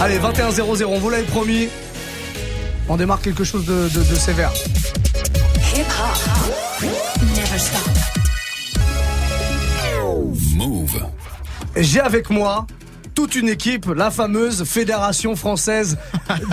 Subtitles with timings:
[0.00, 1.68] Allez, 21-0-0, on vous l'avait promis.
[2.88, 4.50] On démarre quelque chose de, de- de sévère.
[5.76, 6.88] Hip hop.
[7.36, 7.88] Never stop.
[10.56, 11.00] Move.
[11.76, 12.66] J'ai avec moi
[13.14, 15.96] toute une équipe, la fameuse Fédération française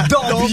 [0.10, 0.52] d'ambiance.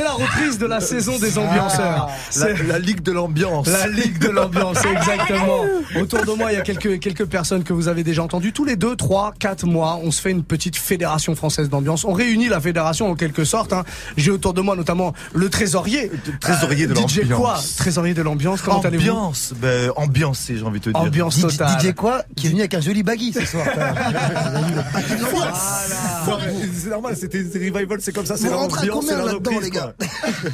[0.00, 2.06] C'est la reprise de la saison des ambianceurs.
[2.08, 3.66] La, C'est- la ligue de l'ambiance.
[3.66, 5.66] La Ligue de l'ambiance, exactement.
[6.00, 8.54] Autour de moi, il y a quelques, quelques personnes que vous avez déjà entendues.
[8.54, 12.04] Tous les 2, 3, 4 mois, on se fait une petite fédération française d'ambiance.
[12.06, 13.74] On réunit la fédération en quelque sorte.
[13.74, 13.84] hein.
[14.16, 16.10] J'ai autour de moi notamment le trésorier.
[16.40, 17.38] Trésorier de Euh, DJ l'ambiance.
[17.38, 17.58] quoi?
[17.76, 19.02] Trésorier de l'ambiance, comment allez-vous?
[19.10, 20.98] Ambiance, ben, ambiance, j'ai envie de te dire.
[20.98, 21.78] Ambiance DJ, totale.
[21.80, 23.66] DJ quoi Qui est venu avec un joli baggy ce soir.
[26.26, 29.60] Mais C'est normal, c'était revival, c'est comme ça, c'est à l'ambiance, combien la là-dedans, reprise,
[29.64, 29.89] les gars?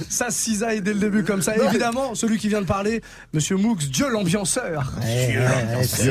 [0.09, 1.57] Ça cisaille dès le début comme ça.
[1.57, 4.93] Évidemment, celui qui vient de parler, Monsieur Mooks, Dieu l'ambianceur.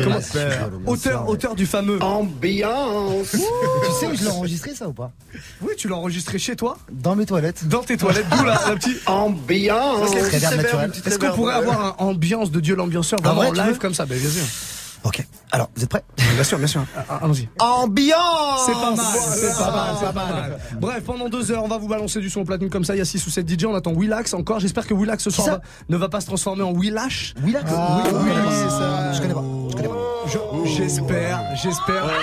[0.03, 0.19] Comment-
[0.85, 2.01] Auteur, auteur du fameux.
[2.01, 3.31] Ambiance.
[3.31, 3.37] Tu
[3.99, 5.11] sais où je l'ai enregistré ça ou pas?
[5.61, 7.67] Oui, tu l'as enregistré chez toi, Dans mes toilettes.
[7.67, 9.01] dans tes toilettes, d'où la, la petite.
[9.07, 10.11] Ambiance.
[10.11, 10.91] Très bien naturel.
[11.05, 13.93] Est-ce qu'on pourrait avoir un ambiance de Dieu l'ambianceur vraiment vrai, en tu live comme
[13.93, 14.05] ça?
[14.05, 14.43] Ben, Bien sûr.
[15.05, 15.25] Ok.
[15.51, 16.03] Alors, vous êtes prêts?
[16.33, 16.83] Bien sûr, bien sûr.
[16.97, 17.47] Ah, Allons-y.
[17.59, 20.59] Ambiance C'est pas mal, c'est pas mal, c'est pas mal.
[20.81, 22.95] Bref, pendant deux heures, on va vous balancer du son au platine comme ça.
[22.95, 23.65] Il y a 6 ou 7 DJ.
[23.65, 24.59] On attend Willax encore.
[24.59, 27.35] J'espère que Willax ce soir va- ne va pas se transformer en Willash.
[27.43, 29.13] Oui là oui, oui, c'est ça.
[29.13, 29.43] Je connais pas.
[29.69, 29.95] Je connais pas.
[30.27, 32.03] Je- J'espère, j'espère.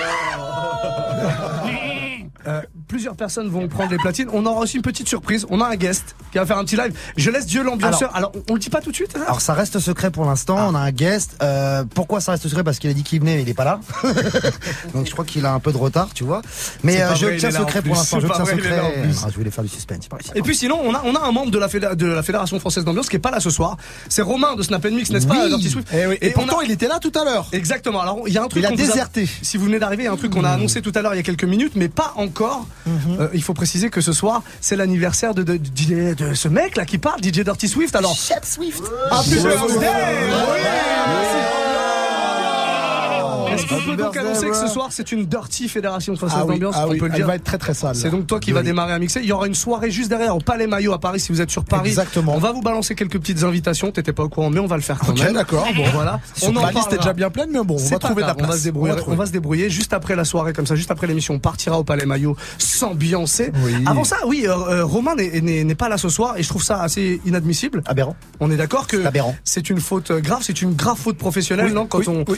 [2.45, 2.61] Euh,
[2.93, 4.27] plusieurs personnes vont prendre les platines.
[4.31, 5.47] On aura aussi une petite surprise.
[5.49, 6.93] On a un guest qui va faire un petit live.
[7.17, 8.15] Je laisse Dieu l'ambianceur.
[8.15, 9.15] Alors, on, on le dit pas tout de suite.
[9.17, 11.35] hein Alors ça reste secret pour l'instant, on a un guest.
[11.41, 12.63] Euh, pourquoi ça reste secret?
[12.63, 13.79] Parce qu'il a dit qu'il venait mais il est pas là.
[14.93, 16.43] Donc je crois qu'il a un peu de retard, tu vois.
[16.83, 18.79] Mais euh, je tiens secret pour l'instant, je tiens secret.
[19.23, 20.17] Ah, je voulais faire du suspense, pas.
[20.35, 22.59] Et puis sinon, on a, on a un membre de la, fédé- de la Fédération
[22.59, 23.77] Française d'Ambiance qui est pas là ce soir.
[24.07, 25.63] C'est Romain de Snap Mix, n'est-ce pas, Oui.
[25.67, 25.91] Swift?
[25.93, 26.17] Et, oui.
[26.21, 27.47] Et pourtant, a- il était là tout à l'heure.
[27.53, 28.01] Exactement.
[28.01, 29.27] Alors, il y a un truc Il a déserté.
[29.41, 31.13] Si vous venez d'arriver, il y a un truc qu'on a annoncé tout à l'heure
[31.15, 32.67] il y a quelques minutes, mais pas encore.
[32.87, 36.75] Euh, il faut préciser que ce soir, c'est l'anniversaire de, de, de, de ce mec
[36.75, 37.95] là qui parle, DJ Dirty Swift.
[37.95, 38.81] Alors, Chef Swift.
[39.11, 39.87] happy birthday
[43.47, 46.53] Est-ce qu'on peut donc annoncer que ce soir c'est une Dirty Fédération Française Ah oui,
[46.55, 47.27] d'Ambiance ah On peut le dire.
[47.27, 47.95] va être très très sale.
[47.95, 49.19] C'est donc toi qui vas démarrer à mixer.
[49.21, 51.51] Il y aura une soirée juste derrière au Palais Maillot à Paris si vous êtes
[51.51, 51.89] sur Paris.
[51.89, 52.35] Exactement.
[52.35, 53.91] On va vous balancer quelques petites invitations.
[53.91, 55.33] T'étais pas au courant, mais on va le faire quand même.
[55.33, 55.83] d'accord, bon.
[55.93, 56.19] voilà.
[56.35, 58.33] Sur en la liste est déjà bien pleine, mais bon, on va trouver de la
[58.33, 58.59] grave, On va place.
[58.59, 58.93] se débrouiller.
[59.07, 61.33] On va On se débrouiller juste après la soirée, comme ça, juste après l'émission.
[61.35, 63.51] On partira au Palais Maillot s'ambiancer.
[63.63, 63.73] Oui.
[63.85, 66.81] Avant ça, oui, euh, euh, Romain n'est- pas là ce soir et je trouve ça
[66.81, 67.81] assez inadmissible.
[67.85, 68.15] Aberrant.
[68.39, 68.97] On est d'accord que
[69.43, 72.23] C'est une faute euh, grave, c'est une grave faute professionnelle, Oui, non Quand oui, on
[72.27, 72.37] oui.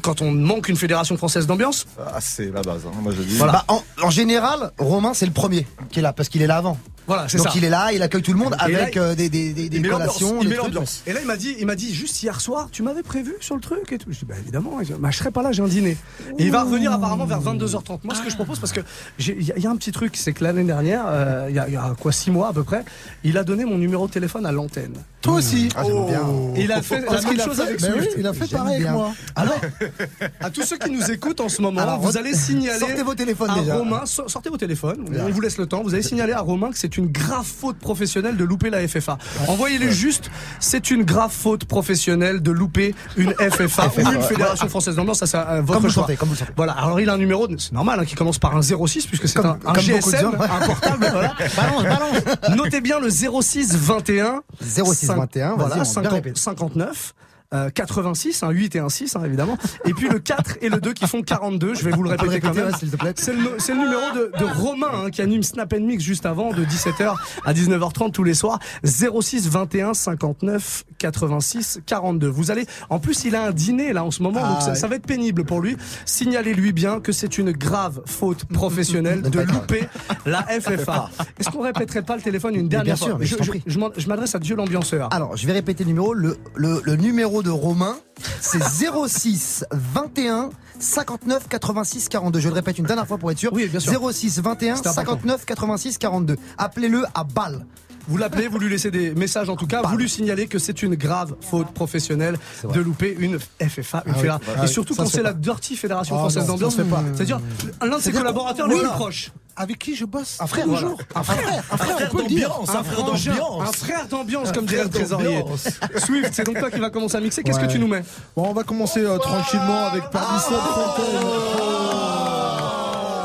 [0.00, 1.86] Quand on manque une fédération française d'ambiance.
[1.98, 2.92] Ah, c'est la base, hein.
[3.02, 3.38] moi je dis.
[3.38, 6.56] Bah, en, en général, Romain c'est le premier qui est là parce qu'il est là
[6.56, 6.78] avant.
[7.08, 7.52] Voilà, c'est Donc ça.
[7.56, 9.68] il est là, il accueille tout le monde Et là, avec euh, des, des, des,
[9.68, 10.36] des collations.
[10.40, 10.72] il des met trucs.
[10.72, 11.02] l'ambiance.
[11.04, 13.56] Et là, il m'a dit, il m'a dit juste hier soir, tu m'avais prévu sur
[13.56, 14.06] le truc et tout.
[14.12, 15.96] Je dis, bah évidemment, dit, bah, je serai pas là, j'ai un dîner.
[16.38, 17.98] Et il va revenir apparemment vers 22h30.
[18.04, 18.80] Moi, ce que je propose, parce que
[19.18, 21.56] il y, a- il y a un petit truc, c'est que l'année dernière, euh, il
[21.56, 22.84] y, a, il y a quoi, six mois à peu près,
[23.24, 24.94] il a donné mon numéro de téléphone à l'antenne.
[25.22, 25.70] Toi aussi.
[25.74, 26.22] Ah, j'aime bien.
[26.54, 28.10] Et il a fait la même chose avec ben Swift.
[28.12, 29.12] oui, il a fait pareil avec moi.
[29.34, 29.60] Alors,
[30.40, 33.14] à tous ceux qui nous écoutent en ce moment, Alors, vous allez signaler sortez vos
[33.14, 33.76] téléphones à déjà.
[33.76, 36.70] Romain, so- sortez vos téléphones, on vous laisse le temps, vous allez signaler à Romain
[36.70, 39.18] que c'est une grave faute professionnelle de louper la FFA.
[39.48, 44.96] Envoyez-les juste, c'est une grave faute professionnelle de louper une FFA ou une Fédération Française
[44.96, 46.02] d'Ambiance, ça c'est euh, votre Comme vous le choix.
[46.04, 46.52] sentez, comme vous le sentez.
[46.56, 49.28] Voilà, alors il a un numéro, c'est normal, hein, qui commence par un 06 puisque
[49.28, 50.32] c'est un, un comme GSM, gens.
[50.32, 51.34] un portable, voilà.
[51.56, 52.56] Balance, balance.
[52.56, 56.40] Notez bien le 06 21 06 21, voilà, vas-y, on va bien 50 répéter.
[56.40, 57.14] 59
[57.52, 60.80] euh, 86, un 8 et un 6 hein, évidemment, et puis le 4 et le
[60.80, 62.66] 2 qui font 42, je vais vous le Ah, répéter quand même.
[62.66, 63.12] ouais, s'il te plaît.
[63.16, 66.26] C'est le, c'est le numéro de, de Romain hein, qui anime Snap and Mix juste
[66.26, 67.14] avant de 17h
[67.44, 72.28] à 19h30 tous les soirs 06 21 59 86 42.
[72.28, 74.68] Vous allez en plus il a un dîner là en ce moment Ah, donc ça,
[74.70, 74.74] ouais.
[74.74, 75.76] ça va être pénible pour lui.
[76.06, 79.84] Signalez-lui bien que c'est une grave faute professionnelle de louper
[80.26, 81.10] la FFA.
[81.38, 83.78] Est-ce qu'on répéterait pas le téléphone une dernière bien sûr, fois mais je Je, je-
[83.96, 85.08] je m'adresse à Dieu l'ambianceur.
[85.12, 86.14] Alors, je vais répéter le numéro.
[86.14, 87.96] Le, le, le numéro de Romain,
[88.40, 92.40] c'est 06 21 59 86 42.
[92.40, 93.52] Je le répète une dernière fois pour être sûr.
[93.52, 94.12] Oui, bien sûr.
[94.12, 95.12] 06 21 C'est important.
[95.12, 96.36] 59 86 42.
[96.58, 97.66] Appelez-le à balle.
[98.08, 100.82] Vous l'appelez, vous lui laissez des messages en tout cas, vous lui signalez que c'est
[100.82, 105.32] une grave faute professionnelle de louper une FFA, une ah Et surtout quand c'est la
[105.32, 106.76] Dirty Fédération Ah Française d'Ambiance.
[107.14, 107.40] C'est-à-dire
[107.80, 108.96] l'un de ses collaborateurs les plus voilà.
[108.96, 109.30] proches.
[109.54, 110.98] Avec qui je bosse Un frère, toujours.
[111.14, 112.50] Un frère, un frère, on peut le dire.
[112.52, 115.40] Un un frère d'ambiance, comme dirait le frère trésorier.
[115.40, 115.68] d'ambiance.
[115.98, 117.42] Swift, c'est donc toi qui vas commencer à mixer.
[117.42, 118.02] Qu'est-ce que tu nous mets
[118.34, 121.28] Bon, on va commencer euh, tranquillement avec Pardisson Fontaine.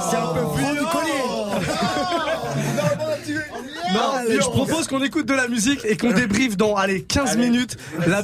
[0.09, 1.17] C'est un peu plus du collier.
[3.93, 7.77] Non, je propose qu'on écoute de la musique et qu'on débriefe dans, allez, 15 minutes
[8.05, 8.23] la-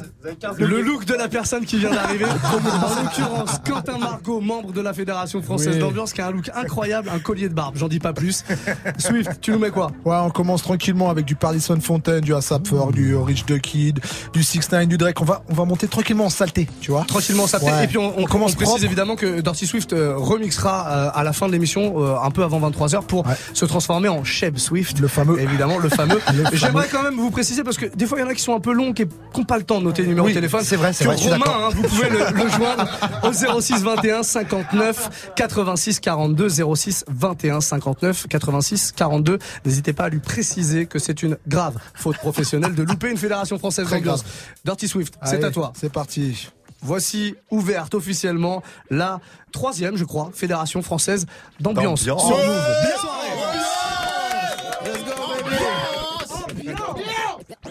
[0.58, 2.24] le look de la personne qui vient d'arriver.
[2.54, 5.80] En l'occurrence, Quentin Margot, membre de la Fédération Française Oui.
[5.80, 7.76] d'Ambiance, qui a un look incroyable, un collier de barbe.
[7.76, 8.44] J'en dis pas plus.
[8.98, 9.90] Swift, tu nous mets quoi?
[10.04, 14.00] Ouais, on commence tranquillement avec du Parlison Fontaine, du ASAP Ferg, du Rich the Kid,
[14.32, 15.20] du 6 9 du Drake.
[15.20, 17.04] On va, on va monter tranquillement en saleté, tu vois.
[17.04, 17.62] Tranquillement, fait.
[17.62, 17.84] Ouais.
[17.84, 18.84] Et puis on, on- On commence on précise propre.
[18.84, 22.42] évidemment que Dirty Swift euh, remixera euh, à la fin de l'émission, euh, un peu
[22.42, 23.34] avant 23h, pour Ouais.
[23.52, 24.98] se transformer en Cheb Swift.
[25.00, 25.38] Le fameux.
[25.54, 26.20] Évidemment, le fameux.
[26.52, 28.54] J'aimerais quand même vous préciser parce que des fois il y en a qui sont
[28.54, 29.04] un peu longs, qui
[29.36, 30.62] n'ont pas le temps de noter le numéro Oui, de téléphone.
[30.64, 32.86] c'est vrai, c'est vrai, Romain, hein, vous pouvez le, le joindre
[33.22, 39.38] au 06 21 59 86 42 06 21 59 86 42.
[39.64, 43.58] N'hésitez pas à lui préciser que c'est une grave faute professionnelle de louper une fédération
[43.58, 44.24] française Très d'ambiance.
[44.64, 45.72] Dirty Swift, c'est à toi.
[45.78, 46.48] C'est parti.
[46.82, 49.20] Voici ouverte officiellement la
[49.52, 51.26] troisième, je crois, fédération française
[51.60, 52.04] d'ambiance.
[52.04, 52.42] Bien soirée.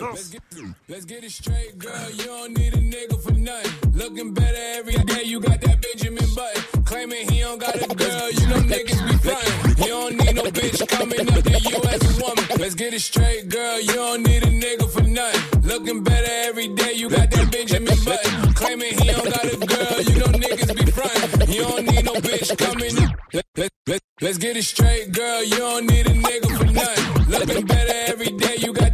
[0.03, 2.09] Let's get it straight, girl.
[2.11, 3.91] You don't need a nigga for nothing.
[3.93, 5.23] Looking better every day.
[5.23, 6.83] You got that Benjamin Button.
[6.83, 8.31] Claiming he don't got a girl.
[8.31, 9.77] You know niggas be frontin'.
[9.77, 12.43] You don't need no bitch coming up to you as a woman.
[12.59, 13.79] Let's get it straight, girl.
[13.79, 15.61] You don't need a nigga for nothing.
[15.61, 16.93] Looking better every day.
[16.93, 18.53] You got that Benjamin Button.
[18.55, 20.01] Claiming he don't got a girl.
[20.01, 21.51] You know niggas be frontin'.
[21.51, 23.15] You don't need no bitch coming up.
[23.33, 25.43] Let, let, let, let's get it straight, girl.
[25.43, 27.31] You don't need a nigga for nothing.
[27.31, 28.55] Looking better every day.
[28.59, 28.92] You got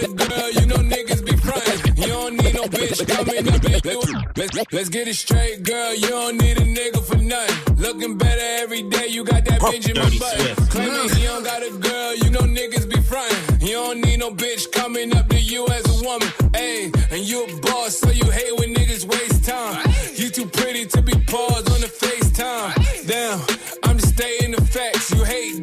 [0.00, 0.50] he don't got girl.
[0.50, 1.96] You know niggas be frontin'.
[1.96, 4.24] You don't need no bitch coming up in.
[4.36, 5.94] Let's, let's get it straight, girl.
[5.94, 7.76] You don't need a nigga for nothing.
[7.76, 9.08] Looking better every day.
[9.08, 10.66] You got that Benjamin Button.
[10.68, 12.14] Claiming don't got a girl.
[12.16, 13.60] You know niggas be frontin'.
[13.60, 16.28] You don't need no bitch coming up to you as a woman.
[16.52, 19.84] Ayy, and you a boss, so you hate when niggas waste time.
[20.14, 23.06] You too pretty to be paused on the FaceTime.
[23.06, 23.40] Damn,
[23.84, 25.10] I'm just stating the facts.
[25.12, 25.62] You hate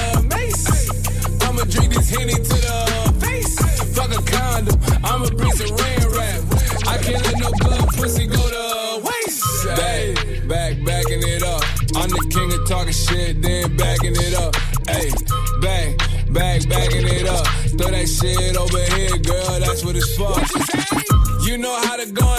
[2.11, 2.79] henny to the
[3.23, 3.55] face.
[3.95, 6.39] Fuck a condom, I'ma bring some rain rap.
[6.87, 8.65] I can't let no good pussy go to
[9.07, 9.65] waste.
[9.79, 11.63] Back, back, backing it up.
[11.95, 14.55] I'm the king of talking shit, then backing it up.
[14.87, 15.09] Hey,
[15.61, 15.97] back,
[16.31, 17.47] back, backing it up.
[17.77, 20.35] Throw that shit over here, girl, that's what it's for.
[21.47, 22.30] You know how to go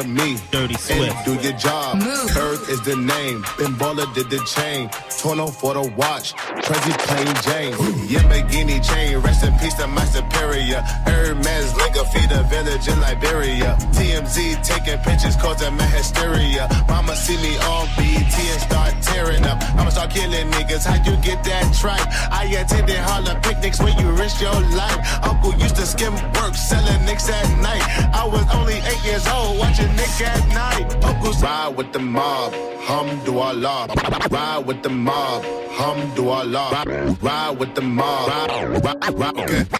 [0.00, 1.24] with me Dirty and Swift.
[1.24, 2.00] do your job.
[2.30, 3.42] Kirk is the name.
[3.58, 4.88] Ben Baller did the chain.
[5.18, 6.32] Torno for the watch.
[6.70, 7.72] Crazy plain Jane.
[8.06, 9.18] Yamagini chain.
[9.18, 10.80] Rest in peace to my superior.
[11.02, 13.76] Hermes Liquor feed a village in Liberia.
[13.90, 16.68] TMZ taking pictures causing my hysteria.
[16.86, 19.58] Mama see me on BT and start tearing up.
[19.74, 20.86] I'ma start killing niggas.
[20.86, 22.06] How you get that tripe?
[22.30, 25.24] I attended Harlem picnics where you risk your life.
[25.24, 27.82] Uncle used to skim work selling nicks at night.
[28.14, 30.86] I was only eight years old watching Nick at night.
[31.02, 34.30] Uncle's ride with the mob, hum do hamdulillah.
[34.30, 35.42] Ride with the mob,
[35.78, 37.20] hamdulillah.
[37.22, 38.84] Ride with the mob, ride,
[39.18, 39.79] ride,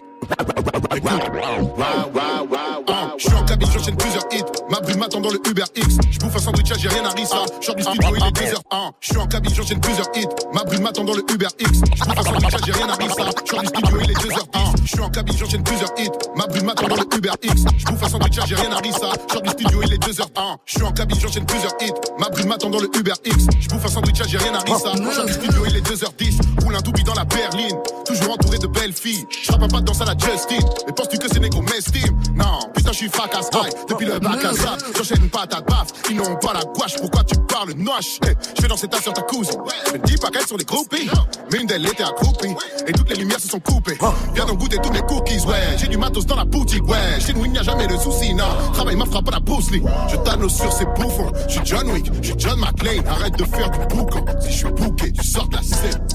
[3.17, 4.43] Je suis en cabine, j'enchaîne plusieurs hits.
[4.69, 5.97] Ma brune m'attend dans le Uber X.
[6.09, 7.37] Je bouffe un sandwich, j'ai rien à rissa.
[7.59, 8.55] Je sors du studio, il est 2h.
[8.99, 10.27] Je suis en cabine, j'enchaîne plusieurs hits.
[10.53, 11.81] Ma brune m'attend dans le Uber X.
[11.95, 13.23] Je bouffe un sandwich, j'ai rien à rissa.
[13.45, 14.81] Je sors du studio, il est 2h10.
[14.83, 16.09] Je suis en cabine, j'enchaîne plusieurs hits.
[16.35, 17.63] Ma brune m'attend dans le Uber X.
[17.77, 19.11] Je bouffe un sandwich, j'ai rien à rissa.
[19.27, 20.25] Je sors du studio, il est 2h.
[20.65, 21.93] Je suis en cabine, j'enchaîne plusieurs hits.
[22.17, 23.45] Ma brune m'attend dans le Uber X.
[23.59, 24.93] Je bouffe un sandwich, j'ai rien à rissa.
[24.95, 26.63] Je sors du studio, il est 2h10.
[26.63, 27.77] Roule un doubi dans la berline.
[28.05, 29.25] Toujours entouré de belles filles.
[29.43, 30.65] Je un pas de danse à la Justin.
[30.85, 32.17] Mais penses-tu que ces négros m'estiment?
[32.35, 33.73] Non, putain, je suis fracasse high.
[33.89, 35.87] Depuis le bac à sable, j'enchaîne une patate baffe.
[36.09, 38.19] Ils n'ont pas la gouache, pourquoi tu parles noche?
[38.25, 39.59] Eh, je fais danser ta sur ta cousine.
[39.93, 41.09] Me dis pas qu'elles sont des groupies.
[41.51, 42.55] Mais une d'elles était accroupie.
[42.87, 43.97] Et toutes les lumières se sont coupées.
[44.33, 45.77] Viens donc goûter tous mes cookies, ouais.
[45.77, 47.19] J'ai du matos dans la boutique, ouais.
[47.19, 48.45] Chez nous, il n'y a jamais de soucis, non.
[48.73, 49.83] Travail ma frappe à la Bruce Lee.
[50.09, 51.31] Je t'annonce sur ces bouffons.
[51.47, 53.05] Je suis John Wick, je suis John McClane.
[53.07, 54.25] Arrête de faire du boucan.
[54.41, 56.07] Si je suis bouqué, tu sors de la scène.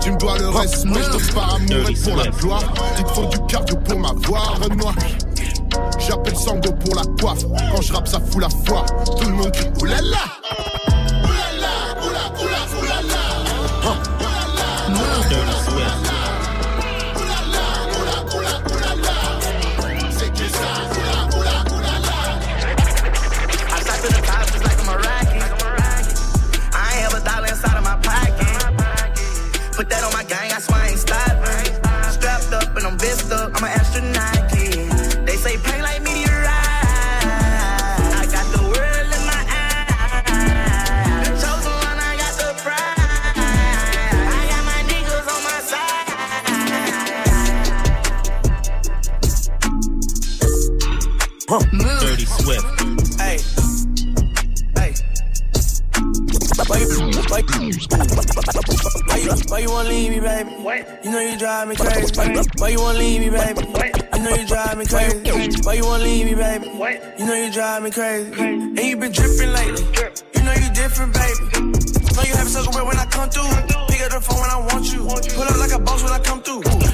[0.00, 2.62] Tu me dois le respect, je te par amour et pour la gloire.
[2.98, 4.94] Il te faut du cardio pour m'avoir, Renoir.
[5.98, 7.44] J'appelle Sango pour la coiffe.
[7.74, 8.84] Quand je rappe, ça fout la foi.
[9.20, 9.68] Tout le monde crie.
[9.80, 10.18] Oulala,
[51.48, 51.70] side.
[52.00, 53.20] Dirty Swift.
[53.20, 53.38] Hey.
[54.76, 54.94] Hey.
[56.66, 56.88] Why you,
[57.28, 57.42] why,
[59.06, 60.50] why you, why you wanna leave me, baby?
[60.60, 62.12] Wait, you know you drive me crazy.
[62.14, 63.62] Why, why you wanna leave me, baby?
[64.14, 65.60] You know you drive me crazy.
[65.62, 66.70] Why you wanna leave me, baby?
[66.74, 68.32] Wait, you know you drive me crazy.
[68.40, 69.84] And you been dripping lately.
[70.34, 71.72] You know you different, baby.
[72.14, 73.48] Know you have a circle when I come through.
[73.88, 74.98] Pick up the phone when I want you.
[75.34, 76.87] Pull up like a boss when I come through.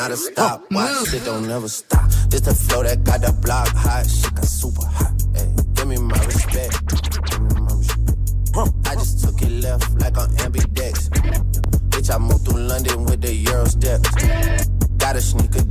[0.00, 0.64] Not a stop.
[0.70, 2.08] Watch shit don't never stop.
[2.30, 4.06] This the flow that got the block hot.
[4.08, 5.12] Shit got super hot.
[5.34, 6.72] Hey, give me my respect.
[7.28, 8.88] Give me my respect.
[8.88, 11.10] I just took it left like on ambidex.
[11.90, 14.08] Bitch, I moved through London with the Euro steps.
[14.96, 15.64] Got a sneaker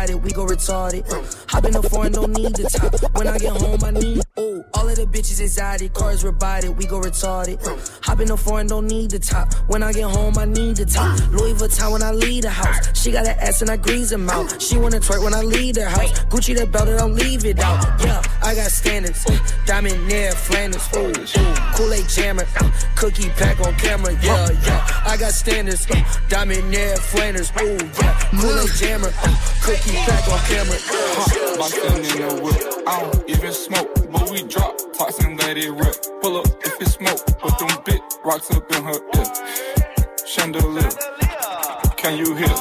[0.00, 1.04] rebided, we go retarded.
[1.50, 3.16] Hop in the foreign, don't need the top.
[3.16, 4.64] When I get home, I need ooh.
[4.74, 7.58] All of the bitches anxiety, cars rebided, we go retarded.
[8.04, 9.52] Hop in the foreign, don't need the top.
[9.68, 11.18] When I get home, I need the top.
[11.30, 12.98] Louis Vuitton when I leave the house.
[13.00, 14.60] She got an ass and I grease them out.
[14.60, 16.12] She wanna twerk when I leave the house.
[16.30, 17.84] Gucci the belt and don't leave it out.
[18.00, 19.24] Yeah, I got standards.
[19.66, 20.88] Diamond near Flanders.
[20.96, 21.54] Ooh, ooh.
[21.76, 22.44] Kool-Aid jammer.
[22.96, 24.12] Cookie pack on camera.
[24.20, 25.02] Yeah, yeah.
[25.06, 25.86] I got standards.
[26.28, 27.52] Diamond near Flanders.
[27.60, 28.18] Ooh, yeah.
[28.40, 29.12] Kool-Aid jammer.
[29.22, 30.78] Uh, cookie pack on camera.
[30.90, 31.56] Uh.
[31.56, 32.84] Boxing in the whip.
[32.86, 34.76] I don't even smoke, but we drop.
[34.98, 35.94] Toxin let it rip.
[36.20, 37.24] Pull up if it smoke.
[37.38, 40.26] Put them big rocks up in her ear.
[40.26, 40.90] Chandelier.
[41.96, 42.56] Can you hear?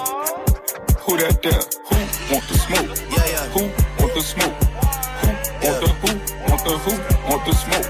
[1.04, 1.64] Who that there?
[1.90, 1.96] Who
[2.34, 2.98] want the smoke?
[3.10, 3.48] Yeah, yeah.
[3.50, 3.62] Who
[4.00, 4.69] want the smoke?
[5.62, 6.12] Want the who?
[6.50, 6.94] Want the who?
[7.30, 7.86] Want the smoke?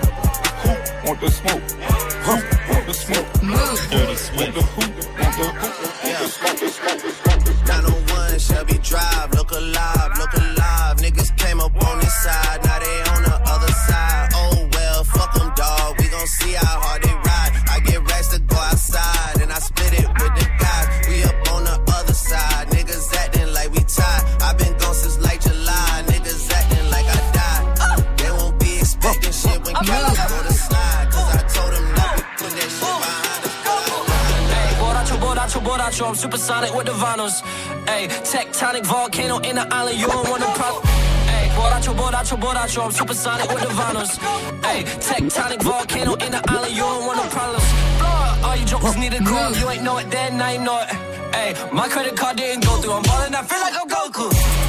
[0.61, 0.69] Who
[1.07, 1.63] want the smoke?
[2.25, 2.33] Who
[2.73, 3.27] want the smoke?
[3.89, 4.39] Dirty Swift.
[4.39, 4.81] Want the who?
[4.81, 6.09] Want the who?
[6.09, 6.59] Want smoke?
[6.59, 7.67] The smoke?
[7.67, 10.97] 901 Shelby Drive, look alive, look alive.
[10.97, 14.29] Niggas came up on this side, now they on the other side.
[14.33, 15.99] Oh well, fuck them, dog.
[15.99, 17.08] We gon' see how hard they
[35.99, 37.41] borracho, I'm supersonic with the vinyls.
[37.87, 40.81] Hey, tectonic volcano in the island, you don't want to pro.
[41.31, 44.17] Hey, borracho, borracho, borracho, I'm supersonic with the vinyls.
[44.63, 47.65] Hey, tectonic volcano in the island, you don't want no problems.
[48.43, 49.55] All you jokers need a up.
[49.59, 50.89] You ain't know it then, you know it.
[51.35, 52.93] Hey, my credit card didn't go through.
[52.93, 54.68] I'm ballin', I feel like I'm Goku.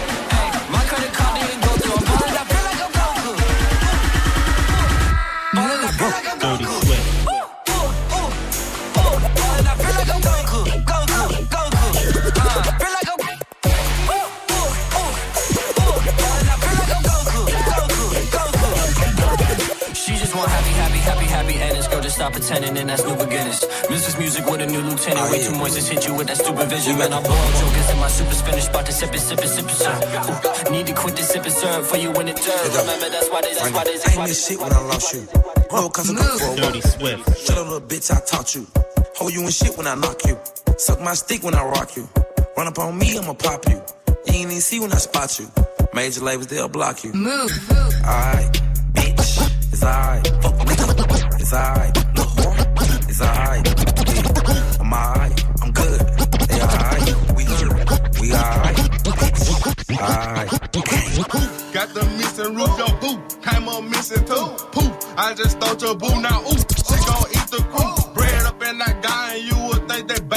[22.21, 23.65] Stop pretending and that's new beginnings.
[23.89, 24.19] Mrs.
[24.19, 25.25] Music with a new lieutenant.
[25.25, 26.93] Oh, Way too moist, just hit you with that stupid vision.
[26.99, 28.69] Man, I blow up jokers in my super spinach.
[28.69, 29.89] About to sip it, sip it, sip it, sir.
[29.89, 32.77] Ooh, need to quit the sip and serve for you when it turns.
[32.77, 34.33] Remember, that's why they, that's why they, that's ain't why they.
[34.37, 35.21] shit when I lost you.
[35.73, 36.81] No, cause I come for a Dirty.
[36.81, 37.21] Swift.
[37.41, 38.67] Shut up, little bitch, I taught you.
[39.17, 40.37] Hold you in shit when I knock you.
[40.77, 42.05] Suck my stick when I rock you.
[42.55, 43.81] Run up on me, I'ma pop you.
[44.29, 45.49] You ain't even see when I spot you.
[45.95, 47.13] Major labels, they'll block you.
[47.13, 47.49] Move.
[48.05, 48.61] Alright,
[48.93, 49.73] bitch.
[49.73, 50.27] It's alright.
[51.41, 52.10] It's alright.
[53.21, 54.79] It's alright.
[54.81, 55.45] I'm alright.
[55.61, 55.99] I'm good.
[56.49, 57.05] They alright.
[57.35, 57.45] We.
[58.19, 58.79] We alright.
[60.01, 60.49] Alright.
[61.71, 63.21] Got the missing roof, your boo.
[63.43, 64.47] Came up missing too.
[64.71, 66.41] Poof, I just thought your boo now.
[66.41, 68.13] Ooh, she gon' eat the crew.
[68.15, 70.27] Bread up in that guy, and you would think that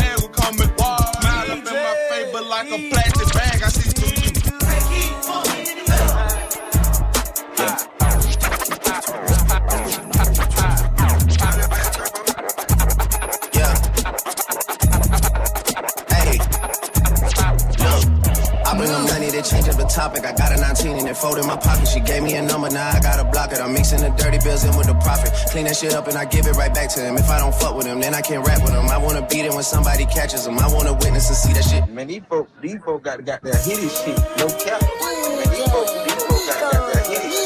[19.84, 20.24] the topic.
[20.24, 21.86] I got a 19 and it fold in my pocket.
[21.86, 23.60] She gave me a number, now I gotta block it.
[23.60, 25.32] I'm mixing the dirty bills in with the profit.
[25.50, 27.16] Clean that shit up and I give it right back to him.
[27.16, 28.88] If I don't fuck with him, then I can't rap with him.
[28.88, 30.58] I wanna beat it when somebody catches him.
[30.58, 31.88] I wanna witness and see that shit.
[31.88, 34.18] Man, these folks, these folks got, got that hitty shit.
[34.40, 34.80] No cap.
[34.80, 37.44] Man, these folk, these folk got, got that hitty shit.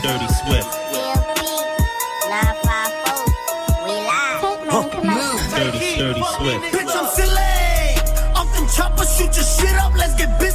[0.00, 0.76] Dirty Swift.
[5.60, 6.79] Dirty, dirty Swift.
[9.16, 10.49] Shoot your shit up, let's get busy.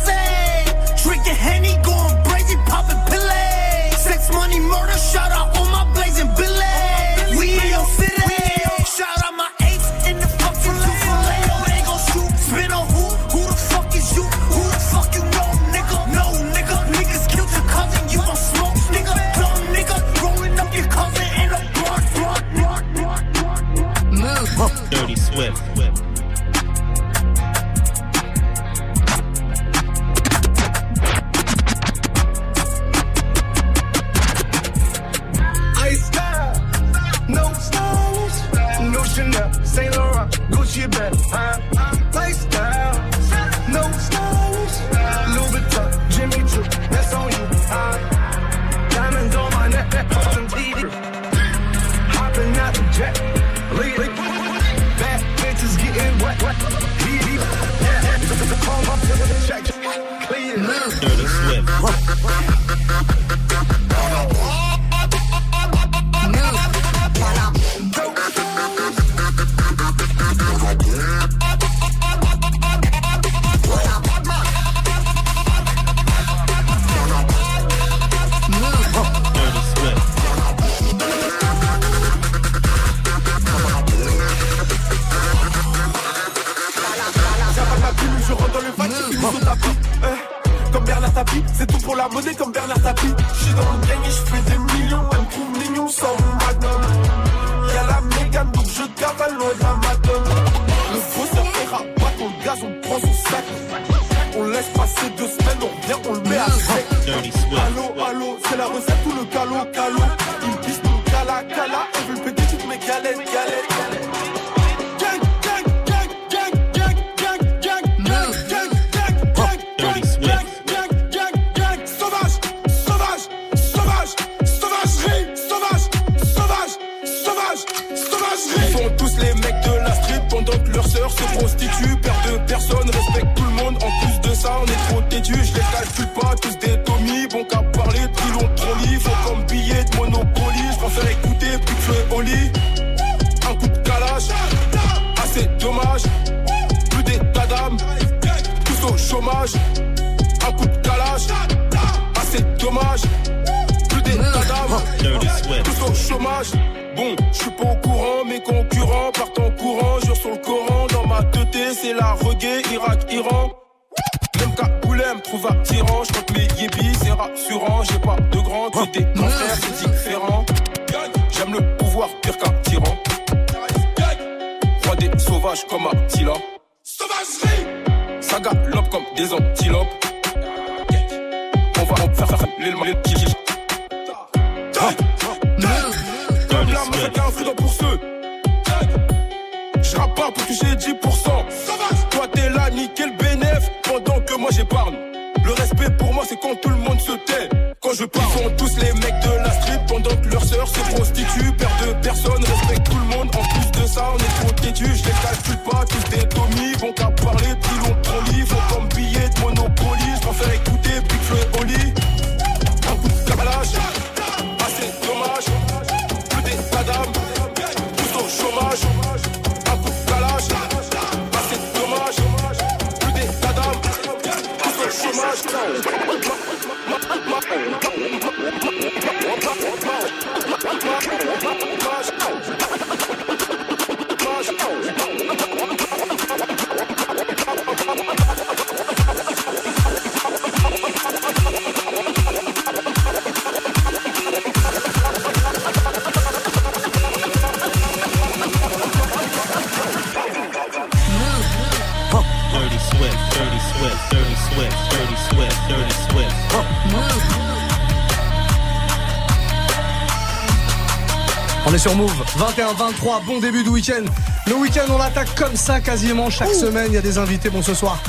[261.85, 264.05] Sur Move, 21-23, bon début de week-end.
[264.47, 266.87] Le week-end, on l'attaque comme ça quasiment chaque semaine.
[266.87, 267.51] Il y a des invités.
[267.51, 267.99] Bon, ce soir,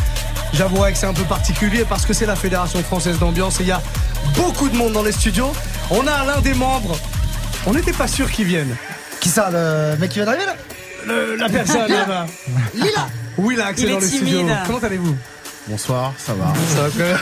[0.54, 3.68] j'avouerai que c'est un peu particulier parce que c'est la Fédération française d'ambiance et il
[3.68, 3.82] y a
[4.34, 5.52] beaucoup de monde dans les studios.
[5.90, 6.96] On a l'un des membres.
[7.66, 8.74] On n'était pas sûr qu'il vienne.
[9.20, 10.56] Qui ça, le mec qui vient d'arriver là
[11.06, 12.24] Le- La personne là-bas.
[12.72, 14.02] Lila Il est est dans les timide.
[14.04, 14.46] studios.
[14.66, 15.14] Comment allez-vous?
[15.68, 16.50] Bonsoir, ça va?
[16.74, 17.16] Ça va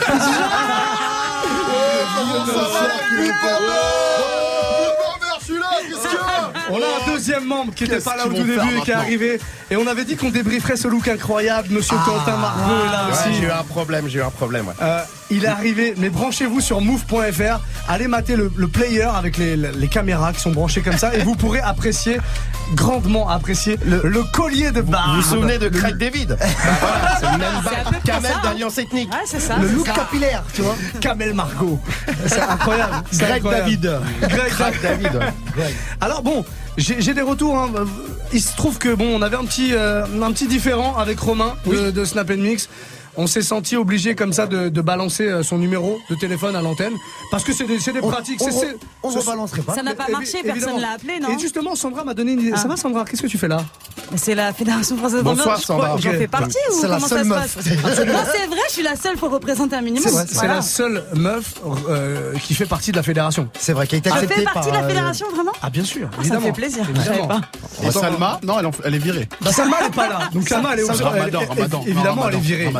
[6.67, 6.94] Hola.
[7.25, 9.39] Deuxième membre qui n'était pas là au tout début et qui est arrivé.
[9.71, 11.69] Et on avait dit qu'on débrieferait ce look incroyable.
[11.71, 13.39] Monsieur Quentin Margot est là Ouais, aussi.
[13.41, 14.67] j'ai eu un problème, j'ai eu un problème.
[14.67, 14.73] ouais.
[14.81, 17.59] Euh, il est arrivé, mais branchez-vous sur move.fr.
[17.87, 21.23] Allez mater le, le player avec les, les caméras qui sont branchées comme ça et
[21.23, 22.19] vous pourrez apprécier,
[22.75, 25.15] grandement apprécier, le, le collier de barbe.
[25.15, 26.45] Vous vous souvenez de Craig David Bah
[26.79, 29.11] voilà, C'est le même barbe Camel d'Alliance Ethnique.
[29.11, 29.55] Ouais, c'est ça.
[29.57, 29.93] Le look ça.
[29.93, 30.75] capillaire, tu vois.
[31.01, 31.79] Kamel Margot.
[32.27, 32.93] C'est incroyable.
[33.13, 33.63] Greg incroyable.
[33.65, 33.99] David.
[34.29, 35.19] Greg, Greg David.
[36.01, 36.45] Alors bon,
[36.77, 37.57] j'ai des retours.
[37.57, 37.71] hein.
[38.33, 41.55] Il se trouve que bon, on avait un petit, euh, un petit différent avec Romain
[41.65, 42.69] de, de Snap Mix.
[43.17, 46.61] On s'est senti obligé comme ça de, de balancer euh, son numéro de téléphone à
[46.61, 46.93] l'antenne
[47.31, 48.41] parce que c'est des, c'est des On- pratiques.
[48.41, 49.73] on re- on ce- rebalancerait pas.
[49.73, 50.79] Ça n'a pas marché, personne évidemment.
[50.79, 52.51] l'a appelé, non Et justement, Sandra m'a donné une idée.
[52.53, 52.57] Ah.
[52.57, 53.63] Ça va, Sandra Qu'est-ce que tu fais là?
[54.15, 55.75] C'est la Fédération française Bonsoir, je crois.
[55.75, 55.97] Sandra.
[55.97, 57.55] J'en fais partie ou C'est la comment seule ça se meuf.
[57.55, 57.65] passe?
[58.05, 60.11] Non, c'est vrai, je suis la seule pour représenter un minimum.
[60.27, 61.53] C'est la seule meuf
[61.89, 63.47] euh, qui fait partie de la fédération.
[63.59, 65.51] C'est vrai, qui a été Je acceptée fais partie de la euh, fédération, vraiment?
[65.61, 67.27] Ah bien sûr, Ah, Ça me fait plaisir, Évidemment.
[67.27, 67.41] pas.
[67.83, 69.27] Et Salma Non, elle, est virée.
[69.41, 70.19] Bah Salma elle est pas là.
[70.33, 72.71] Donc Salma elle est au Évidemment elle est virée.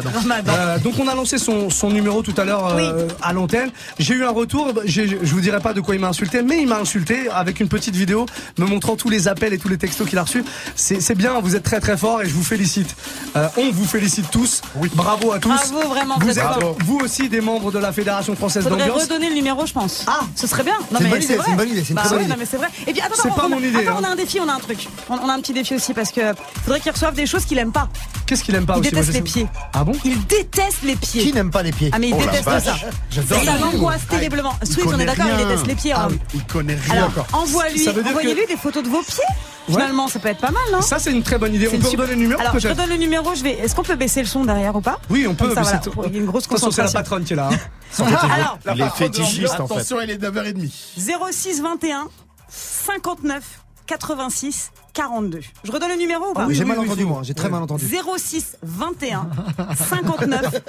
[0.48, 3.70] Euh, donc on a lancé son, son numéro tout à l'heure euh, à l'antenne.
[4.00, 4.74] J'ai eu un retour.
[4.86, 7.68] Je vous dirai pas de quoi il m'a insulté, mais il m'a insulté avec une
[7.68, 8.26] petite vidéo
[8.58, 10.44] me montrant tous les appels et tous les textos qu'il a reçus.
[10.76, 11.40] C'est bien.
[11.40, 12.96] Vous êtes très très fort et je vous félicite.
[13.36, 14.62] Euh, on vous félicite tous.
[14.96, 15.50] Bravo à tous.
[15.50, 16.46] Bravo, vraiment, vous êtes
[16.86, 19.04] vous aussi des membres de la Fédération française Faudrait d'ambiance.
[19.04, 20.04] redonner le numéro, je pense.
[20.08, 20.74] Ah, ce serait bien.
[20.92, 21.44] Non, C'est une mais bonne idée, vrai.
[21.46, 22.34] c'est une bonne idée, c'est une Bah très bonne ouais, idée.
[22.34, 22.68] Non, mais c'est vrai.
[22.88, 24.00] Et puis attends, pas on, mon a- idée, attends, hein.
[24.02, 24.88] on a un défi, on a un truc.
[25.10, 26.22] On, on a un petit défi aussi parce que
[26.64, 27.88] faudrait qu'il reçoive des choses qu'il aime pas.
[28.26, 29.48] Qu'est-ce qu'il aime pas Il aussi déteste les sais- pieds.
[29.74, 29.94] Ah bon?
[30.04, 31.24] Il il déteste les pieds.
[31.24, 32.76] Qui n'aime pas les pieds Ah mais il Oh déteste ça.
[33.12, 34.10] J'adore Ça les l'angoisse moi.
[34.10, 34.54] terriblement.
[34.64, 35.94] Swift, on est d'accord, il déteste les pieds.
[35.94, 36.16] Ah, hein.
[36.34, 36.94] il connaît rien.
[36.94, 37.28] Alors, encore.
[37.34, 39.24] envoie-lui, envoyez-lui que- des photos de vos pieds.
[39.68, 41.68] Finalement, ça peut être pas mal, non Ça, c'est une très bonne idée.
[41.68, 43.34] On peut super- redonner le numéro Alors, je redonne le numéro.
[43.34, 43.54] Je vais.
[43.54, 45.54] Est-ce qu'on peut baisser le son derrière ou pas Oui, on peut.
[45.56, 47.00] Ça, voilà, il y a une grosse De toute façon, c'est la concentration.
[47.00, 47.50] patronne qui est là.
[47.52, 48.30] hein.
[48.32, 49.74] Alors, Il est fétichiste en fait.
[49.74, 50.70] Attention, il est 9h30.
[51.32, 52.08] 06 21
[52.48, 53.42] 59
[53.88, 55.42] 86 42.
[55.64, 57.22] Je redonne le numéro ou pas Ah oui, J'ai mal entendu, moi.
[57.24, 57.86] J'ai très mal entendu.
[58.18, 59.30] 06 21
[59.78, 60.62] 59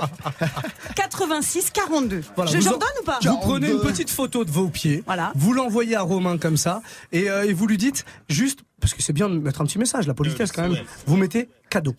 [0.94, 2.22] 86 42.
[2.35, 4.68] Voilà, je vous j'en en- donne ou pas Vous prenez une petite photo de vos
[4.68, 5.33] pieds, Voilà.
[5.37, 9.02] vous l'envoyez à Romain comme ça, et, euh, et vous lui dites juste, parce que
[9.02, 10.76] c'est bien de mettre un petit message, la politesse quand même,
[11.07, 11.94] vous mettez cadeau.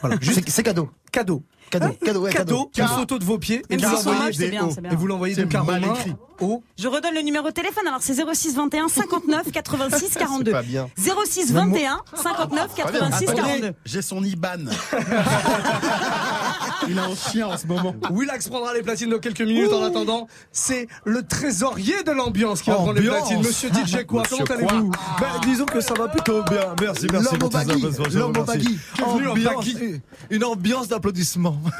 [0.00, 0.16] Voilà,
[0.46, 0.90] c'est cadeau.
[1.10, 1.42] cadeau.
[1.72, 2.92] Cadeau, Hein cadeau, ouais, cadeau, cadeau.
[2.92, 6.12] une photo de vos pieds, et vous l'envoyez donc à mal Romain écrit.
[6.40, 7.86] au Je redonne le numéro de téléphone.
[7.86, 10.52] Alors, c'est 06 21 59 86 42.
[10.52, 10.90] pas bien.
[10.98, 13.72] 06 21 59 86 Attendez, 42.
[13.86, 14.66] J'ai son IBAN.
[16.88, 17.94] il est en chien en ce moment.
[18.10, 19.72] Willax prendra les platines dans quelques minutes.
[19.72, 23.38] En attendant, c'est le trésorier de l'ambiance qui va prendre les platines.
[23.42, 24.90] Monsieur DJ quoi Comment allez-vous
[25.20, 26.74] Ben, disons que ça va plutôt bien.
[26.80, 27.36] Merci, merci.
[27.36, 30.00] L'homme au baggy, l'homme au baggy.
[30.30, 31.58] une ambiance d'applaudissements.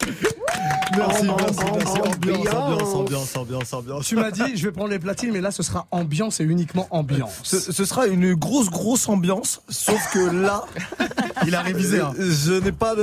[0.96, 2.00] merci, merci, merci.
[2.00, 4.06] Ambiance, ambiance, ambiance, ambiance, ambiance.
[4.06, 6.86] Tu m'as dit, je vais prendre les platines, mais là, ce sera ambiance et uniquement
[6.90, 7.32] ambiance.
[7.42, 10.64] Ce, ce sera une grosse, grosse ambiance, sauf que là,
[11.46, 12.00] Il a révisé.
[12.00, 12.12] hein.
[12.18, 12.94] je n'ai pas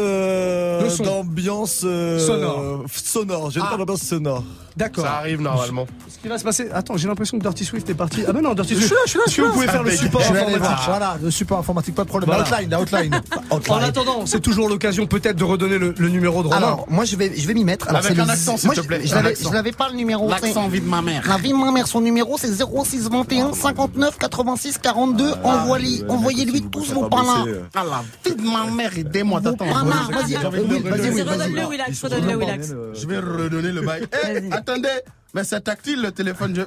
[1.03, 2.83] d'ambiance euh, Sonore.
[2.93, 3.51] sonore.
[3.51, 3.71] Je n'ai Ah.
[3.71, 4.43] pas d'ambiance sonore.
[4.77, 5.03] D'accord.
[5.03, 5.85] Ça arrive normalement.
[6.07, 6.69] Ce qui va se passer.
[6.71, 8.23] Attends, j'ai l'impression que Dirty Swift est parti.
[8.27, 8.87] Ah ben non, Dirty Je Swift.
[8.87, 9.47] suis là, je suis là, je suis que là.
[9.49, 10.77] vous pouvez faire le support informatique.
[10.85, 12.29] Voilà, le support informatique, pas de problème.
[12.29, 12.43] Voilà.
[12.43, 13.21] Outline, la outline.
[13.69, 16.77] En attendant, c'est toujours l'occasion peut-être de redonner le, le numéro de Romain.
[16.79, 17.89] Alors, moi, je vais, je vais m'y mettre.
[17.89, 19.01] Alors, Avec un accent, s'il te je- plaît.
[19.05, 20.29] Je l'avais pas le numéro.
[20.29, 21.23] L'accent vie de ma mère.
[21.27, 25.33] La vie de ma mère, son numéro c'est 06 21 59 86 42.
[25.43, 27.45] Envoyez- Envoyez-lui tous vos panas.
[27.75, 29.39] Ah la vie de ma mère, aidez-moi.
[29.39, 30.81] Vos Attends, vas-y, vas-y, redonner.
[30.83, 32.03] oui, Redonne-le, Willax.
[32.03, 32.67] Redonne-le, Willax.
[32.93, 34.03] Je vais redonner le bail.
[34.11, 34.51] Eh, Vas-y.
[34.53, 34.87] attendez,
[35.33, 36.55] mais c'est tactile le téléphone.
[36.55, 36.61] Je,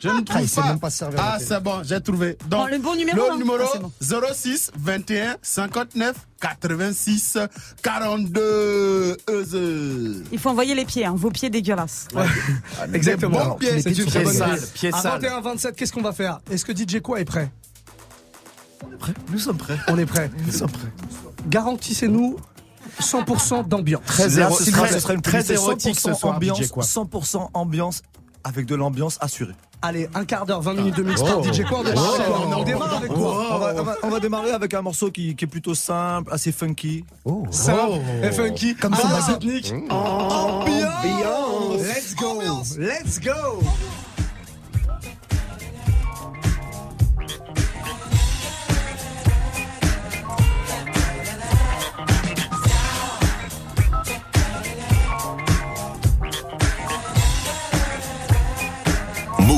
[0.00, 0.64] je ne Ah, trouve pas.
[0.68, 2.36] même pas Ah, c'est bon, j'ai trouvé.
[2.48, 3.36] Donc, Bon, le bon numéro, Le hein.
[3.36, 3.92] numéro Ah, bon.
[4.32, 7.38] 06 21 59 86
[7.82, 9.16] 42.
[9.30, 10.22] Euse.
[10.32, 12.08] Il faut envoyer les pieds, hein, vos pieds dégueulasses.
[12.92, 13.38] Exactement.
[13.38, 13.82] Des bons pieds.
[13.82, 15.12] C'est une Pieds sales, pieds À sales.
[15.20, 16.40] 21 27, qu'est-ce qu'on va faire?
[16.50, 17.50] Est-ce que DJ quoi est prêt
[19.30, 19.78] Nous sommes prêts.
[19.88, 20.30] On est prêt.
[20.46, 20.92] Nous sommes prêts.
[21.48, 22.36] Garantissez-nous
[23.00, 24.02] 100% d'ambiance.
[24.06, 26.14] Très Là, éro- ce ce sera- sera, ce sera une très playlist érotique ce 100%
[26.18, 26.84] soir, ambiance, DJ quoi.
[26.84, 28.02] 100% ambiance
[28.44, 29.54] avec de l'ambiance assurée.
[29.82, 31.42] Allez, un quart d'heure, 20 minutes de mix par Oh.
[31.44, 34.08] DJ quoi On démarre avec quoi On démarre avec quoi on, va, on va- on
[34.08, 37.04] va démarrer avec un morceau qui, qui est plutôt simple, assez funky.
[37.50, 38.74] Simple et funky.
[38.76, 39.32] Comme la bateau.
[39.36, 39.72] technique.
[39.90, 41.82] Ambiance.
[41.82, 42.40] Let's go
[42.78, 43.60] Let's go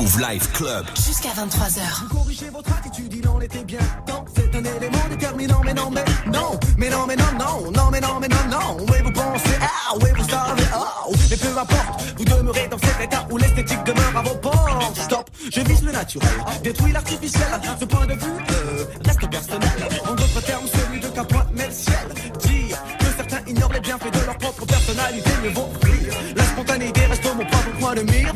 [0.06, 0.86] Move Life Club.
[0.94, 2.06] Jusqu'à 23h.
[2.08, 4.24] Corrigez votre attitude, il en était bien temps.
[4.36, 8.00] C'est un élément déterminant, mais non, mais non, mais non, mais non, non, non, mais
[8.00, 8.76] non, mais non, non.
[8.88, 13.00] Oui, vous pensez, ah, oui, vous savez, oh, mais peu importe, vous demeurez dans cet
[13.00, 14.96] état où l'esthétique demeure à vos portes.
[14.96, 16.30] Stop, je vise le naturel,
[16.62, 17.60] détruis l'artificiel.
[17.80, 19.88] Ce point de vue euh, reste personnel.
[20.08, 22.06] En d'autres termes, celui de qu'un point met le ciel.
[22.44, 26.14] Dire que certains ignorent les bienfaits de leur propre personnalité, mieux vaut fuir.
[26.36, 28.32] La spontanéité reste mon propre point de mire.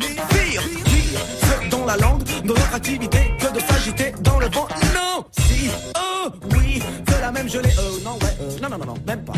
[2.41, 4.67] De notre activité que de s'agiter dans le vent.
[4.93, 7.69] Non, si, oh, oui, de la même gelée.
[7.77, 9.33] Oh, non, ouais, euh, non, non, non, non, même pas.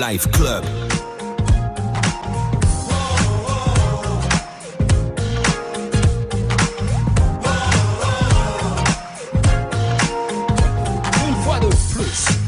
[0.00, 0.64] Life Club.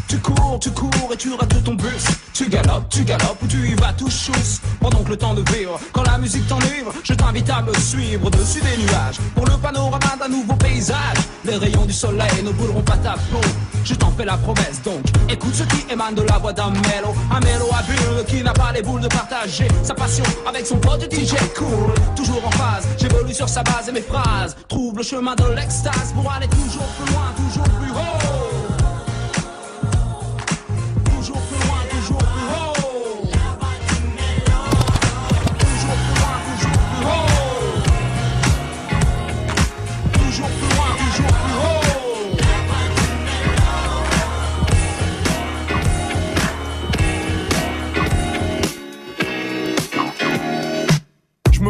[0.08, 1.88] tu cours tu cours et tu rates ton bus.
[2.32, 4.60] Tu galopes, tu galopes ou tu y vas tout chousse.
[4.80, 8.26] Prends donc le temps de vivre, quand la musique t'enivre, je t'invite à me suivre
[8.26, 9.18] au-dessus des nuages.
[9.34, 13.40] Pour le panorama d'un nouveau paysage, les rayons du soleil ne brûleront pas ta peau.
[13.84, 17.14] Je t'en fais la promesse donc, écoute ce qui de la voix d'un mélo.
[17.30, 20.78] Un mélo à bulle qui n'a pas les boules de partager Sa passion avec son
[20.78, 21.94] pote DJ Cool.
[22.16, 24.56] Toujours en phase, j'évolue sur sa base et mes phrases.
[24.68, 27.21] Trouve le chemin de l'extase pour aller toujours plus loin.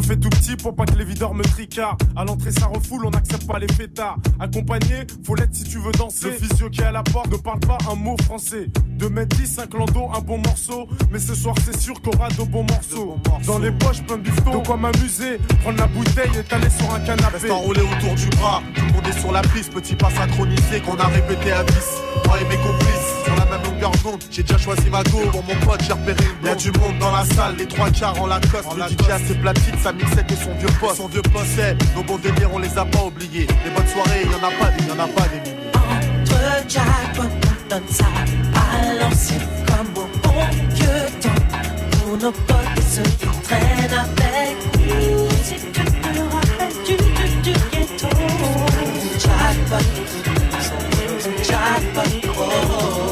[0.01, 2.03] Parti pour pas que les videurs me tricardent.
[2.17, 4.17] À l'entrée, ça refoule, on n'accepte pas les fêtards.
[4.41, 6.31] Accompagné, faut l'être si tu veux danser.
[6.31, 8.69] Le physio qui est à la porte ne parle pas un mot français.
[8.99, 10.89] 2 mètres 10, 5 landau, un bon morceau.
[11.11, 13.17] Mais ce soir, c'est sûr qu'on aura de bons morceaux.
[13.47, 14.61] Dans les poches, plein de bifton.
[14.61, 17.39] De quoi m'amuser, prendre la bouteille et t'aller sur un canapé.
[17.39, 20.81] Reste enroulé autour du bras, tout le monde est sur la piste, petit pas synchronisé
[20.81, 21.75] qu'on a répété à 10.
[22.27, 23.02] Moi et mes complices,
[24.31, 25.19] j'ai déjà choisi ma go.
[25.31, 28.21] Pour mon pote, j'ai repéré une Y'a du monde dans la salle, les trois quarts
[28.21, 28.69] en Lacoste.
[28.77, 30.97] Le DJ a ses platines, sa mixette et son vieux poste.
[30.97, 33.47] Son vieux poste, c'est nos bons délires, on les a pas oubliés.
[33.65, 35.71] Les bonnes soirées, y'en a pas des, y'en a pas des milliers.
[35.75, 38.05] Entre jackpot, on donne ça
[38.55, 40.35] à l'ancienne comme au bon
[40.75, 41.43] vieux temps.
[41.91, 45.29] Pour nos potes et ceux qui traînent avec nous.
[45.45, 48.09] Si tu te rappelles du, du, du ghetto.
[49.19, 49.85] Jackpot,
[51.43, 53.12] jackpot, oh.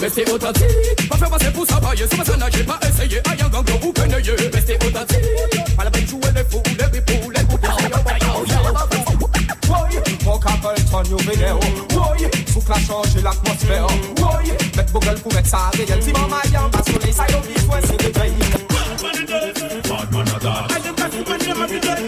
[0.00, 3.48] Restez authentique, pas faire passer pour travailler Sur ma scène, j'ai pas essayé, aïe un
[3.48, 7.40] gang, vous connaissez Restez authentique, pas la peine de jouer les fous, les ripous, les
[11.30, 11.58] vidéo
[11.94, 13.86] Woy, faut que la changer l'atmosphère
[14.18, 17.12] Woy, mettre vos gueules pour mettre ça réel Si maman y en bas sur les
[17.12, 18.34] sides, on vit, ouais, c'est des veilles
[19.88, 20.68] Bad man of that.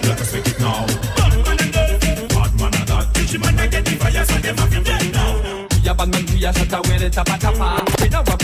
[0.03, 0.87] Let us make it now.
[1.17, 1.35] Bad
[2.61, 3.03] man that.
[3.63, 4.62] I get fire, so
[6.45, 7.85] a shot a well tapa tapa.
[8.01, 8.42] We know what.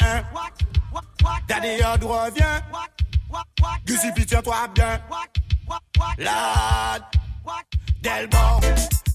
[0.00, 0.24] 1
[1.48, 2.62] Daddy Yod revient
[3.86, 5.00] Gucci tiens-toi bien.
[6.18, 7.02] Lad.
[8.02, 8.60] Delbon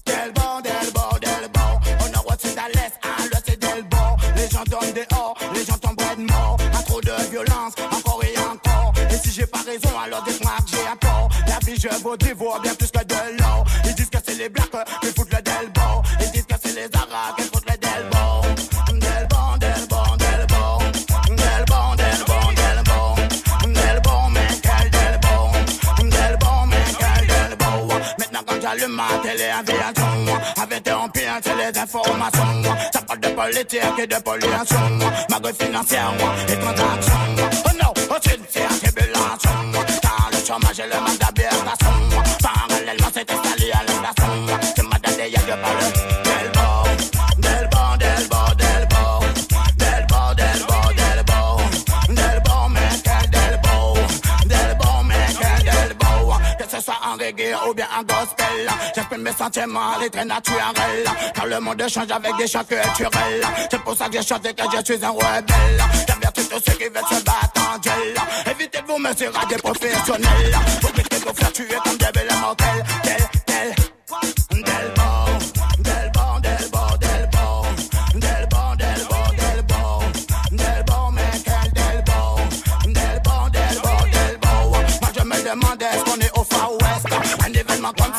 [0.04, 4.92] Delbon, Delbon, Delbon On a what's à l'est, à l'ouest c'est Delbon Les gens donnent
[4.92, 6.58] des hors, les gens tombent de mort.
[6.78, 8.92] À trop de violence, encore et encore.
[9.10, 12.60] Et si j'ai pas raison, alors dites-moi que j'ai un La vie je vous dévore
[12.60, 13.64] bien plus que de l'or.
[13.84, 14.70] Ils disent que c'est les blacks
[29.42, 32.62] j'allume ma télé aviation Avec un pire, c'est les informations
[32.92, 34.98] Ça parle de politique et de pollution.
[35.30, 36.12] Ma gueule financière
[36.48, 37.12] et transactions
[37.66, 39.50] Oh non, oh c'est une tribulation
[40.02, 41.21] Car le chômage le
[57.74, 58.68] bien en gospel.
[58.94, 61.04] J'exprime mes sentiments, les traits naturels.
[61.34, 63.44] Car le monde change avec des chants culturels.
[63.70, 65.82] C'est pour ça que j'ai chanté que je suis un rebelle.
[66.06, 68.14] J'avertis tous ceux qui veulent se battre en duel.
[68.50, 70.56] Évitez de vous mesurer à des professionnels.
[70.82, 72.84] Vous mettez vos faire tuer comme des belles mortels.
[73.02, 73.16] Tel,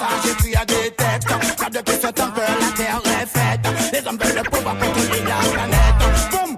[0.04, 1.28] ça, j'ai pris à des textes
[1.58, 3.62] Car depuis ce temps que la terre est faite
[3.94, 5.84] Les hommes veulent le pouvoir contrôler la planète
[6.32, 6.58] Boum,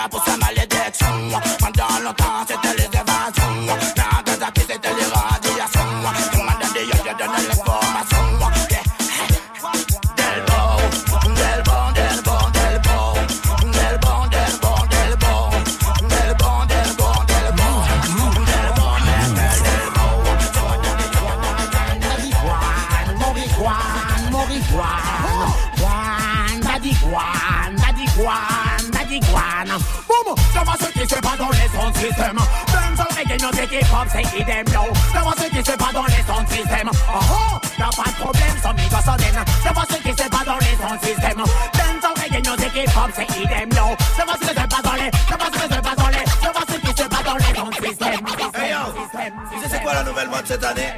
[0.00, 0.24] Mira, pues
[34.40, 34.82] c'est idem yo.
[35.14, 36.90] Je vois ce qui se passe dans les sons de système.
[36.92, 39.44] Oh oh, y'a pas de problème sans Migos Oden.
[39.64, 41.40] Je vois ce qui se passe dans les sons de système.
[41.40, 43.96] Hop c'est idem yo.
[44.16, 46.08] Je vois ce qui se passe dans les, je vois ce qui se passe dans
[46.08, 48.26] les, je vois ce qui se passe dans les sons de système.
[48.54, 48.78] Hey yo,
[49.52, 50.92] tu sais c'est quoi la nouvelle mode cette année?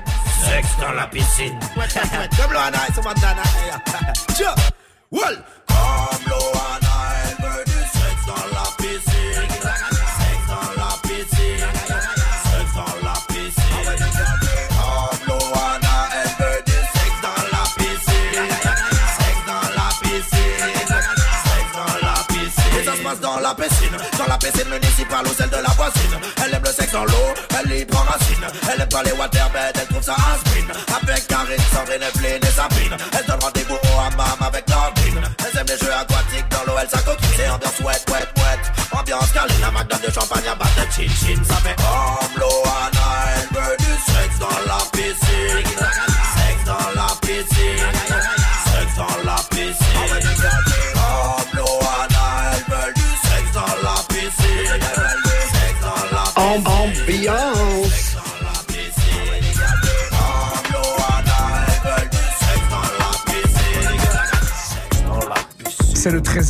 [0.45, 1.59] Sexe dans la piscine.
[1.75, 3.43] Comme Loana et son bandana.
[3.43, 4.03] Hey, yo.
[4.35, 4.55] Tiens,
[24.73, 26.17] municipale ou celle de la voisine.
[26.45, 28.45] Elle aime le sexe dans l'eau, elle y prend racine.
[28.71, 30.73] Elle aime pas les waterbeds, elle trouve ça aspirine.
[31.01, 32.97] Avec Karine, Sandrine, Evelyne et Sabine.
[33.19, 35.21] Elle donne rendez-vous au hammam avec Nordine.
[35.39, 37.35] Elle aime les jeux aquatiques dans l'eau, elle s'acoquine.
[37.37, 38.63] C'est ambiance wet, wet, wet.
[38.99, 41.41] Ambiance câline, un magnum de champagne à battre de chin chin.
[41.45, 42.42] Ça fait comme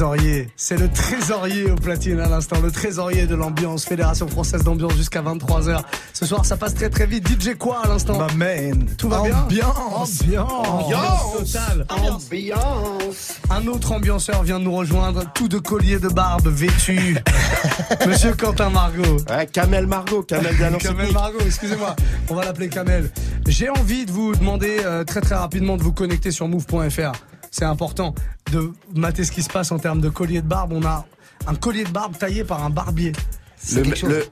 [0.02, 4.96] trésorier, c'est le trésorier au platine à l'instant, le trésorier de l'ambiance, Fédération Française d'Ambiance
[4.96, 5.80] jusqu'à 23h.
[6.12, 7.28] Ce soir, ça passe très très vite.
[7.28, 8.84] DJ quoi à l'instant Ma man.
[8.98, 9.36] Tout va bien?
[9.36, 10.22] Ambiance.
[10.36, 11.86] Ambiance totale.
[11.88, 13.34] Ambiance.
[13.48, 17.16] Un autre ambianceur vient de nous rejoindre, tout de collier de barbe vêtu.
[18.08, 19.18] Monsieur Quentin Margot.
[19.30, 21.94] Ouais, Kamel Margot, Kamel d'annonce Kamel Margot, excusez-moi.
[22.28, 23.08] On va l'appeler Kamel.
[23.46, 27.12] J'ai envie de vous demander euh, très très rapidement de vous connecter sur move.fr.
[27.52, 28.14] C'est important
[28.52, 30.72] de mater ce qui se passe en termes de collier de barbe.
[30.72, 31.06] On a
[31.46, 33.12] un collier de barbe taillé par un barbier.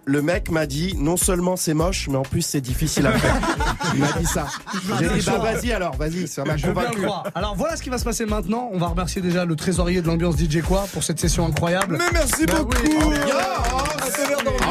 [0.06, 3.36] Le, mec m'a dit non seulement c'est moche, mais en plus c'est difficile à faire.
[3.94, 4.48] Il m'a dit ça.
[4.98, 7.00] J'ai dit bah vas-y alors, vas-y, ça m'a Je veux bien convaincu.
[7.02, 7.24] le croire.
[7.36, 8.68] Alors voilà ce qui va se passer maintenant.
[8.72, 11.96] On va remercier déjà le trésorier de l'ambiance DJ quoi pour cette session incroyable.
[11.98, 12.72] Mais merci Bah beaucoup.
[13.08, 13.16] oui.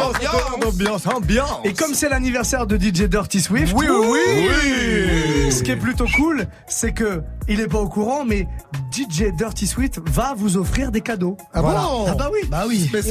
[0.01, 1.59] Ambiance, ambiance, ambiance.
[1.63, 4.19] Et comme c'est l'anniversaire de DJ Dirty Swift, Oui, oui,
[4.49, 5.51] oui.
[5.51, 8.47] Ce qui est plutôt cool, c'est que il est pas au courant, mais
[8.91, 11.35] DJ Dirty Swift va vous offrir des cadeaux.
[11.53, 11.79] Ah Voilà.
[11.81, 12.39] bon Ah bah oui.
[12.49, 12.89] Bah oui.
[12.93, 13.01] Mais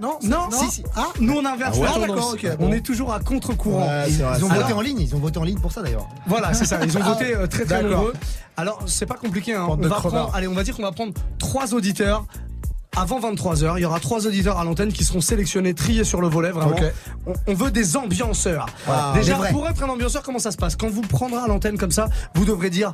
[0.00, 0.58] non, Non, non.
[0.58, 0.84] si, si.
[0.96, 2.36] Ah, Nous on inverse Ah ouais, tendance.
[2.36, 3.86] d'accord, On est toujours à contre-courant.
[3.86, 6.08] Ouais, Ils, ont voté en ligne, ils ont voté en ligne pour ça d'ailleurs.
[6.26, 6.78] Voilà, c'est ça.
[6.84, 8.12] Ils ont Ah, voté euh, très très nombreux.
[8.56, 9.54] Alors c'est pas compliqué.
[9.54, 9.66] Hein.
[9.68, 12.24] On va prendre, allez, on va dire qu'on va prendre trois auditeurs.
[12.98, 16.28] Avant 23h, il y aura trois auditeurs à l'antenne qui seront sélectionnés, triés sur le
[16.28, 16.74] volet, vraiment.
[17.26, 18.64] On, on veut des ambianceurs.
[18.88, 20.76] Ah, Déjà, pour être un ambianceur, comment ça se passe?
[20.76, 22.92] Quand vous prendrez à l'antenne comme ça, vous devrez dire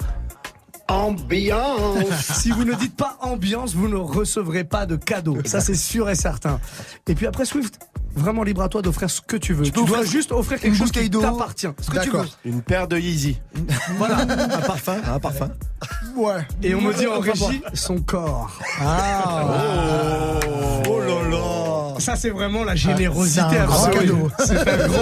[0.92, 2.04] Ambiance.
[2.34, 5.38] si vous ne dites pas ambiance, vous ne recevrez pas de cadeau.
[5.44, 6.60] Ça, c'est sûr et certain.
[7.08, 7.78] Et puis après, Swift,
[8.14, 9.64] vraiment libre à toi d'offrir ce que tu veux.
[9.64, 11.68] Tu, dois juste offrir quelque chose qui t'appartient.
[11.80, 12.24] Ce que tu veux.
[12.44, 13.40] Une paire de Yeezy.
[13.96, 14.20] Voilà.
[14.20, 14.26] Un
[14.60, 15.50] parfum, un parfum.
[16.16, 16.46] Ouais.
[16.62, 18.58] Et on me dit en régie son corps.
[18.80, 19.44] Ah,
[20.88, 21.11] Oh là là.
[22.02, 24.30] Ça, c'est vraiment la générosité Ah, c'est un cadeau.
[24.44, 24.98] C'est un gros,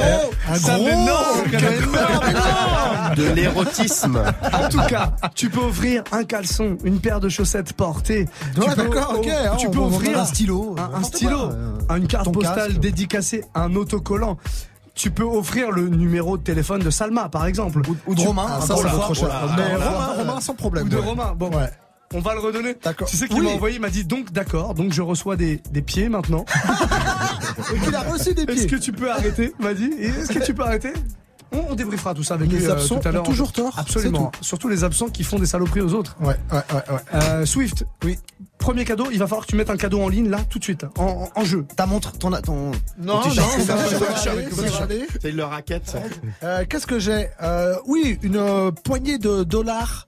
[0.48, 3.16] Un c'est un gros énorme cadeau.
[3.16, 4.22] De l'érotisme.
[4.52, 8.28] En tout cas, tu peux offrir un caleçon, une paire de chaussettes portées.
[8.56, 9.28] Ouais, tu peux, d'accord, ok,
[9.58, 12.80] Tu peux offrir un stylo, un, un stylo, euh, une carte postale casque.
[12.80, 14.36] dédicacée, un autocollant.
[14.94, 17.80] Tu peux offrir le numéro de téléphone de Salma, par exemple.
[18.06, 19.30] ou de Tu- Romain, Ah, ça, ça coûte trop cher.
[19.56, 19.74] Mais.
[19.76, 20.86] Romain, Romain, sans problème.
[20.86, 21.04] Ou de ouais.
[21.04, 21.32] Romain.
[21.36, 21.70] Bon, Ouais.
[22.14, 22.76] On va le redonner.
[22.82, 23.08] D'accord.
[23.08, 23.46] Tu sais qu'il Oui.
[23.46, 26.44] m'a envoyé, il m'a dit donc d'accord, donc je reçois des, des pieds maintenant.
[27.74, 28.66] Et qu'il a reçu des Est-ce pieds.
[28.66, 29.90] que tu peux arrêter M'a dit?
[29.98, 30.92] Est-ce que tu peux arrêter?
[31.52, 33.22] On, on débriefera tout ça avec Les lui euh, absents tout à l'heure.
[33.22, 34.30] ont toujours tort, Absolument.
[34.40, 36.16] Surtout les absents qui font des saloperies aux autres.
[36.20, 37.00] Ouais, ouais, ouais, ouais.
[37.14, 38.18] Euh, Swift, oui.
[38.58, 40.64] Premier cadeau, il va falloir que tu mettes un cadeau en ligne là tout de
[40.64, 41.04] suite, en,
[41.34, 41.64] en- en jeu.
[41.76, 42.30] Ta montre, ton.
[42.30, 43.42] ton Non, ton non.
[45.20, 45.96] C'est le raquette.
[46.44, 47.28] Euh, Qu'est-ce que j'ai?
[47.42, 50.06] Euh, Oui, une euh, poignée de dollars.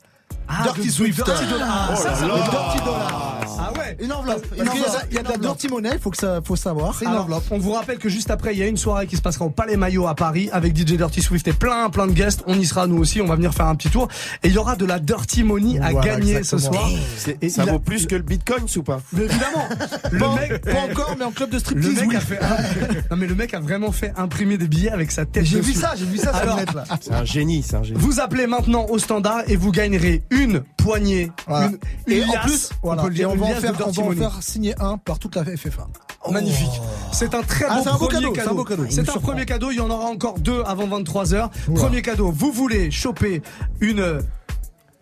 [0.64, 1.18] Dirty de- Swift.
[1.18, 1.68] de Dirty Dollar.
[1.70, 2.34] Ah, Oh ça, là ça, là.
[2.34, 3.28] le Dirty Dollar.
[3.64, 4.44] Ah ouais Une enveloppe.
[4.58, 4.64] Une
[5.10, 6.94] il y a de la dirty money, il faut, que ça, faut savoir.
[6.98, 7.44] C'est une Alors, enveloppe.
[7.50, 9.50] on vous rappelle que juste après, il y a une soirée qui se passera au
[9.50, 12.42] Palais Maillot à Paris avec DJ Dirty Swift et plein, plein de guests.
[12.46, 14.08] On y sera nous aussi, on va venir faire un petit tour.
[14.42, 16.88] Et il y aura de la Dirty Money à Voilà, gagner ce soir.
[17.16, 19.00] C'est- Et Ça a- vaut plus que le bitcoin ou pas?
[19.12, 19.68] Mais évidemment,
[20.10, 22.16] le Pas, mec, pas encore, mais en club de le striptease, mec oui.
[22.16, 22.40] a fait,
[23.10, 25.44] non mais le mec a vraiment fait imprimer des billets avec sa tête.
[25.44, 26.64] J'ai vu ça, j'ai vu ça sur Alors, le.
[27.00, 28.00] C'est un génie, c'est un génie.
[28.00, 31.66] Vous appelez maintenant au standard et vous gagnerez une poignée, Voilà.
[31.68, 33.90] une, une Et en plus, on voilà, peut et on une va en faire, on
[33.90, 35.86] va en faire signer un par toute la FFA.
[36.30, 36.80] Magnifique.
[37.12, 38.84] C'est un très Ah, un premier cadeau, c'est un beau cadeau.
[38.84, 41.50] Un premier cadeau, il y en aura encore deux avant 23h.
[41.68, 41.80] Oula.
[41.80, 43.42] Premier cadeau, vous voulez choper
[43.80, 44.20] une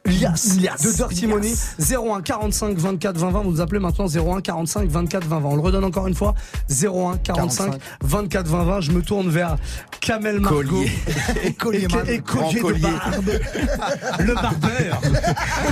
[0.07, 1.53] Lias, de Dirty Money.
[1.79, 5.55] 01 45 24 20 20 vous nous appelez maintenant 01 45 24 20 20 on
[5.57, 6.35] le redonne encore une fois.
[6.71, 9.57] 01 45 24 20 20 je me tourne vers
[10.01, 10.91] Kamel Margot Collier.
[11.45, 12.81] et collier, et, Grand collier de collier.
[12.81, 13.31] barbe.
[14.21, 15.01] Le barbeur.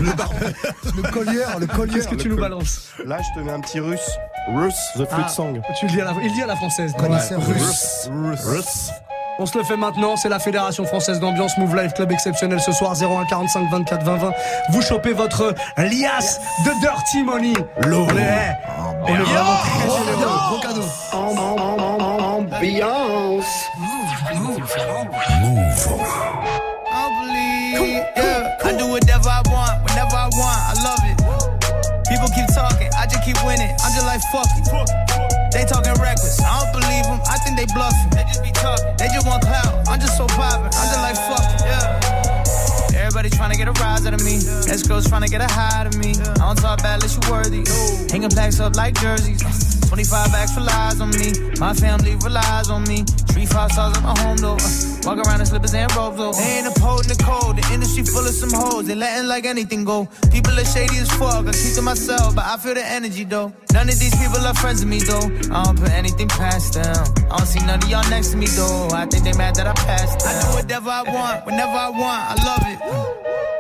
[0.01, 0.51] Le barbeur.
[0.97, 1.95] Le collier, le collier.
[1.95, 4.11] qu'est-ce que tu nous balances Là, je te mets un petit russe.
[4.55, 5.61] Russe, The Flute Ah, Song.
[5.81, 6.93] tu le dis à la, il dit à la française.
[6.99, 7.55] Connaisseur Ouais.
[7.55, 8.09] russe.
[8.45, 8.91] Russe.
[9.41, 12.73] On se le fait maintenant, c'est la Fédération Française d'Ambiance Move Live Club exceptionnel ce
[12.73, 14.33] soir 01 45 24 20 20.
[14.71, 17.53] Vous chopez votre liasse de Dirty Money.
[17.87, 18.05] L'eau.
[18.11, 18.59] On est,
[19.07, 20.27] vraiment très généreux.
[20.49, 20.83] Gros cadeau.
[22.41, 23.47] Ambiance.
[24.21, 24.35] I
[26.91, 28.59] don't believe, yeah.
[28.65, 30.59] I do whatever I want, whenever I want.
[30.67, 31.17] I love it.
[32.09, 33.71] People keep talking, I just keep winning.
[33.85, 34.65] I'm just like fuck it.
[35.53, 36.68] They talking reckless, I don't
[37.59, 38.11] they bluffing.
[38.11, 39.89] They just be talking, they just want clout.
[39.89, 41.58] I'm just so poppin', I'm just like fuck.
[43.19, 44.37] Everybody trying to get a rise out of me.
[44.71, 46.11] Ex girls trying to get a high out of me.
[46.11, 47.67] I don't talk bad unless you worthy.
[48.13, 49.43] Hanging plaques up like jerseys.
[49.89, 51.33] 25 bags for lies on me.
[51.59, 53.03] My family relies on me.
[53.35, 54.55] Three five stars at my home though.
[54.55, 56.33] Uh, walk around in slippers and robes though.
[56.33, 57.57] They ain't upholding the code.
[57.57, 58.87] The industry full of some hoes.
[58.87, 60.07] They letting like anything go.
[60.31, 61.47] People are shady as fuck.
[61.47, 63.53] I keep to myself, but I feel the energy though.
[63.73, 65.27] None of these people are friends with me though.
[65.51, 66.95] I don't put anything past them.
[67.33, 68.89] I don't see none of y'all next to me though.
[68.93, 70.37] I think they mad that I passed them.
[70.37, 72.23] I do whatever I want, whenever I want.
[72.31, 73.08] I love it.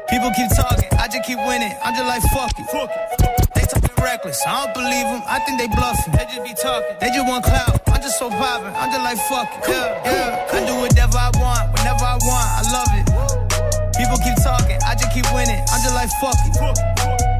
[0.08, 1.72] People keep talking, I just keep winning.
[1.84, 2.66] I'm just like fuck it.
[3.54, 5.22] They talking reckless, I don't believe them.
[5.28, 6.12] I think they bluffing.
[6.16, 7.80] They just be talking, they just want clout.
[7.88, 9.68] I'm just so poppin', I'm just like fuck it.
[9.68, 10.56] Yeah, yeah.
[10.56, 12.48] I do whatever I want, whenever I want.
[12.56, 13.04] I love it.
[14.00, 15.60] People keep talking, I just keep winning.
[15.70, 16.56] I'm just like fuck it.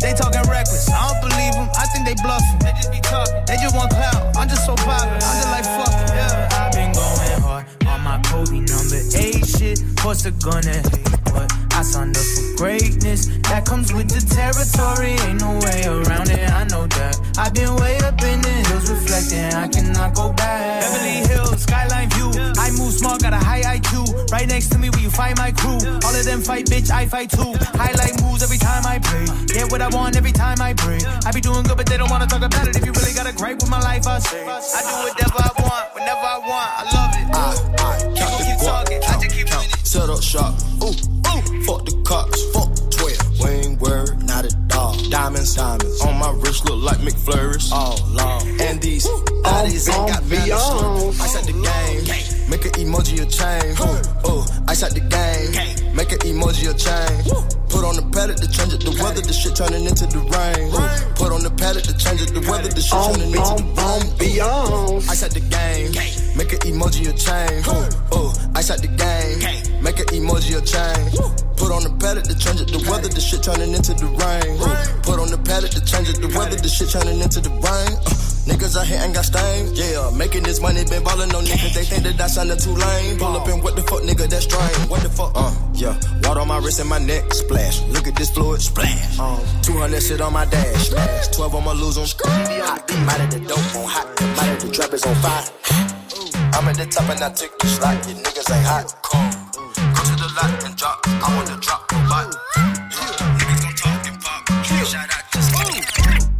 [0.05, 1.69] They talking reckless, I don't believe them.
[1.73, 2.61] I think they bluffing.
[2.61, 4.37] They just be talking, they just want clout.
[4.37, 6.15] I'm just so poppin', I'm just like fuck it.
[6.15, 9.81] Yeah, I've been going hard on my Kobe number eight shit.
[10.05, 11.18] What's a gonna hate?
[11.33, 13.27] But I signed up for greatness.
[13.49, 15.15] That comes with the territory.
[15.29, 16.51] Ain't no way around it.
[16.51, 17.21] I know that.
[17.39, 19.55] I've been way up in the hills reflecting.
[19.55, 20.83] I cannot go back.
[20.83, 22.31] Beverly Hills, skyline view.
[22.59, 24.31] I move small, got a high IQ.
[24.33, 25.79] Right next to me where you find my crew.
[26.05, 27.55] All of them fight, bitch, I fight too.
[27.79, 29.25] Highlight moves every time I pray.
[29.25, 29.45] Uh.
[29.47, 30.99] Get what I want every time I pray.
[31.25, 32.77] I be doing good, but they don't wanna talk about it.
[32.77, 34.43] If you really got a gripe with my life, I say.
[34.43, 36.71] I do whatever I want, whenever I want.
[36.79, 37.27] I love it.
[37.35, 38.08] I, I
[39.89, 40.55] set up shop.
[40.83, 42.78] Ooh, ooh, fuck the cops, fuck
[45.11, 46.01] Diamonds, diamonds.
[46.03, 47.71] On my wrist look like McFlurries.
[47.73, 48.61] Oh, Lord.
[48.61, 49.07] And these
[49.43, 50.51] bodies ain't got manners.
[50.53, 51.15] Oh.
[51.21, 52.05] Ice at the game,
[52.51, 53.73] make an emoji a chain.
[53.81, 57.25] Ooh, ooh, ice at the game, make an emoji a chain.
[57.69, 60.69] Put on the pallet to change it, the weather, the shit turning into the rain.
[60.73, 63.69] Ooh, Put on the pallet to change it, the weather, the shit turning into the
[63.81, 64.05] rain.
[65.09, 65.93] Ice at the game,
[66.37, 67.65] make an emoji a chain.
[67.65, 69.41] Ooh, ooh, ice at the game,
[69.83, 71.01] make an emoji a chain.
[71.59, 74.59] Put on the pallet to change it, the weather, the shit turning into the rain.
[75.03, 77.93] Put on the pallet to change it, the weather, the shit turning into the rain.
[78.07, 79.69] Uh, Niggas out here ain't got stain.
[79.75, 81.75] Yeah, making this money, been ballin' on niggas.
[81.75, 83.19] They think that I sound too lame.
[83.19, 84.89] Pull up and what the fuck, nigga, that's strange.
[84.89, 85.33] What the fuck?
[85.35, 86.01] Uh, yeah.
[86.25, 87.83] Water on my wrist and my neck, splash.
[87.93, 89.19] Look at this fluid, splash.
[89.21, 91.29] Uh, 200 shit on my dash, smash.
[91.29, 95.05] 12 on my lose on Hot, out the dope on hot, out the trap is
[95.05, 95.45] on fire.
[96.57, 97.97] I'm at the top and I took the slot.
[98.09, 98.97] You niggas ain't hot.
[99.03, 99.21] Cool.
[99.93, 101.08] Go to the lot and drop.
[101.21, 102.31] I want to drop a bot.
[102.55, 104.47] Niggas gon' talk and pop.
[104.87, 105.51] Shout out just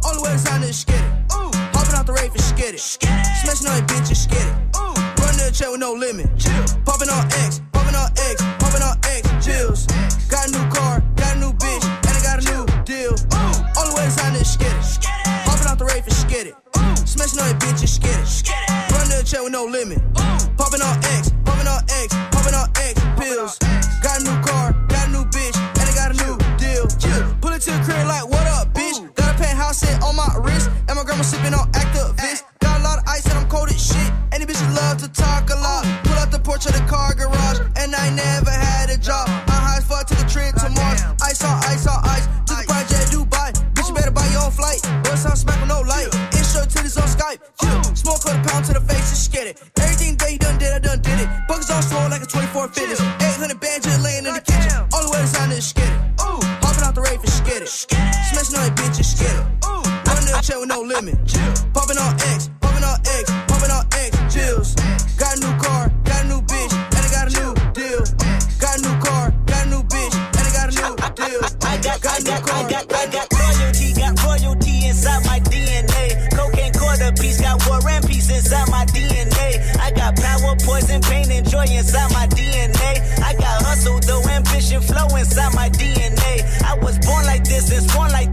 [0.05, 1.11] All the way to sign this skid it.
[1.75, 2.79] Hopping out the rave skid it.
[2.79, 4.55] Smashing on your bitch and skid it.
[5.19, 6.31] Run to the chair with no limit.
[6.39, 6.63] Chill.
[6.87, 9.27] Popping on X, popping on X, popping on X.
[9.43, 9.83] Chills.
[10.31, 13.11] Got a new car, got a new bitch, and I got a new deal.
[13.75, 14.47] All the way to sign it.
[15.43, 16.55] Hopping out the rave skid it.
[17.03, 18.47] Smashing on your bitch and skid it.
[18.95, 19.99] Run to the chair with no limit.
[20.55, 22.95] Popping on X, popping on X, popping on X.
[23.19, 23.59] Pills.
[27.69, 28.97] To the crib like, what up, bitch?
[29.15, 32.43] Got a penthouse set on my wrist, and my grandma sipping on activist.
[32.59, 34.11] Got a lot of ice and I'm cold as shit.
[34.31, 35.85] Any bitches love to talk a lot.
[36.03, 39.27] Pull out the porch of the car garage, and I never had a job.
[39.29, 41.01] I'm high as fuck to the trip to Mars.
[41.21, 42.25] Ice on ice on ice.
[42.49, 43.49] To the project Dubai.
[43.73, 44.81] Bitch, you better buy your own flight.
[45.05, 46.09] What's on smack with no light?
[46.33, 47.39] Intro to this on Skype.
[47.61, 47.81] Yeah.
[47.93, 49.61] Smoke a pound to the face, just get it.
[49.79, 51.29] Everything they done did, I done did it.
[51.47, 53.01] Buckets on slow like a 24 fitness.
[61.01, 61.17] Limit.
[61.73, 64.11] Popping on X, popping on X, popping on X.
[64.33, 64.75] Chills.
[65.17, 68.03] Got a new car, got a new bitch, and I got a new deal.
[68.59, 71.41] Got a new car, got a new bitch, and I got a new deal.
[71.63, 76.29] I got, I got, I got, I got loyalty, got royalty inside my DNA.
[76.35, 79.79] Cocaine quarter piece, got war and peace inside my DNA.
[79.79, 83.23] I got power, poison, pain, and joy inside my DNA.
[83.23, 84.81] I got hustle, though, ambition.
[84.81, 86.43] flow inside my DNA.
[86.63, 88.28] I was born like this and born like this.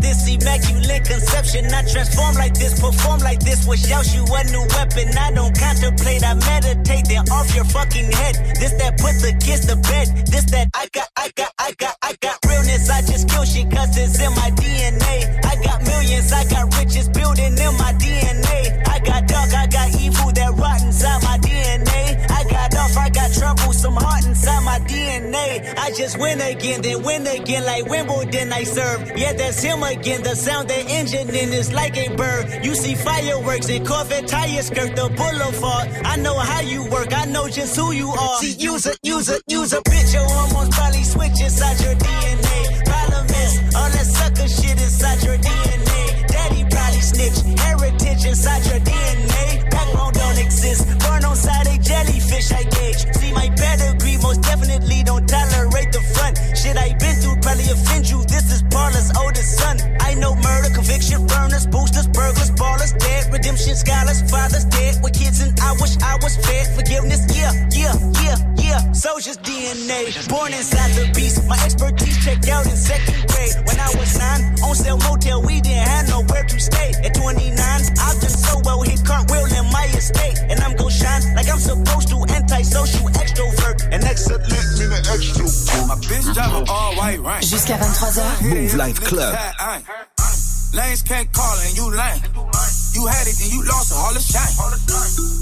[0.57, 1.67] Immaculate conception.
[1.67, 3.67] I transform like this, perform like this.
[3.67, 5.13] Wish out you a new weapon.
[5.13, 7.09] I don't contemplate, I meditate.
[7.09, 8.35] Then off your fucking head.
[8.57, 10.27] This that put the kids to bed.
[10.33, 12.89] This that I got, I got, I got, I got realness.
[12.89, 15.45] I just kill shit cause it's in my DNA.
[15.45, 18.89] I got millions, I got riches building in my DNA.
[18.89, 21.36] I got dark, I got evil that rot inside my
[23.17, 25.75] got off, I got trouble, some heart inside my DNA.
[25.79, 29.17] I just win again, then win again like Wimbledon I serve.
[29.17, 30.23] Yeah, that's him again.
[30.23, 32.65] The sound that engine in is like a bird.
[32.65, 35.89] You see fireworks and Corvette tires skirt the boulevard.
[36.05, 38.39] I know how you work, I know just who you are.
[38.39, 42.85] See, use a, use a, use a bitch, your hormones probably switch inside your DNA.
[42.85, 46.29] Problem is, all that sucker shit inside your DNA.
[46.29, 49.71] Daddy probably snitch, heritage inside your DNA.
[49.71, 51.66] Backbone don't exist, burn on side
[52.37, 53.15] jellyfish I gauge.
[53.17, 56.39] See my pedigree, most definitely don't tolerate the front.
[56.57, 58.23] Shit I been through probably offend you.
[58.25, 59.79] This is Paula's oldest son.
[60.01, 65.41] I know murder, conviction, burners, boosters, burglars, ballers, dead, redemption, scholars, fathers dead with kids,
[65.41, 67.25] and I wish I was fed forgiveness.
[67.35, 68.93] Yeah, yeah, yeah, yeah.
[68.93, 71.47] Soldier's DNA, born inside the beast.
[71.49, 73.55] My expertise checked out in second grade.
[73.67, 76.93] When I was nine, on sale motel, we didn't have nowhere to stay.
[77.05, 79.56] At 29, I've done so well, hit cartwheel
[79.97, 82.17] estate, and I'm gon' shine like I'm supposed to.
[82.35, 85.45] Antisocial extrovert, and excellent meaning extra.
[85.87, 87.43] My bitch drive an all white rank.
[87.43, 88.43] Jusqu'à 23h.
[88.43, 89.35] Move Life Club.
[90.75, 92.21] Lanes can't call and you lame.
[92.95, 94.55] You had it and you lost it, all the shine.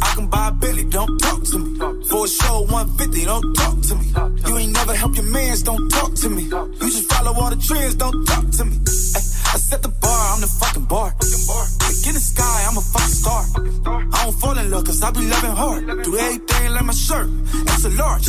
[0.03, 1.79] I can buy a Billy, don't talk to me.
[2.09, 4.07] For a show 150, don't talk to me.
[4.47, 6.43] You ain't never help your mans, don't talk to me.
[6.45, 8.77] You just follow all the trends, don't talk to me.
[9.17, 9.23] Ay,
[9.55, 11.15] I set the bar, I'm the fucking bar.
[11.15, 13.43] Look in the sky, I'm a fucking star.
[14.13, 15.87] I don't fall in love cause I be loving hard.
[16.03, 17.31] Do everything like my shirt,
[17.71, 18.27] it's a large.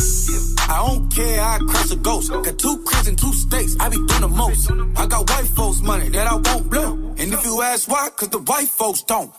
[0.70, 2.30] I don't care, I cross a ghost.
[2.30, 4.70] Got two cribs and two states, I be doing the most.
[4.70, 6.94] I got white folks money that I won't blow.
[7.18, 9.30] And if you ask why, cause the white folks don't.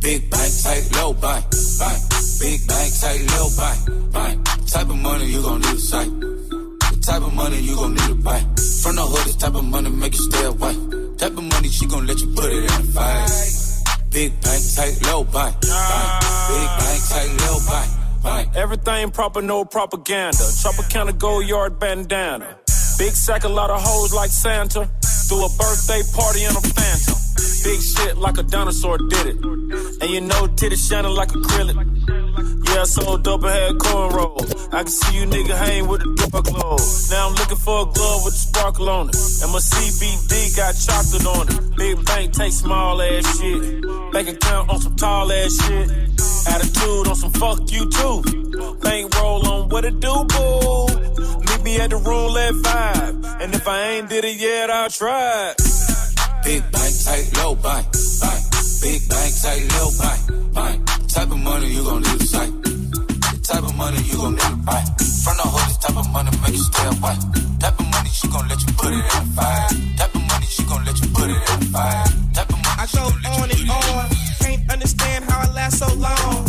[0.00, 1.44] Big bank, tight, low bank,
[1.80, 2.00] bank.
[2.40, 4.68] Big bank, tight, low bank, bank.
[4.72, 6.08] Type of money you gon' need a sight.
[6.08, 8.40] The type of money you gon' need to buy.
[8.84, 10.74] From the hood, this type of money make you stay away.
[11.16, 14.10] Type of money she gon' let you put it in the fight.
[14.10, 15.58] Big bank, tight, low bank.
[15.62, 18.54] Big bank, tight, low bank.
[18.54, 20.36] Everything proper, no propaganda.
[20.36, 22.58] Tropicana gold yard bandana.
[22.98, 24.86] Big sack, a lot of hoes like Santa.
[25.28, 27.16] Threw a birthday party in a phantom.
[27.64, 29.36] Big shit like a dinosaur did it.
[29.42, 32.03] And you know titties shining like acrylic.
[32.84, 34.36] I sold dope and had cornrow.
[34.70, 37.10] I can see you nigga hang with the door closed.
[37.10, 39.16] Now I'm looking for a glove with a sparkle on it.
[39.40, 41.76] And my CBD got chocolate on it.
[41.78, 43.80] Big bank take small ass shit.
[44.12, 45.88] Bank account on some tall ass shit.
[46.52, 48.76] Attitude on some fuck you too.
[48.82, 50.86] Bank roll on what it do, boo.
[51.40, 53.40] Meet me at the roulette vibe.
[53.40, 55.54] And if I ain't did it yet, I'll try.
[56.44, 57.86] Big bank, tight, low bank.
[58.82, 61.08] Big bank, tight, low bank, bank.
[61.08, 62.73] Type of money you gon' need a sight.
[63.44, 64.80] Type of money you gon' need to buy.
[65.20, 67.12] From the hood, this type of money make you stay away.
[67.60, 69.68] Type of money she gon' let you put it in the fire.
[70.00, 72.08] Type of money she gon' let you put it in the fire.
[72.32, 74.08] Type of money I go on and on.
[74.40, 76.48] Can't understand how I last so long.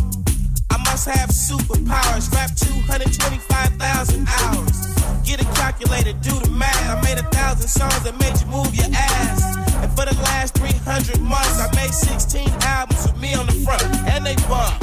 [0.72, 2.32] I must have superpowers.
[2.32, 4.80] Rap 225,000 hours.
[5.28, 6.80] Get a calculator, do the math.
[6.80, 9.60] I made a thousand songs that made you move your ass.
[9.84, 13.84] And for the last 300 months, I made 16 albums with me on the front.
[14.08, 14.80] And they bump.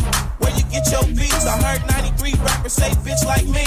[0.73, 1.45] Get your beats?
[1.45, 3.61] I heard 93 rappers say bitch like me.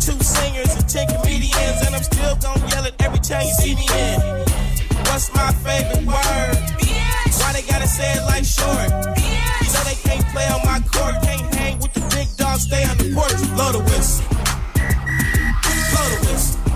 [0.00, 1.84] Two singers and 10 comedians.
[1.84, 4.20] And I'm still gonna yell it every time you see me in.
[5.04, 6.56] What's my favorite word?
[7.44, 8.88] Why they gotta say it like short?
[9.20, 12.84] You know they can't play on my court, can't hang with the big dogs, stay
[12.84, 13.36] on the porch.
[13.52, 14.24] Blow the whistle.
[15.92, 16.73] Blow the whistle.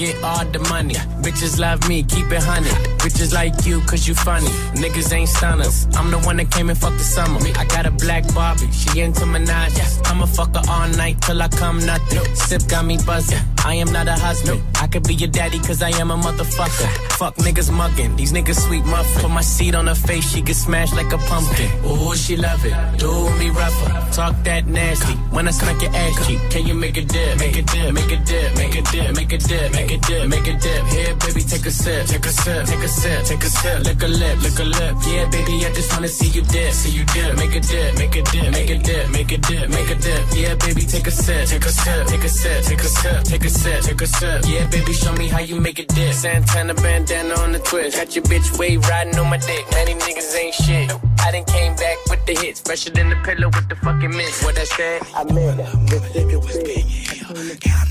[0.00, 0.94] get all the money.
[1.20, 2.70] Bitches love me, keep it honey.
[3.04, 4.48] Bitches like you, cause you funny.
[4.82, 5.86] Niggas ain't stunners.
[5.94, 7.38] I'm the one that came and fucked the summer.
[7.58, 9.76] I got a black Barbie, she into Minaj.
[10.06, 12.24] I'ma fuck her all night till I come nothing.
[12.34, 13.44] Sip got me buzzing.
[13.64, 14.62] I am not a husband.
[14.80, 16.88] I could be your daddy cause I am a motherfucker.
[17.18, 19.20] Fuck niggas mugging, these niggas sweet muffin.
[19.20, 21.70] Put my seat on her face, she get smashed like a pumpkin.
[21.84, 23.90] Ooh, she love it, do me rougher.
[24.10, 26.40] Talk that nasty, when I smack your ass cheek.
[26.50, 29.32] Can you make a dip, make a dip, make a dip, make a dip, make
[29.32, 30.86] a dip, make a dip, make a dip.
[30.86, 33.84] Here, baby, take a sip, take a sip, take a sip, take a sip.
[33.84, 34.96] Lick a lip, lick a lip.
[35.06, 37.36] Yeah, baby, I just wanna see you dip, see you dip.
[37.36, 40.24] Make a dip, make a dip, make a dip, make a dip, make a dip.
[40.32, 43.44] Yeah, baby, take a sip, take a sip, take a sip, take a sip, take
[43.44, 44.44] a sip, take a sip.
[44.48, 46.14] Yeah, baby, show me how you make it dip.
[46.14, 47.96] Santana bandana on the twist.
[47.96, 49.64] Got your bitch wave riding on my dick.
[49.72, 50.90] Many niggas ain't shit.
[51.20, 52.60] I done came back with the hits.
[52.60, 54.44] Fresher than the pillow with the fucking mist.
[54.44, 55.02] What I said?
[55.14, 57.89] I made it.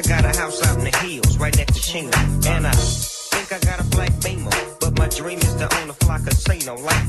[0.00, 2.16] I got a house out in the hills, right next to Chino.
[2.48, 4.50] And I think I got a black beamer.
[4.80, 7.06] But my dream is to own a fly casino like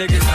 [0.00, 0.29] niggas.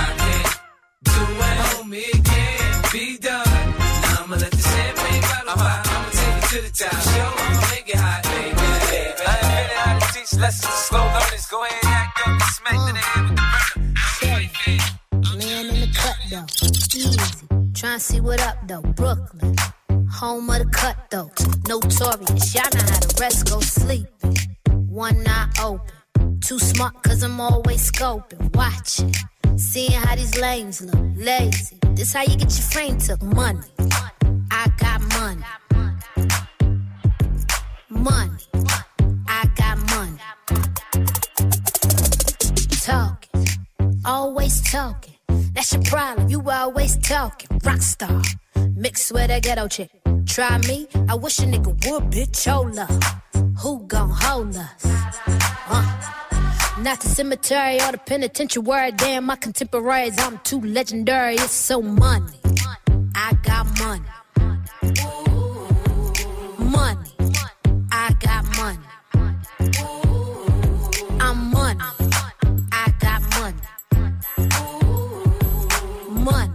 [32.45, 33.59] Your frame took, money.
[34.51, 35.41] I got money.
[37.89, 38.43] Money.
[39.27, 40.19] I got money.
[42.83, 43.47] Talking,
[44.05, 45.15] always talking.
[45.55, 47.59] That's your problem, you always talking.
[47.61, 48.23] Rockstar,
[48.75, 49.89] mixed with a ghetto chick.
[50.27, 52.91] Try me, I wish a nigga would, bitch, hold up.
[53.61, 55.44] Who gon' hold us?
[56.85, 58.91] Not the cemetery or the penitentiary.
[58.91, 61.33] Damn, my contemporaries, I'm too legendary.
[61.33, 62.39] It's so money.
[63.15, 64.05] I got money.
[66.59, 67.11] Money.
[67.91, 68.85] I got money.
[71.19, 71.79] I'm money.
[72.71, 73.61] I got money.
[76.07, 76.53] Money.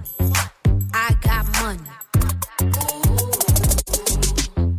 [0.94, 1.90] I got money.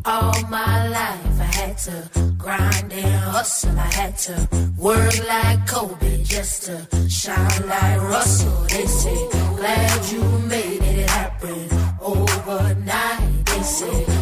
[0.05, 3.77] All my life I had to grind and hustle.
[3.77, 8.65] I had to work like Kobe just to shine like Russell.
[8.67, 11.69] They say, glad you made it happen
[12.01, 13.45] overnight.
[13.45, 14.20] They say.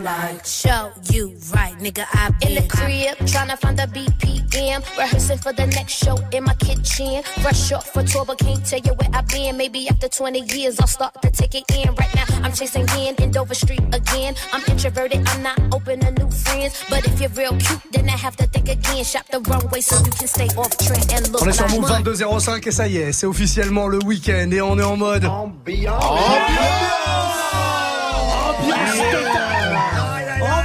[0.00, 2.06] I'm like, show you right, nigga.
[2.14, 6.44] I been in the crib tryna find the BPM, rehearsing for the next show in
[6.44, 7.22] my kitchen.
[7.42, 9.58] Fresh off for tour, but can't tell you where I been.
[9.58, 11.94] Maybe after 20 years, I'll start to take it in.
[11.94, 14.36] Right now, I'm chasing in in Dover Street again.
[14.54, 16.82] I'm introverted, I'm not open to new friends.
[16.88, 19.04] But if you're real cute, then I have to think again.
[19.04, 21.72] Shop the runway so you can stay off trend and look On est sur like
[21.72, 22.04] Move money.
[22.04, 25.26] 2205 et ça y est, c'est officiellement le week-end et on est en mode.
[25.26, 26.00] Ambiance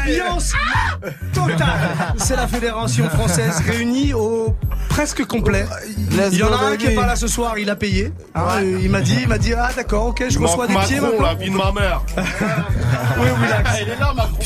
[0.06, 0.54] Adiós.
[1.34, 4.56] Totale C'est la fédération française réunie au
[4.90, 5.66] presque complet.
[6.32, 8.14] Il y en a un qui est pas là ce soir, il a payé.
[8.34, 10.74] Hein, euh, Il m'a dit, il m'a dit ah d'accord, ok, je Il reçois des
[10.74, 11.28] manque pieds Macron, maintenant.
[11.28, 12.02] la vie de ma mère.
[13.18, 13.70] Oui, Willax.
[13.82, 14.38] Il est là, Macron.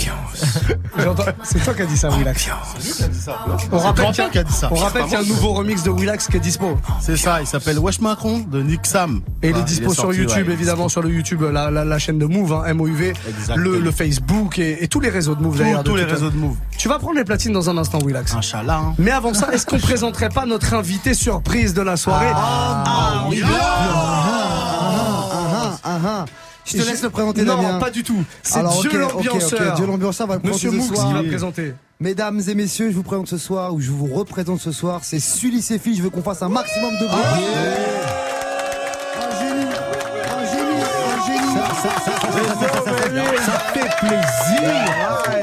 [0.97, 2.49] J'entends- C'est toi qui as dit ça, Willax.
[3.71, 4.69] On rappelle qu'il y a- qui a dit ça.
[4.71, 6.77] On rappelle qu'il y a un nouveau remix de Willax qui est dispo.
[7.01, 9.21] C'est ça, il s'appelle Wesh Macron de Nick Sam.
[9.41, 10.53] Et il est Ah, dispo sur sorti, YouTube, ouais.
[10.53, 13.13] évidemment, sur le YouTube, la, la, la chaîne de Move, hein, MOUV,
[13.55, 15.83] le, le Facebook et, et tous les réseaux de Move d'ailleurs.
[15.83, 16.55] tous les toute- réseaux de Move.
[16.77, 18.33] Tu vas prendre les platines dans un instant, Willax.
[18.33, 18.77] Inch'Allah.
[18.83, 18.93] hein.
[18.97, 23.41] Mais avant ça, est-ce qu'on présenterait pas notre invité surprise de la soirée Ah, oui.
[23.45, 26.25] Ah, ah, ah.
[26.65, 27.79] Je te laisse le présenter, Non, Damien.
[27.79, 28.23] pas du tout.
[28.43, 28.93] C'est Dieu ok, ok,
[29.25, 29.59] l'ambianceur.
[29.71, 31.73] ok, Dieu l'ambianceur va le Monsieur Moux qui va présenter.
[31.99, 35.19] Mesdames et messieurs, je vous présente ce soir, ou je vous représente ce soir, c'est
[35.19, 35.95] Sully Sefi.
[35.95, 38.28] Je veux qu'on fasse un maximum de bruit.
[43.45, 44.69] Ça fait plaisir.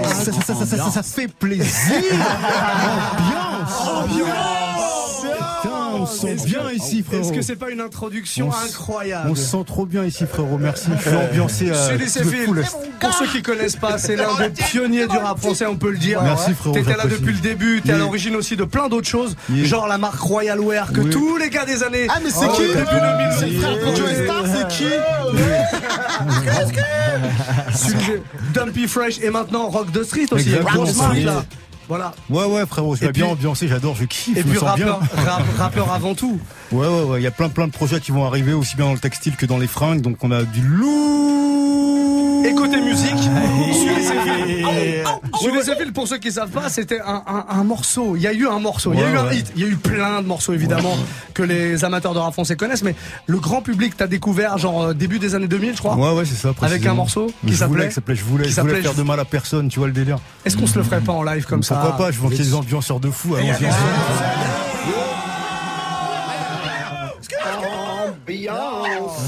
[0.04, 2.02] Ça, ça, ça, ça, ça, ça fait plaisir.
[3.86, 4.55] Ambiance.
[6.06, 7.22] On se sent bien ici, frérot.
[7.24, 10.58] Est-ce que c'est pas une introduction incroyable On se sent trop bien ici, frérot.
[10.58, 10.88] Merci.
[10.96, 11.70] Je suis ambiancé.
[11.70, 12.64] euh, Sefil, le full.
[13.00, 15.98] pour ceux qui connaissent pas, c'est l'un des pionniers du rap français, on peut le
[15.98, 16.22] dire.
[16.22, 19.36] Merci, frérot, T'étais là depuis le début, t'es à l'origine aussi de plein d'autres choses,
[19.64, 22.06] genre la marque Royal Wear que tous les gars des années.
[22.08, 24.84] Ah, mais c'est qui début 2000, c'est qui
[28.54, 30.54] Dumpy Fresh et maintenant Rock the Street aussi.
[30.54, 30.84] Exactement,
[31.88, 32.12] Voilà.
[32.30, 32.94] Ouais, ouais, frérot.
[32.96, 33.68] Je bien puis- ambiancé.
[33.68, 33.94] J'adore.
[33.96, 34.36] Je kiffe.
[34.36, 34.92] Et je me puis sens bien.
[34.94, 36.38] rappeur, rap- rappeur avant tout.
[36.72, 37.20] Ouais, ouais, ouais.
[37.20, 39.36] Il y a plein, plein de projets qui vont arriver, aussi bien dans le textile
[39.36, 40.00] que dans les fringues.
[40.00, 42.44] Donc, on a du lourd.
[42.44, 43.95] Et côté musique, Sully
[44.46, 45.04] Sefil.
[45.40, 48.16] Sully Sefil, pour ceux qui savent pas, c'était un, un- un morceau.
[48.16, 49.36] Il y a eu un morceau, il y a Ouais, eu un ouais.
[49.38, 50.96] hit, il y a eu plein de morceaux évidemment
[51.34, 52.94] que les amateurs de rap français connaissent, mais
[53.26, 55.96] le grand public t'a découvert genre euh, début des années 2000, je crois.
[55.96, 56.52] Ouais, ouais, c'est ça.
[56.62, 58.82] Avec un morceau qui Je voulais, s'appelait qui s'appelait Je voulais, qui je voulais s'appelait
[58.82, 60.18] faire de mal à personne, tu vois le délire.
[60.44, 62.38] Est-ce qu'on se le ferait pas en live comme ça Pourquoi pas Je vois qu'il
[62.38, 63.36] y a des ambianceurs de fou.
[68.26, 69.20] Ambiance.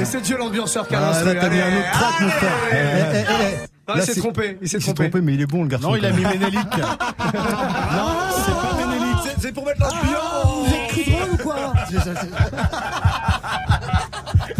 [0.00, 3.66] Et c'est Dieu l'ambianceur qui a Ah, là, t'as mis un autre track, mon frère.
[3.88, 3.92] Eh.
[3.92, 5.10] Ah, Là, il s'est trompé, il s'est Il s'est trompé.
[5.10, 5.90] trompé, mais il est bon, le garçon.
[5.90, 6.22] Non, il a mis.
[6.24, 6.56] Ménélique.
[6.76, 8.08] Non,
[8.44, 10.66] c'est pas Ménélique, c'est- pour mettre l'ambiance.
[10.68, 11.56] Vous êtes cru drôle ou quoi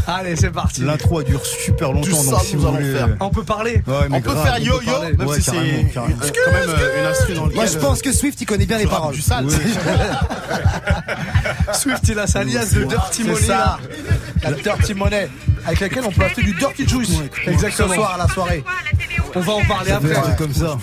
[0.08, 0.82] Allez, c'est parti.
[0.82, 2.10] L'intro a duré super longtemps.
[2.10, 3.08] Donc ça, si nous vous allons voulez- faire.
[3.20, 3.82] On peut parler.
[3.86, 5.12] Ouais, mais On peut faire yo-yo, parler.
[5.16, 6.16] même Ouais, si c'est carrément, carrément.
[6.22, 8.78] euh, quand même euh, une instru dans Moi, je pense que Swift, il connaît bien
[8.78, 9.14] les paroles.
[9.14, 9.46] du sale.
[11.72, 13.40] Swift, il a sa liasse de Dirty C'est Money.
[13.46, 13.56] ça.
[13.56, 13.78] là.
[14.44, 15.28] La Dirty Money.
[15.66, 17.10] Avec laquelle on peut acheter du Dirty Juice.
[17.46, 17.88] Exactement.
[17.88, 18.64] Ce soir à la soirée.
[19.34, 20.16] On va en parler Ça fait après.
[20.16, 20.78] un truc comme ça.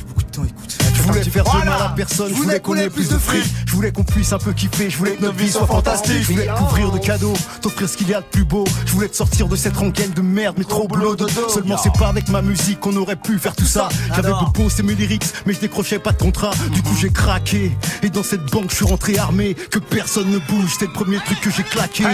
[0.93, 3.73] Je voulais faire de mal à personne, je voulais qu'on ait plus de fric, je
[3.73, 6.45] voulais qu'on puisse un peu kiffer, je voulais que notre vie soit fantastique, je voulais
[6.45, 9.15] te couvrir de cadeaux, t'offrir ce qu'il y a de plus beau, je voulais te
[9.15, 11.49] sortir de cette rengaine de merde, mais trop boulot dodo.
[11.49, 13.89] Seulement c'est pas avec ma musique qu'on aurait pu faire tout ça.
[14.15, 16.51] J'avais beau poster mes lyrics, mais je décrochais pas de contrat.
[16.71, 20.37] Du coup j'ai craqué, et dans cette banque je suis rentré armé, que personne ne
[20.37, 22.05] bouge, c'est le premier truc que j'ai claqué.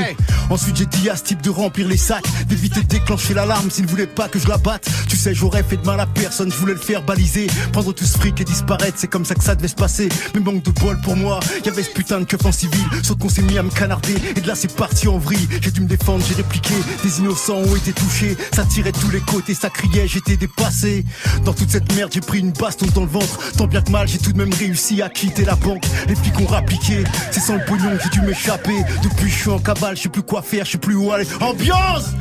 [0.50, 3.86] Ensuite j'ai dit à ce type de remplir les sacs, d'éviter de déclencher l'alarme s'il
[3.86, 4.90] ne voulait pas que je la batte.
[5.08, 8.06] Tu sais j'aurais fait de mal à personne, je voulais le faire baliser, prendre tout
[8.06, 10.10] ce fric et disparaître, c'est comme ça que ça devait se passer.
[10.34, 13.18] Mais manque de bol pour moi, y avait ce putain de keuf en civil, sauf
[13.18, 15.48] qu'on s'est mis à me canarder, et de là c'est parti en vrille.
[15.62, 16.74] J'ai dû me défendre, j'ai répliqué,
[17.04, 21.06] des innocents ont été touchés, ça tirait de tous les côtés, ça criait, j'étais dépassé.
[21.46, 24.08] Dans toute cette merde, j'ai pris une baston dans le ventre, tant bien que mal,
[24.08, 25.86] j'ai tout de même réussi à quitter la banque.
[26.08, 28.84] Les flics ont rappliqué, c'est sans le pognon j'ai dû m'échapper.
[29.04, 31.28] Depuis je suis en cavale, je sais plus quoi faire, je sais plus où aller.
[31.40, 32.14] Ambiance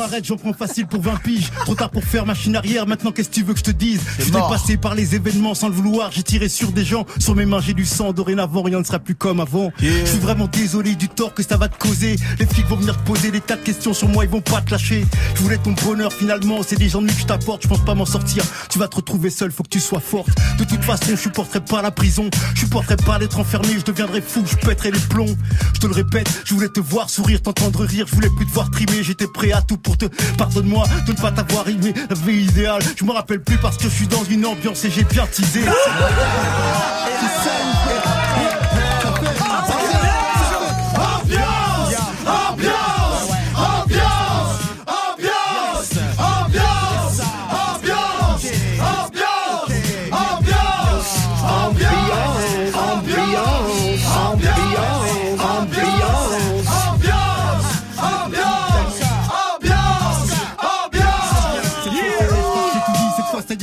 [0.00, 1.50] m'arrête, j'en prends facile pour 20 piges.
[1.64, 4.00] Trop tard pour faire machine arrière, maintenant qu'est-ce que tu veux que je te dise?
[4.16, 7.04] Je suis dépassé par les événements sans le vouloir, j'ai tiré sur des gens.
[7.18, 9.70] Sur mes mains, j'ai du sang, dorénavant, rien ne sera plus comme avant.
[9.78, 12.16] Je suis vraiment désolé du tort que ça va te causer.
[12.38, 14.62] Les flics vont venir te poser des tas de questions sur moi, ils vont pas
[14.62, 15.04] te lâcher.
[15.34, 18.06] Je voulais ton bonheur finalement, c'est des ennuis que je t'apporte, je pense pas m'en
[18.06, 18.42] sortir.
[18.70, 20.30] Tu vas te retrouver seul, faut que tu sois forte.
[20.58, 24.22] De toute façon, je supporterai pas la prison, je supporterai pas d'être enfermé, je deviendrai
[24.22, 25.36] fou, je pèterai les plombs.
[25.74, 28.52] Je te le répète, je voulais te voir sourire, t'entendre rire, je voulais plus te
[28.52, 29.89] voir trimer, j'étais prêt à tout pour
[30.36, 32.82] pardonne-moi de ne pas t'avoir aimé, la vie idéale.
[32.96, 35.60] Je me rappelle plus parce que je suis dans une ambiance et j'ai bien teasé.
[35.60, 35.76] Ambiance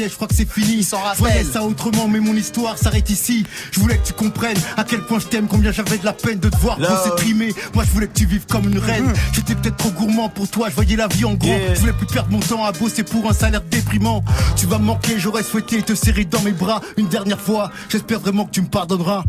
[0.10, 0.84] je crois que c'est fini.
[0.84, 3.46] Je voyais ça autrement, mais mon histoire s'arrête ici.
[3.72, 6.40] Je voulais que tu comprennes à quel point je t'aime, combien j'avais de la peine
[6.40, 6.90] de te voir Love.
[6.90, 7.54] bosser trimer.
[7.74, 9.12] Moi je voulais que tu vives comme une reine.
[9.34, 11.54] J'étais peut-être trop gourmand pour toi, je voyais la vie en gros.
[11.74, 14.24] Je voulais plus perdre mon temps à bosser pour un salaire déprimant.
[14.56, 17.72] Tu vas me manquer, j'aurais souhaité te serrer dans mes bras une dernière fois.
[17.90, 19.24] J'espère vraiment que tu me pardonneras.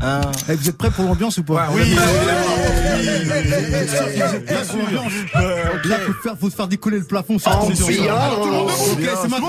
[0.48, 1.94] Eh, vous êtes prêts pour l'ambiance ou pas Oui.
[5.84, 7.36] Là, faut faire, faut se faire décoller le plafond.
[7.36, 7.80] ambiance.
[7.80, 9.48] Ok, c'est maintenant.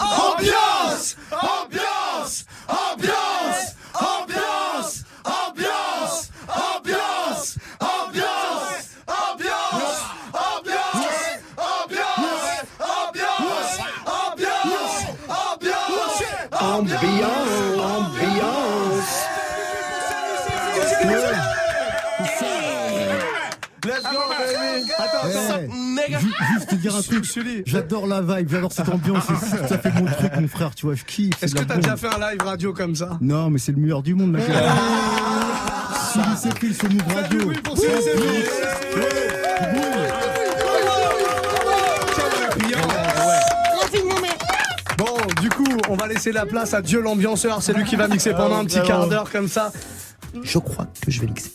[0.00, 10.02] Ambiance Ambiance Ambiance Ambiance Ambiance Ambiance Ambiance Ambiance
[10.32, 11.12] Ambiance
[11.58, 17.41] Ambiance Ambiance Ambiance Ambiance Ambiance
[26.08, 27.24] Ju- Juste te dire un truc,
[27.66, 30.86] j'adore la vibe, j'adore cette ambiance, c'est tout à fait mon truc mon frère, tu
[30.86, 31.42] vois, je kiffe.
[31.42, 33.18] Est-ce que t'as déjà fait un live radio comme ça?
[33.20, 34.44] Non, mais c'est le meilleur du monde, mec.
[36.12, 37.52] Sully Sephil sur Move Radio.
[37.64, 37.76] pour.
[44.98, 47.62] Bon, du coup, on va laisser la place à Dieu l'ambianceur.
[47.62, 49.72] C'est lui qui va mixer pendant un petit quart d'heure comme ça.
[50.42, 51.50] Je crois que je vais mixer.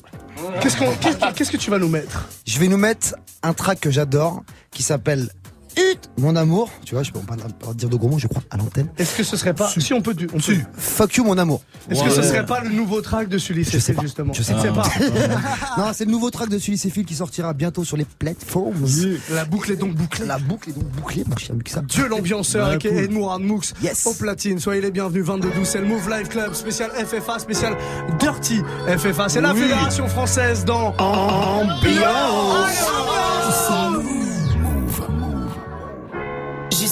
[0.62, 2.28] Qu'est-ce que tu vas nous mettre?
[2.46, 5.30] Je vais nous mettre un track que j'adore qui s'appelle
[5.78, 6.70] Hut, Mon amour.
[6.86, 8.88] Tu vois, je peux pas, pas dire de gros mots, je crois, à l'antenne.
[8.98, 9.70] Est-ce que ce serait pas.
[9.78, 10.16] Si on peut.
[10.34, 11.62] On peut Fuck you, mon amour.
[11.90, 14.02] Est-ce que ce serait pas le nouveau track de Sully Je sais pas.
[14.02, 14.84] justement Je sais sais pas.
[15.78, 18.86] non, c'est le nouveau track de Sully qui sortira bientôt sur les plateformes.
[19.32, 20.26] La boucle est donc bouclée.
[20.26, 21.82] La boucle est donc bouclée, mon cher Muxa.
[21.82, 22.98] Dieu l'ambianceur, Ouais, aka cool.
[22.98, 23.62] Edmourad Moux
[24.06, 24.60] au platine.
[24.60, 27.78] Soyez les bienvenus, 22-12, c'est le Move Live Club, spécial FFA, spécial
[28.20, 28.62] Dirty
[28.98, 29.30] FFA.
[29.30, 29.62] C'est la Oui.
[29.62, 30.94] fédération française dans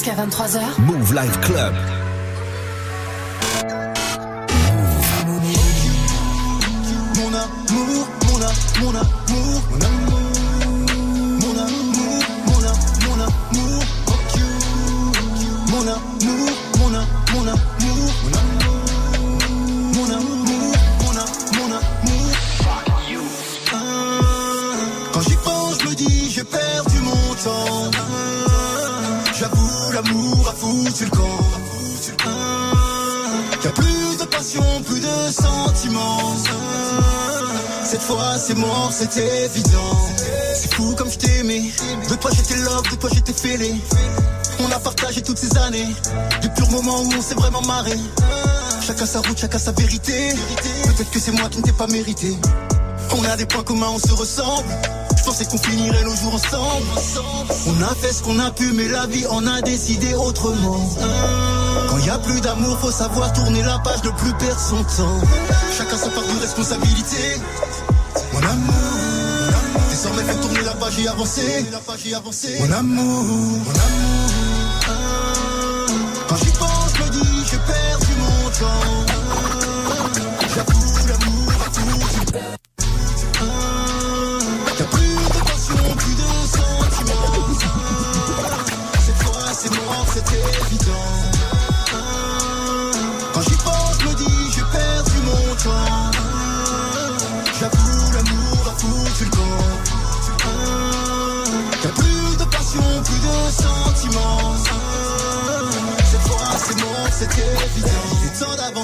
[0.06, 0.60] Jusqu'à 23h.
[0.82, 1.74] Move Life Club.
[7.16, 9.25] Mon amour, mon amour, mon amour,
[38.16, 39.98] Fois c'est mort, c'est évident.
[40.56, 41.64] C'est fou comme je t'aimais.
[42.10, 43.76] De toi j'étais love, de toi j'étais fêlé.
[44.62, 45.90] On a partagé toutes ces années.
[46.42, 47.98] De purs moments où on s'est vraiment marré.
[48.80, 50.30] Chacun sa route, chacun sa vérité.
[50.86, 52.38] Peut-être que c'est moi qui ne t'ai pas mérité.
[53.18, 54.70] On a des points communs, on se ressemble.
[55.18, 56.86] Je pensais qu'on finirait nos jours ensemble.
[57.68, 60.90] On a fait ce qu'on a pu, mais la vie en a décidé autrement.
[61.90, 65.20] Quand y a plus d'amour, faut savoir tourner la page, ne plus perdre son temps.
[65.78, 67.42] Chacun sa part de responsabilité.
[68.46, 71.66] Mon amour, désormais faut tourner la page et avancer.
[72.60, 74.30] Mon amour, mon amour.
[76.28, 78.95] Quand j'y pense, je me dis, j'ai perdu mon temps.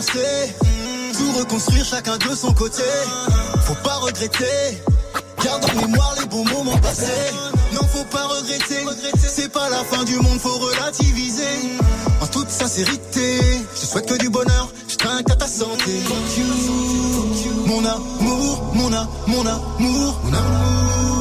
[0.01, 2.81] Tout reconstruire chacun de son côté.
[3.65, 4.81] Faut pas regretter.
[5.43, 7.05] Garde en mémoire les bons moments passés.
[7.73, 8.83] Non, faut pas regretter.
[9.27, 11.43] C'est pas la fin du monde, faut relativiser.
[12.19, 13.39] En toute sincérité,
[13.75, 15.91] je souhaite que du bonheur, je trinque à ta santé.
[17.67, 21.20] Mon amour, mon amour, mon amour.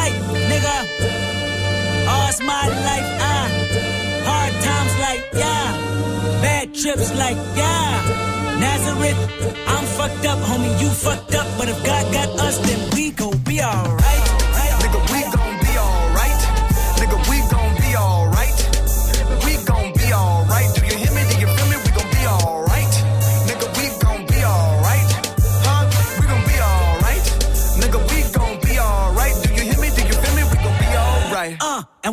[6.93, 8.59] trips like yeah.
[8.59, 9.17] Nazareth,
[9.67, 10.81] I'm fucked up, homie.
[10.81, 14.00] You fucked up, but if God got us, then we gon' be alright.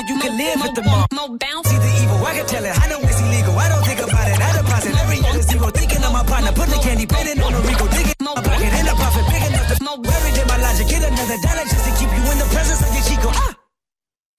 [0.00, 1.06] Motherfucker, you can live with the mom.
[1.12, 1.68] More bounce.
[1.68, 2.72] See the evil, I can tell it.
[2.72, 3.58] I know it's illegal.
[3.58, 4.40] I don't think about it.
[4.40, 5.70] I deposit every year zero.
[5.70, 7.86] Thinking of my partner, put the candy, betting on the Rico.
[7.88, 10.02] Digging my pocket in a profit big enough to smoke.
[10.02, 10.88] Buried in my logic.
[10.88, 13.28] Get another dollar just to keep you in the presence of your Chico.
[13.32, 13.52] Ah!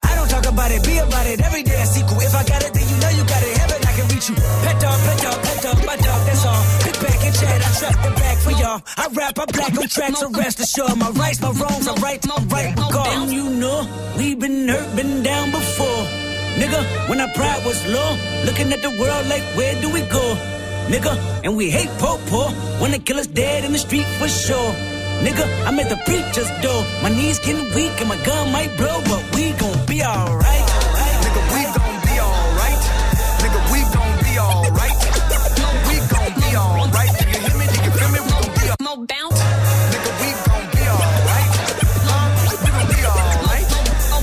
[0.03, 1.41] I don't talk about it, be about it.
[1.41, 2.17] Every day I sequel.
[2.21, 3.53] If I got it, then you know you got it.
[3.57, 4.35] Heaven, I can reach you.
[4.65, 5.37] Pet dog, pet dog,
[8.71, 10.97] I rap, I black on tracks, so rest assured.
[10.97, 13.07] My rights, my wrongs, I right, my right, call.
[13.07, 13.87] And you know,
[14.17, 16.03] we been hurt, been down before.
[16.55, 18.11] Nigga, when our pride was low,
[18.45, 20.25] looking at the world like, where do we go?
[20.87, 22.49] Nigga, and we hate po po
[22.81, 24.71] when the killer's dead in the street for sure.
[25.25, 26.83] Nigga, I'm at the preacher's door.
[27.03, 30.80] My knees getting weak and my gun might blow, but we gon' be alright.
[38.95, 39.31] Gon' be alright.
[39.31, 39.39] More bounce.
[39.91, 41.49] Nigga, we gon' be alright.
[42.07, 42.27] Huh?
[42.49, 43.67] We gon' be alright.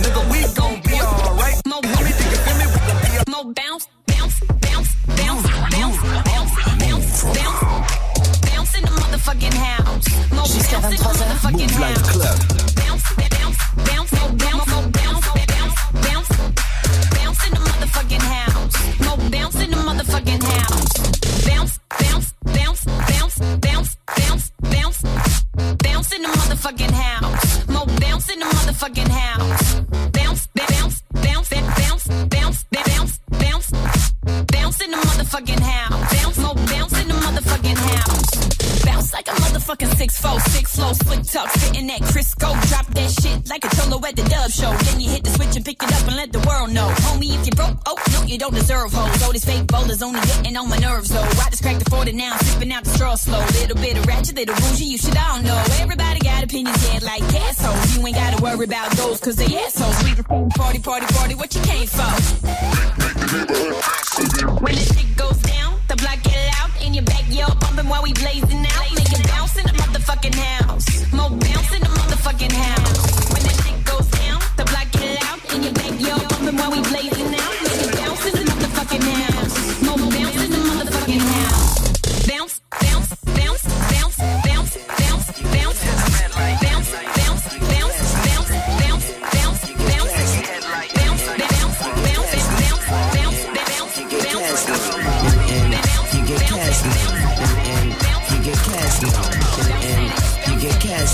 [0.02, 1.56] Nigga, we gon' be alright.
[1.66, 2.10] More Do you me?
[2.10, 2.66] Do feel me?
[2.66, 3.28] We gon' be alright.
[3.28, 7.68] More bounce, bounce, bounce, bounce, bounce, bounce, bounce, bounce,
[8.50, 10.06] bounce in the motherfucking house.
[10.32, 12.10] More Jusqu'à bounce in the motherfucking house.
[12.12, 12.38] Club.
[12.76, 16.30] Bounce, bounce, bounce, more bounce, more bounce, bounce, bounce,
[17.16, 18.74] bounce in the motherfucking house.
[19.06, 21.07] More bounce in the motherfucking house.
[28.78, 29.67] Motherfucking house.
[39.68, 42.48] Motherfucking six four, six flow, slick talk, spitting that Crisco.
[42.68, 44.72] Drop that shit like a cholo at the dub show.
[44.72, 46.88] Then you hit the switch and pick it up and let the world know.
[47.04, 49.22] Homie, if you broke, oh no, you don't deserve hoes.
[49.22, 51.22] All these fake bowlers only getting on my nerves though.
[51.22, 53.40] I just cracked the 40 now, sipping out the straw slow.
[53.60, 55.62] Little bit of ratchet, little bougie, you should all know.
[55.80, 57.96] Everybody got opinions, yeah, like assholes.
[57.96, 59.96] You ain't gotta worry about those, cause they assholes.
[60.04, 60.14] We
[60.56, 62.08] party, party, party, what you came for?
[64.64, 68.12] When the shit goes down, the block get loud in your backyard, bumping while we
[68.14, 68.97] blazing out.
[70.18, 71.12] Motherfucking house.
[71.12, 72.77] More bounce in the motherfucking house.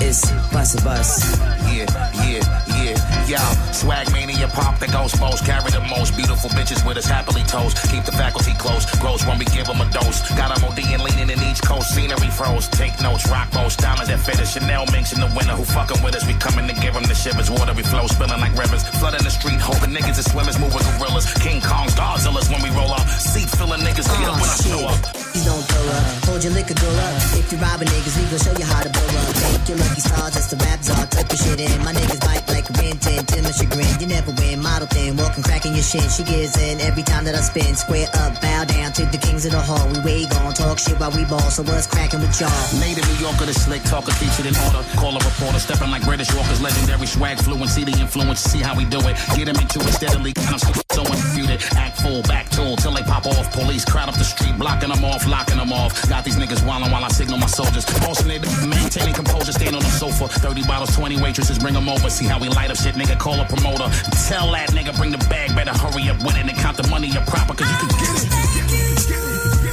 [0.00, 1.38] it's Bus a Bus.
[1.70, 1.86] Yeah,
[2.24, 2.42] yeah,
[2.82, 2.96] yeah,
[3.38, 5.44] Swag mania, pop the ghost most.
[5.46, 7.78] Carry the most beautiful bitches with us happily toast.
[7.90, 8.84] Keep the faculty close.
[8.98, 10.18] Gross when we give them a dose.
[10.34, 11.94] Got them OD and leaning in each coast.
[11.94, 12.66] Scenery froze.
[12.68, 13.28] Take notes.
[13.30, 13.78] Rock most.
[13.78, 14.54] Diamonds that fit us.
[14.54, 15.54] Chanel minks in the winter.
[15.54, 16.26] Who fucking with us?
[16.26, 17.50] We coming to give them the shivers.
[17.50, 18.06] Watery flow.
[18.08, 18.82] Spilling like rivers.
[18.98, 19.60] Flooding the street.
[19.60, 20.58] Hoping niggas and swimmers.
[20.58, 21.30] Moving gorillas.
[21.38, 21.94] King Kongs.
[21.94, 23.06] Godzillas when we roll up.
[23.06, 24.10] Seat filling niggas.
[24.10, 25.29] Get up when I show up.
[25.30, 26.04] Please don't throw up.
[26.26, 27.14] Hold your liquor, go up.
[27.38, 29.34] If you're robbing niggas, we gon' show you how to blow up.
[29.54, 31.06] Make your lucky stars, that's the rap czar.
[31.06, 31.78] Type your shit in.
[31.84, 33.88] My niggas bite like a 10 to my chagrin.
[34.00, 34.60] You never win.
[34.60, 36.06] Model thin, walking, cracking your shin.
[36.10, 37.74] She gives in every time that I spin.
[37.74, 39.86] Square up, bow down to the kings of the hall.
[39.88, 41.50] We wave on, talk shit while we ball.
[41.50, 42.50] So what's cracking with y'all?
[42.78, 44.82] Native New Yorker, the slick talker, featured in order.
[44.98, 48.40] Call a reporter, stepping like British Walkers, legendary swag, fluency, the influence.
[48.40, 49.16] See how we do it.
[49.34, 50.32] Get him into it steadily.
[50.50, 51.62] I'm so infuted.
[51.76, 53.52] Act full, back tool till they pop off.
[53.52, 56.08] Police crowd up the street, blocking them off, locking them off.
[56.08, 57.84] Got these niggas wildin' while I signal my soldiers.
[58.26, 60.28] It, maintaining composure, staying on the sofa.
[60.28, 62.10] 30 bottles, 20 waitresses, bring them over.
[62.10, 63.18] See how we light up shit, nigga.
[63.18, 63.88] Call a promoter.
[64.28, 67.10] Tell that nigga, bring the bag, better hurry up with it and count the money
[67.16, 68.30] up proper, cause you can get it.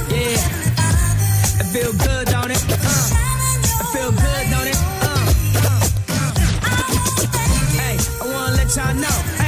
[0.08, 0.38] Yeah,
[1.60, 2.62] I feel good, don't it?
[2.70, 2.76] Uh,
[3.80, 4.78] I feel good, don't it?
[5.04, 5.08] Uh,
[5.68, 5.82] uh.
[7.76, 9.16] Hey, I wanna let y'all know.
[9.38, 9.47] Hey,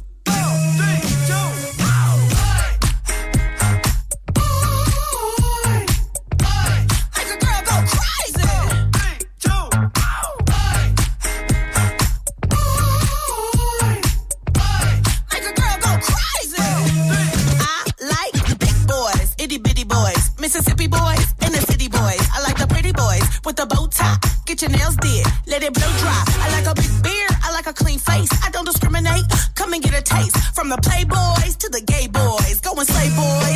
[24.61, 26.23] Get your nails did, let it blow dry.
[26.37, 28.29] I like a big beard, I like a clean face.
[28.45, 29.23] I don't discriminate.
[29.55, 32.61] Come and get a taste from the playboys to the gay boys.
[32.61, 33.50] Go and slay boys,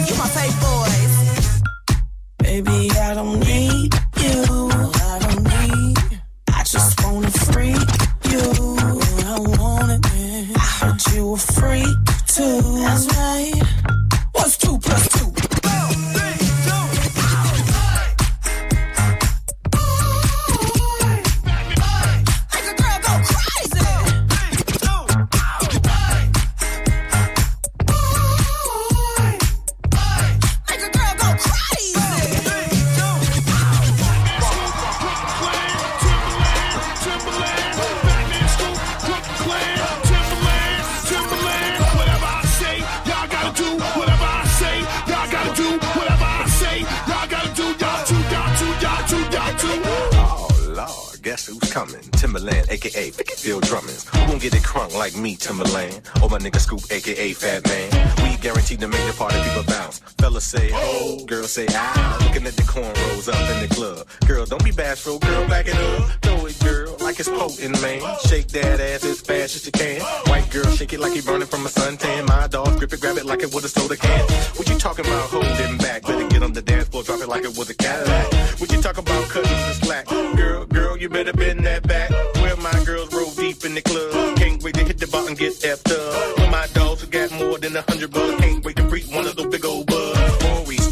[61.25, 62.17] girls say, ah.
[62.21, 64.07] Looking at the cornrows up in the club.
[64.27, 66.09] Girl, don't be bashful, girl, back it up.
[66.21, 68.01] Throw it, girl, like it's potent, man.
[68.27, 70.01] Shake that ass as fast as you can.
[70.29, 72.27] White girl, shake it like you burning from a suntan.
[72.27, 74.21] My dog, grip it, grab it like it was a soda can.
[74.57, 76.03] What you talking about holding back?
[76.03, 78.33] Better get on the dance floor, drop it like it was a Cadillac.
[78.59, 80.07] What you talking about cutting the slack?
[80.35, 82.09] Girl, girl, you better bend that back.
[82.41, 84.37] Where my girls roll deep in the club.
[84.37, 86.51] Can't wait to hit the and get effed up.
[86.51, 88.41] My dogs who got more than a hundred bucks.
[88.41, 90.14] Can't wait to freak one of those big old bugs.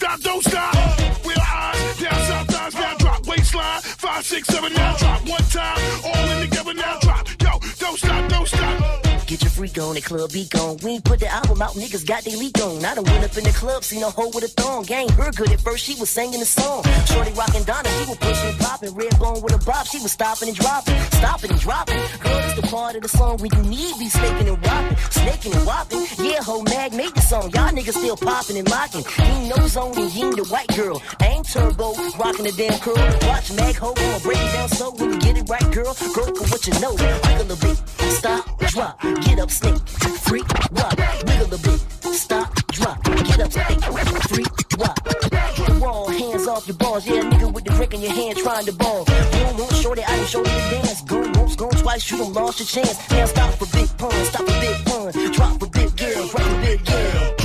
[0.00, 0.74] stop, don't stop.
[1.24, 3.26] Wheel eyes, down south thighs, now drop.
[3.26, 4.79] Waistline, five, six, seven, now
[9.60, 10.78] freak on, the club be gone.
[10.82, 12.82] We ain't put the album out, niggas got they leak on.
[12.82, 14.84] I done went up in the club, seen a hoe with a thong.
[14.84, 16.82] Gang her good at first, she was singing the song.
[17.04, 18.94] Shorty rockin' Donna, she was pushing, popping.
[18.94, 22.00] Red bone with a bop, she was stopping and dropping, stopping and dropping.
[22.24, 25.52] Girl, this the part of the song when you need be snaking and whopping, snaking
[25.52, 26.06] and whopping.
[26.24, 29.04] Yeah, ho mag made the song, y'all niggas still popping and locking.
[29.04, 31.02] He no zone and he the white girl.
[31.20, 32.96] Ain't turbo, rocking the damn curl.
[33.28, 35.92] Watch mag ho, I'ma break it down so when you get it right, girl.
[36.16, 37.76] Girl, for what you know, wiggle a bit,
[38.16, 39.88] stop, drop, get up, snake,
[40.28, 40.96] freak, rock,
[41.26, 41.80] wiggle a bit,
[42.14, 43.82] stop, drop, get up, snake,
[44.30, 44.48] freak,
[44.78, 44.96] rock.
[45.04, 48.66] The wall, hands off your balls, yeah, nigga with the drink in your hand trying
[48.66, 49.04] to ball.
[49.04, 51.02] Boom, boom, shorty, I can show you the dance.
[51.02, 53.10] Go once, go twice, you done lost your chance.
[53.10, 56.60] Now stop for big pun, stop for big pun, drop for big girl, drop for
[56.62, 57.39] big girl.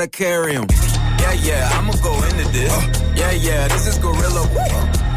[0.00, 0.66] gotta carry him.
[1.18, 2.72] Yeah, yeah, I'ma go into this.
[3.18, 4.48] Yeah, yeah, this is Gorilla.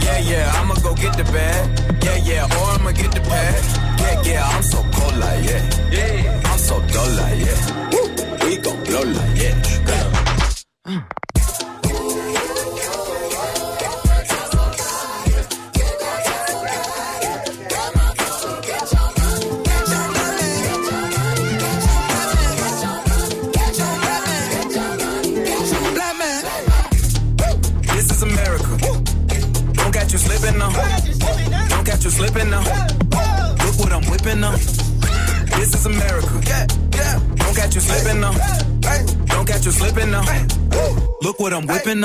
[0.01, 2.03] Yeah, yeah, I'ma go get the bag.
[2.03, 3.99] Yeah, yeah, or I'ma get the pad.
[3.99, 5.89] Yeah, yeah, I'm so cold like, yeah.
[5.89, 8.45] Yeah, I'm so dull like, yeah.
[8.45, 10.12] We gon' blow like, yeah.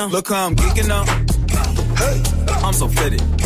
[0.07, 1.09] Look how I'm geeking up.
[1.99, 2.23] Hey.
[2.65, 3.38] I'm so fitted.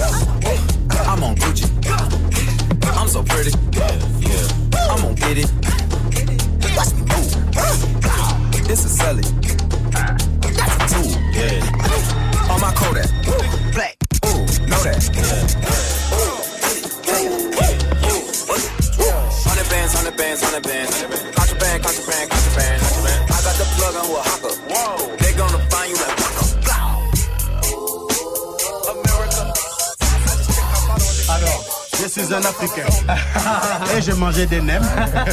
[34.22, 34.84] Mangeais des nems.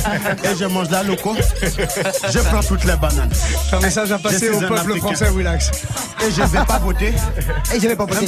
[0.44, 1.36] Et je mange la loco.
[2.34, 3.30] Je prends toutes les bananes.
[3.72, 5.00] Un message à passer au peuple Africain.
[5.00, 5.70] français, Willax.
[6.26, 7.14] Et je ne vais pas voter.
[7.72, 8.26] Et je vais pas voter.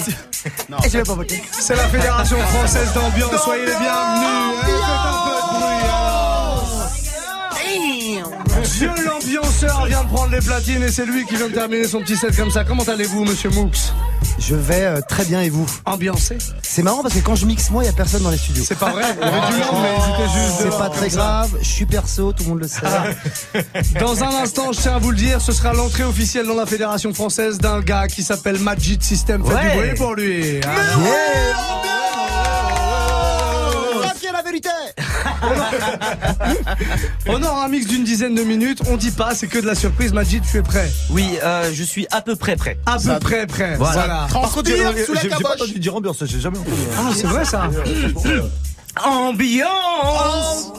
[0.69, 0.77] Non.
[0.85, 1.41] Et je vais pas voter.
[1.51, 3.41] C'est la Fédération française d'ambiance.
[3.43, 4.61] Soyez les bienvenus.
[4.61, 5.81] Faites un peu de bruit.
[8.77, 12.01] Dieu l'ambianceur vient de prendre les platines et c'est lui qui vient de terminer son
[12.01, 12.63] petit set comme ça.
[12.63, 13.71] Comment allez-vous, monsieur Moux
[14.37, 15.65] Je vais euh, très bien et vous?
[15.85, 16.37] Ambiancé
[16.73, 18.63] C'est marrant parce que quand je mixe moi, il y a personne dans les studios.
[18.65, 21.09] C'est pas vrai Il y avait du monde, mais ils étaient juste C'est pas très
[21.09, 22.79] grave, je suis perso, tout le monde le sait.
[23.99, 26.65] Dans un instant, je tiens à vous le dire, ce sera l'entrée officielle dans la
[26.65, 29.43] Fédération française d'un gars qui s'appelle Majid System.
[29.43, 29.71] Faites Ouais.
[29.71, 30.61] du bruit pour lui.
[30.63, 31.80] Ah.
[37.27, 38.81] On aura un mix d'une dizaine de minutes.
[38.89, 40.13] On dit pas, c'est que de la surprise.
[40.13, 40.89] Majid, tu es prêt?
[41.09, 42.77] Oui, euh, je suis à peu près prêt.
[42.85, 43.75] À peu près prêt.
[43.77, 44.27] Voilà.
[44.95, 46.75] J'ai sous la j'ai- j'ai pas entendu dire ambiance, j'ai jamais entendu.
[46.97, 47.69] Ah, c'est vrai ça.
[49.05, 50.71] Ambiance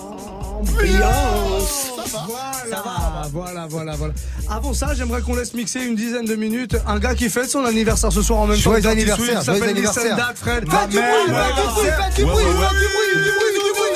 [2.12, 4.12] Voilà, voilà, voilà, voilà.
[4.51, 7.64] Avant ça, j'aimerais qu'on laisse mixer une dizaine de minutes un gars qui fête son
[7.64, 8.62] anniversaire ce soir en même temps.
[8.62, 10.05] Joyeux anniversaire, joyeux s'appelle anniversaire.
[10.05, 10.70] Nissan Dad, Fred.
[10.70, 13.91] Faites du bruit, faites du bruit, faites du bruit, faites du bruit, bruit, du bruit,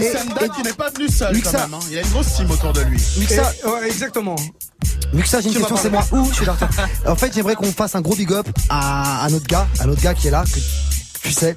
[0.00, 1.52] Issanda qui n'est pas venu seul Mixa.
[1.52, 1.74] quand même.
[1.74, 1.78] hein.
[1.88, 3.00] Il y a une grosse team autour de lui.
[3.18, 3.34] Mixa,
[3.64, 4.36] Et- ouais, exactement.
[5.12, 6.04] Mixa, j'ai une Tu question, c'est moi.
[6.12, 6.56] Où je suis là.
[7.06, 10.02] En fait, j'aimerais qu'on fasse un gros big up à un autre gars, un autre
[10.02, 10.58] gars qui est là, que
[11.28, 11.56] tu sais,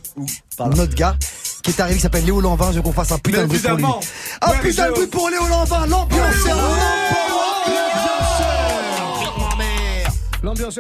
[0.60, 1.16] un autre gars
[1.64, 2.72] qui est arrivé qui s'appelle Léo Lanvin.
[2.72, 3.86] Je veux qu'on fasse un putain de bruit pour lui.
[4.42, 5.86] Un Ouais, putain de bruit pour Léo Lanvin.
[5.86, 6.01] L'ambiance,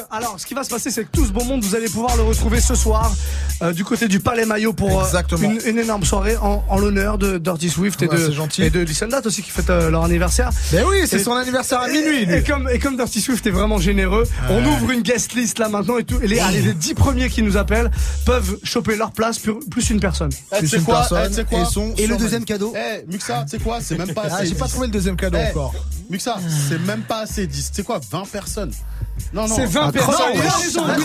[0.10, 2.16] Alors, ce qui va se passer, c'est que tout ce beau monde, vous allez pouvoir
[2.18, 3.12] le retrouver ce soir
[3.62, 7.18] euh, du côté du Palais Maillot pour euh, une, une énorme soirée en, en l'honneur
[7.18, 8.64] de Dirty Swift et Ouais, de c'est gentil.
[8.64, 10.50] et de Lissendat aussi qui fêtent euh, leur anniversaire.
[10.72, 13.46] Ben oui, c'est Et- son anniversaire à Et, minuit, et comme, et comme Dirty Swift
[13.48, 16.20] est vraiment généreux, on ouvre une guest list là maintenant et tout.
[16.22, 17.92] Et les, allez, les 10 premiers qui nous appellent
[18.26, 20.32] peuvent choper leur place plus, plus une personne.
[20.34, 22.74] Eh, tu Plus sais une quoi personne Eh, quoi et son Et le deuxième cadeau
[22.76, 24.48] Eh, Muxa, tu sais quoi C'est même pas Ah, assez.
[24.48, 24.72] j'ai pas 10.
[24.72, 25.74] trouvé le deuxième cadeau Eh, encore.
[26.10, 26.38] Muxa,
[26.70, 27.70] c'est même pas assez 10.
[27.72, 28.72] Tu sais quoi 20 personnes.
[29.34, 29.56] Non, non.
[29.56, 30.16] C'est 20 Ah, personnes.
[30.16, 30.50] 30, Il a ouais.
[30.64, 30.96] raison, Ah,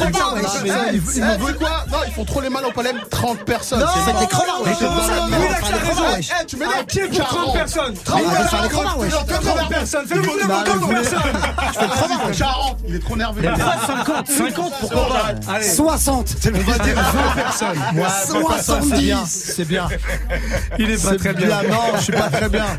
[0.64, 2.92] mais Eh, eh, il veut quoi Non, ils font trop les mal au palais.
[3.10, 3.84] 30 personnes.
[4.06, 6.74] C'est des crevards, c'est tu m'énerves.
[6.80, 7.54] Ah, qui est pour 30 40.
[7.54, 9.08] personnes 30 Mais arrête de faire les personnes crevards, ouais.
[9.08, 12.36] 30 personnes Fais-le pour Bah, 30 vous voulez- personnes Je fais le travail.
[12.36, 12.78] 40.
[12.88, 13.42] Il est trop nerveux.
[13.86, 17.78] 50, 50, pourquoi pas Allez, 60 on va dire 20 personnes.
[17.94, 18.58] Ouais, c'est bien.
[18.58, 19.88] 70 C'est bien.
[20.78, 21.48] Il est pas C'est très bien.
[21.68, 22.64] Non, je suis pas très bien.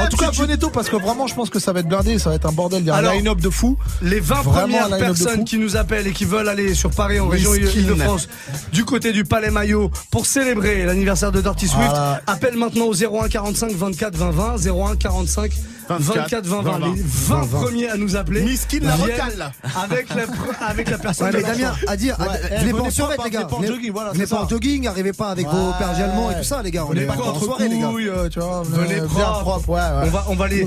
[0.00, 2.18] En tout cas, tôt parce que vraiment, je pense que ça va être blindé.
[2.18, 2.80] Ça va être un bordel.
[2.82, 3.76] Il y a un line-up de fou.
[4.02, 5.44] Les 20 Vraiment premières personnes fou.
[5.44, 7.54] qui nous appellent et qui veulent aller sur Paris en région.
[7.54, 8.28] Île-de-France
[8.72, 11.92] du côté du Palais Maillot pour célébrer l'anniversaire de Dirty Swift,
[12.26, 15.52] appelle maintenant au 01 45 24 20 20 01 45
[15.98, 16.78] 24 20 20.
[16.94, 19.52] Les 20 premiers à nous appeler Miskin la recale, là.
[19.82, 20.24] avec la,
[20.66, 21.90] avec la personne Ouais, de mais Damien, choix.
[21.90, 23.38] à dire, Ouais, à- eh, venez pas en survêt, les gars.
[23.40, 24.48] venez pas en jogging, voilà, Venez c'est pas en ça.
[24.50, 26.84] jogging, arrivez pas avec vos paires allemand et tout ça, les gars.
[26.88, 27.88] On est pas propres, en soirée, les gars.
[27.90, 28.62] Euh.
[28.64, 29.58] Venez propre.
[29.68, 30.66] On va, on va les.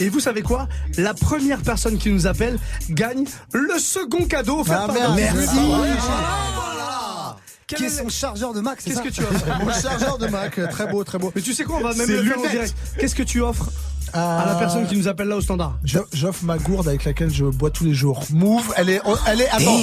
[0.00, 0.68] Et vous savez quoi?
[0.96, 2.58] La première personne qui nous appelle
[2.90, 5.36] gagne le second cadeau offert Ah, par merde.
[5.36, 5.56] Dirty Merci.
[5.56, 6.10] Swift.
[7.66, 9.44] Qui est son chargeur de Mac, Qu'est-ce que tu offres?
[9.64, 11.32] Mon chargeur de Mac, euh, très beau, très beau.
[11.34, 12.74] Mais tu sais quoi, on va même C'est le faire en direct.
[12.96, 13.70] Qu'est-ce que tu offres?
[14.12, 15.78] À la Euh, personne qui nous appelle là au standard
[16.12, 18.22] J'offre ma gourde avec laquelle je bois tous les jours.
[18.32, 19.78] Move, elle est, elle est, attends.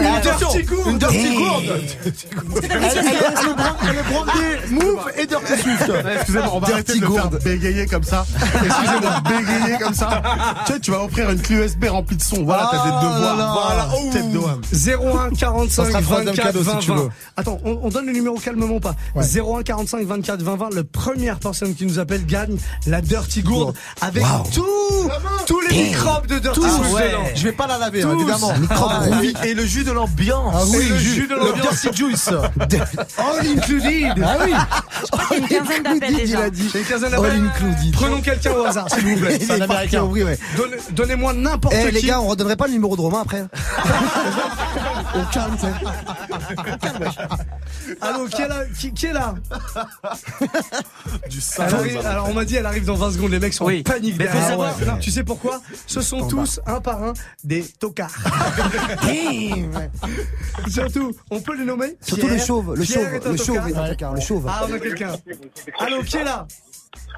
[0.00, 0.86] Une Attention, dirty gourde.
[0.90, 1.34] Une dirty Damn.
[1.36, 1.64] gourde.
[2.04, 2.12] Elle,
[2.62, 5.92] elle, elle est brand- elle est brandée Move et Dirty Swift.
[6.16, 8.24] Excusez-moi, on va arrêter de le faire bégayer comme ça.
[8.64, 10.22] Excusez-moi, bégayer comme ça.
[10.66, 12.44] Tu sais, tu vas offrir une clé USB remplie de son.
[12.44, 13.36] Voilà, t'as des Ah devoirs.
[13.36, 13.52] là.
[13.52, 14.60] Voilà, tête de homme.
[14.72, 16.96] 01 Ça 45 sera le troisième 24 cadeau, si 20 tu 20.
[16.96, 17.08] veux.
[17.36, 18.94] Attends, on, on donne le numéro calmement pas.
[19.14, 20.74] 01 45 24 20 20.
[20.74, 22.56] Le première personne qui nous appelle gagne
[22.86, 23.55] la Dirty Gourde
[24.00, 24.24] avec
[24.54, 24.64] tout,
[25.46, 26.60] tous les microbes de Dirty.
[26.60, 27.32] Swift Ouais.
[27.34, 28.20] Je vais pas la laver, hein, Tous.
[28.22, 28.52] évidemment.
[28.58, 30.54] Microbes Ah, et le jus de l'ambiance.
[30.56, 31.86] Ah oui, Et le jus de l'ambiance.
[31.92, 32.28] Juice.
[33.18, 34.24] All included.
[34.24, 34.52] Ah oui.
[35.38, 36.40] une quinzaine d'appels Il déjà.
[36.42, 36.68] a dit.
[36.72, 37.44] C'est une quinzaine All d'appels.
[37.46, 37.92] included.
[37.92, 39.38] Prenons quelqu'un au hasard, s'il vous plaît.
[39.56, 40.38] Il est parti en vrille, ouais.
[40.56, 41.92] Donnez- Donnez-moi n'importe Eh qui.
[41.94, 43.42] les gars, on redonnerait pas le numéro de Romain après
[45.14, 45.72] Au calme, tu sais.
[48.00, 48.56] Allô, qui est là?
[48.78, 49.34] Qui, qui est là?
[51.30, 53.82] Du arrive- Alors on m'a dit elle arrive dans 20 secondes, les mecs sont Oui.
[53.86, 54.48] en panique Mais faut derrière.
[54.50, 54.98] savoir- Ouais.
[55.00, 55.60] Tu sais pourquoi?
[55.86, 57.12] Ce sont tous un par un
[57.44, 58.14] des tocards.
[60.68, 63.46] Surtout, on peut les nommer Surtout le chauve, le Pierre chauve, est un le chauve
[63.56, 63.68] tocard.
[63.68, 64.46] est un tocard, le chauve.
[64.48, 65.12] Ah, on a quelqu'un.
[65.78, 66.46] Allô, qui est là?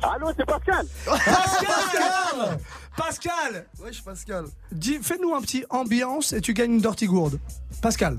[0.02, 0.86] Allô, c'est Pascal.
[1.06, 2.58] Pascal
[2.96, 4.44] Pascal Wesh, Pascal.
[4.72, 7.38] Dis, fais-nous un petit ambiance et tu gagnes une dirty gourde.
[7.80, 8.18] Pascal.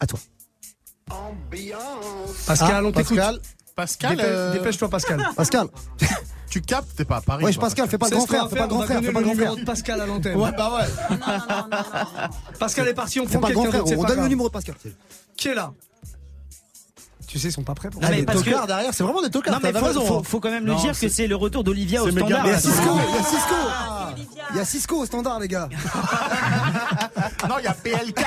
[0.00, 0.18] À toi.
[2.46, 3.16] Pascal, Ah, on t'écoute.
[3.16, 3.40] Pascal.
[3.74, 5.28] Pascal, Dépêche- euh, Dépêche-toi, Pascal.
[5.36, 5.66] Pascal.
[6.52, 7.44] tu captes, t'es pas à Paris.
[7.46, 9.20] Wesh, toi, Pascal, fais pas le grand frère, fais pas le grand frère, fais pas
[9.20, 9.56] le le grand numéro frère.
[9.64, 10.36] de Pascal à l'antenne.
[10.36, 11.18] Ouais, bah ouais.
[12.58, 13.98] Pascal est parti, on prend pas le grand quelqu'un frère, d'autre.
[13.98, 14.74] on donne le numéro de Pascal.
[15.34, 15.72] Qui est là?
[17.26, 18.12] Tu sais, ils sont pas prêts pour Non, ça.
[18.12, 19.54] mais Les parce que- derrière, c'est vraiment des tocards.
[19.54, 20.04] Non, mais t'as faut, raison.
[20.04, 22.44] faut, faut quand même le Non, dire que c'est le retour d'Olivia au standard.
[22.44, 23.54] Il y a Cisco, il y a Cisco.
[24.50, 25.70] Il y a Cisco au standard, les gars.
[27.48, 28.20] Non, il y a PLK.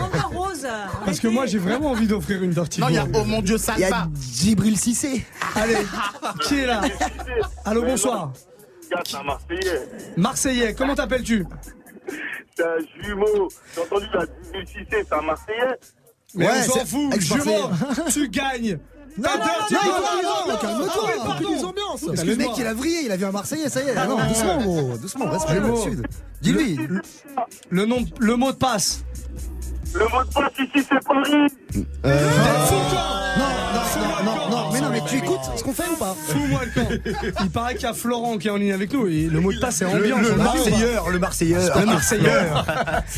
[0.00, 0.66] Amber Rose.
[1.04, 3.06] Parce que moi, j'ai vraiment envie d'offrir une dirty Non, il y a.
[3.14, 4.08] Oh mon Dieu, Il y a.
[4.14, 5.24] Djibril Cissé.
[5.54, 5.76] Allez,
[6.42, 6.80] qui est là
[7.64, 8.32] Allô, bonsoir.
[8.90, 9.88] Gars, c'est un Marseillais.
[10.16, 11.46] Marseillais, comment t'appelles-tu
[12.56, 13.48] C'est un jumeau.
[13.74, 14.26] J'ai entendu la
[14.64, 15.78] 18 c'est un Marseillais.
[16.36, 17.70] Mais Ouais, on s'en fout, jumeau,
[18.12, 18.78] tu gagnes.
[19.16, 22.24] Non, non, non, calme-toi, Ah des ambiances.
[22.24, 23.94] Le mec, il a vrillé, il a vu un Marseillais, ça y est.
[23.94, 24.96] Non, doucement, gros.
[24.98, 26.02] Doucement, reste là-dessus.
[26.42, 26.78] Dis-lui.
[27.70, 29.04] Le, nom, le mot de passe.
[29.94, 31.46] Le mot de passe ici, c'est Paris.
[32.04, 32.28] Euh,
[32.66, 33.04] Fous-toi.
[33.38, 33.44] Non,
[34.24, 36.88] non, non, mais non, mais tu écoutes ce qu'on fait ou pas Fous-moi le camp.
[37.42, 39.06] Il paraît qu'il y a Florent qui est en ligne avec nous.
[39.06, 40.28] Et le mot de passe, c'est Le, ambiance.
[40.28, 41.78] le Marseilleur, le Marseilleur.
[41.80, 42.66] Le Marseilleur.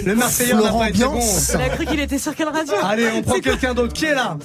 [0.04, 1.20] Le Marseilleur n'a Florent pas été bon.
[1.54, 3.92] Il a cru qu'il était sur quelle radio Allez, on prend quelqu'un d'autre.
[3.92, 4.36] Qui est là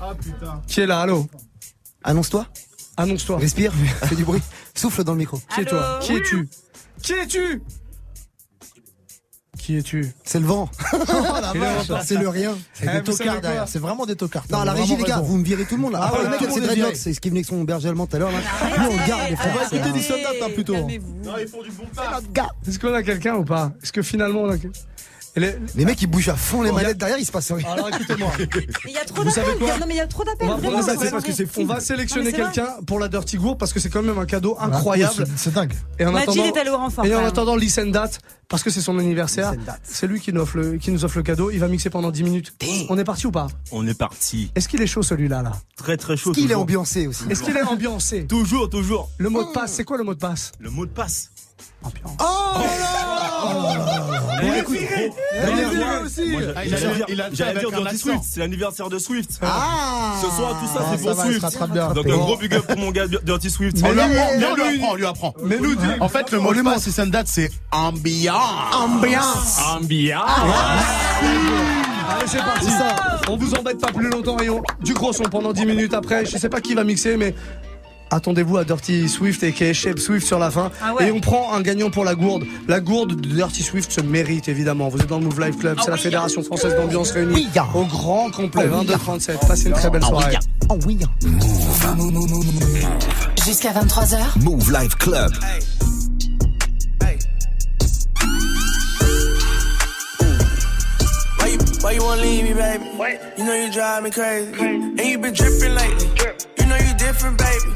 [0.00, 0.62] Ah putain.
[0.66, 1.26] Qui est là Allô
[2.04, 2.46] Annonce-toi,
[2.96, 3.38] Annonce-toi.
[3.38, 3.72] respire,
[4.04, 4.42] fais du bruit,
[4.74, 5.38] souffle dans le micro.
[5.54, 6.48] Qui es toi Qui es-tu
[7.02, 7.62] Qui es-tu
[9.62, 10.68] Qui es-tu C'est le vent.
[11.14, 11.94] Oh.
[12.04, 12.56] C'est le rien.
[12.74, 14.44] C'est Eh, des savez tocards derrière, c'est vraiment des tocards.
[14.50, 16.00] Non, la régie, les gars, vous me virez tout le monde là.
[16.02, 17.20] Ah Ah ouais, ouais, le mec tout avec le ses monde est dreadlocks, c'est ce
[17.20, 19.58] qui venait avec son berger allemand tout à l'heure Nous, on le garde, les On
[19.58, 20.74] va écouter du stand-up hein, plutôt.
[20.74, 20.88] Non,
[21.40, 22.22] ils font du bon taf.
[22.66, 23.72] Est-ce qu'on a quelqu'un ou pas?
[23.82, 24.80] Est-ce que finalement on a quelqu'un
[25.40, 27.66] les- Les mecs ils bougent à fond les manettes derrière, il se passe rien.
[27.70, 28.30] Alors écoutez-moi.
[28.38, 28.46] Mais
[28.86, 29.44] il y a trop d'appels.
[29.60, 30.70] Non, mais il y a trop On d'appels.
[30.72, 33.88] va, ça, parce que on va sélectionner quelqu'un pour la Dirty Gourde parce que c'est
[33.90, 35.14] quand même un cadeau incroyable.
[35.16, 35.72] C'est- C'est dingue.
[35.98, 37.04] Et en Mathilde attendant, est allée au renfort.
[37.06, 39.54] et en attendant, listen date parce que c'est son anniversaire.
[39.82, 41.50] C'est lui qui nous, offre le, qui nous offre le cadeau.
[41.50, 42.54] Il va mixer pendant 10 minutes.
[42.90, 44.50] On est parti ou pas On est parti.
[44.54, 46.32] Est-ce qu'il est chaud celui-là là Très très chaud.
[46.32, 46.62] Qu'il est toujours.
[46.62, 47.24] ambiancé aussi.
[47.30, 49.08] Est-ce qu'il est ambiancé Toujours, toujours.
[49.18, 51.30] Le mot de passe, c'est quoi le mot de passe Le mot de passe.
[51.62, 52.60] Moi, Ah.
[57.96, 59.38] Swift, c'est l'anniversaire de Swift.
[59.42, 61.94] Ah Ce soir, tout ça, Ah, c'est pour Swift.
[61.94, 63.78] Donc un gros big up pour mon gars Dirty Swift.
[63.84, 65.34] On lui apprend, on lui lui- apprend, on lui apprend.
[65.44, 68.36] Mais nous En fait, le mot de c'est date, c'est ambiance.
[68.74, 70.22] Ambiance Ambiance.
[72.08, 72.66] Allez, c'est parti.
[73.28, 76.24] On vous embête pas plus longtemps et on du gros son pendant 10 minutes après.
[76.26, 77.34] Je sais pas qui va mixer, mais
[78.12, 80.70] attendez-vous à Dirty Swift et qui Shape Swift sur la fin.
[80.82, 81.08] Ah ouais.
[81.08, 82.44] Et on prend un gagnant pour la gourde.
[82.68, 84.88] La gourde de Dirty Swift se mérite évidemment.
[84.88, 88.30] Vous êtes dans le Move Life Club, c'est la Fédération Française d'Ambiance réunie au grand
[88.30, 89.46] complet, Oh, oui, 22-37.
[89.46, 90.36] Passez une très belle soirée.
[90.68, 90.98] Oh oui.
[93.44, 94.42] Jusqu'à 23h.
[94.42, 95.32] Move Life Club.
[101.82, 102.84] Why you, wanna leave me, baby?
[103.36, 104.52] You know you drive me crazy.
[104.62, 106.51] And you been dripping lately.
[106.82, 107.68] You different, baby.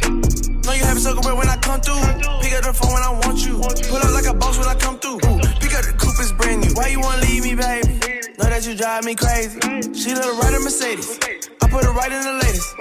[0.66, 2.02] Know you happy so good when I come through.
[2.42, 3.58] Pick up the phone when I want you.
[3.88, 5.18] Pull up like a boss when I come through.
[5.62, 6.72] Pick up the coupe, it's brand new.
[6.74, 8.00] Why you wanna leave me, baby?
[8.38, 9.60] Know that you drive me crazy.
[9.94, 11.18] She little right in Mercedes.
[11.62, 12.74] I put her right in the latest.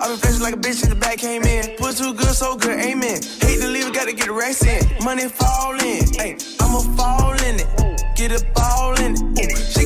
[0.00, 1.76] I been flashing like a bitch in the back came in.
[1.76, 3.20] Put too good, so good, amen.
[3.40, 4.80] Hate to leave gotta get the rest in.
[5.04, 6.04] Money fall in,
[6.60, 7.68] I'ma fall in it.
[8.16, 9.27] Get a ball in it.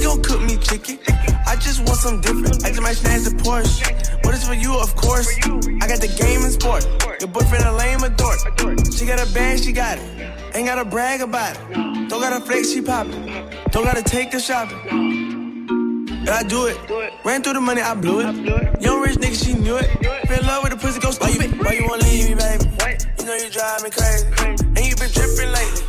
[0.03, 0.99] Gon' cook me chicken.
[1.47, 2.65] I just want some different.
[2.65, 4.23] I just might snatch the Porsche.
[4.23, 5.29] But it's for you, of course.
[5.81, 6.87] I got the game and sport.
[7.20, 8.39] Your boyfriend a lame a dork.
[8.93, 10.55] She got a bag, she got it.
[10.55, 12.09] Ain't gotta brag about it.
[12.09, 13.49] Don't gotta flex, she poppin'.
[13.70, 14.79] Don't gotta take the shopping.
[14.89, 16.77] And I do it.
[17.24, 18.83] Ran through the money, I blew it.
[18.83, 19.89] Young rich nigga, she knew it.
[20.27, 21.59] Fell in love with the pussy, go stupid.
[21.65, 22.65] Why you wanna leave me, baby?
[23.19, 24.27] You know you drive me crazy.
[24.77, 25.83] And you been dripping lately.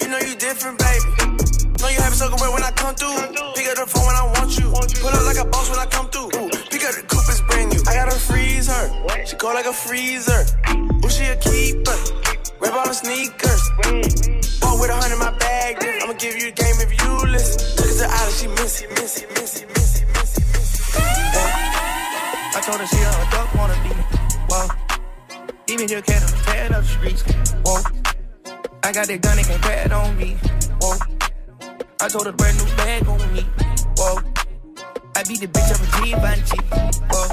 [0.00, 1.37] You know you different, baby.
[1.80, 3.14] Know you happy so good when I come through.
[3.54, 4.66] Pick up the phone when I want you.
[4.98, 6.30] Pull up like a boss when I come through.
[6.74, 7.78] Pick up the coupe, it's brand new.
[7.86, 8.90] I gotta freeze her.
[9.24, 10.42] She cold like a freezer.
[10.74, 11.94] Ooh, she a keeper.
[12.58, 13.62] Rip all the sneakers.
[14.58, 15.78] Bought with a hundred in my bag.
[16.02, 17.62] I'ma give you a game if you listen.
[17.78, 20.46] Took it to Island, she miss it, miss it, miss it, miss it, miss it,
[20.50, 21.06] miss it.
[22.58, 23.94] I told her she a duck wanna be.
[24.50, 24.66] Whoa.
[25.68, 27.22] Even your cat on the tear up the streets.
[27.62, 27.78] Whoa.
[28.82, 30.36] I got that gun, it can't on me.
[30.80, 31.17] Whoa.
[32.00, 33.42] I told her brand new bag on me.
[33.96, 34.22] Whoa.
[35.16, 36.58] I beat the bitch up a Givenchy.
[37.10, 37.28] Whoa.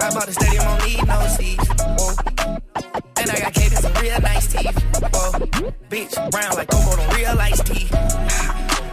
[0.00, 1.68] I bought the stadium, don't need no seats.
[2.00, 2.16] Whoa.
[3.18, 4.72] And I got cadence and real nice teeth.
[5.12, 5.32] Oh.
[5.90, 7.88] Bitch, brown like Coco, on real iced tea.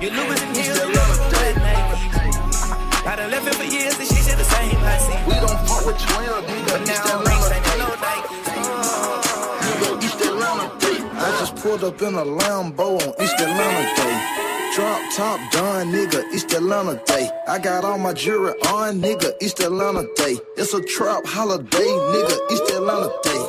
[0.02, 0.35] Your Louis
[11.66, 14.16] pulled up in a Lambo on East Atlanta Day.
[14.76, 17.28] Drop top done, nigga, East Atlanta Day.
[17.48, 20.38] I got all my jewelry on, nigga, East Atlanta Day.
[20.58, 23.42] It's a trap holiday, nigga, East Atlanta Day.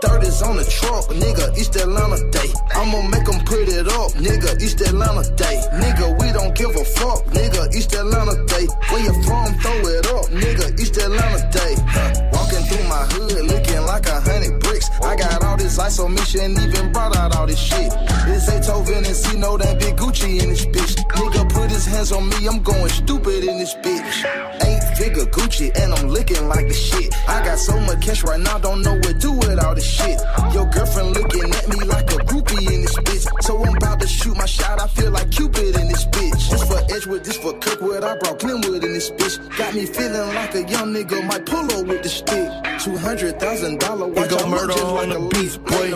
[0.00, 2.50] 30s on the truck, nigga, East Atlanta Day.
[2.74, 5.56] I'ma make 'em put it up, nigga, East Atlanta Day.
[5.82, 8.66] Nigga, we don't give a fuck, nigga, East Atlanta Day.
[8.88, 11.74] Where you from, throw it up, nigga, East Atlanta Day.
[11.86, 12.37] Huh.
[12.68, 14.90] Through my hood, looking like a hundred bricks.
[15.02, 17.90] I got all this ice on me, she ain't even brought out all this shit.
[18.28, 20.96] It's Beethoven and C, know that big Gucci in this bitch.
[21.16, 24.24] Nigga put his hands on me, I'm going stupid in this bitch.
[24.66, 27.14] Eight figure Gucci, and I'm looking like the shit.
[27.26, 29.88] I got so much cash right now, don't know what to do with all this
[29.88, 30.20] shit.
[30.52, 33.42] Your girlfriend looking at me like a groupie in this bitch.
[33.42, 36.50] So I'm about to shoot my shot, I feel like Cupid in this bitch.
[36.50, 39.38] This for Edgewood, this for Kirkwood, I brought Glenwood in this bitch.
[39.56, 42.50] Got me feeling like a young nigga might pull up with the stick.
[42.80, 45.56] Two hundred thousand dollar watch, go I look murder just on like the a beats,
[45.58, 45.88] boy.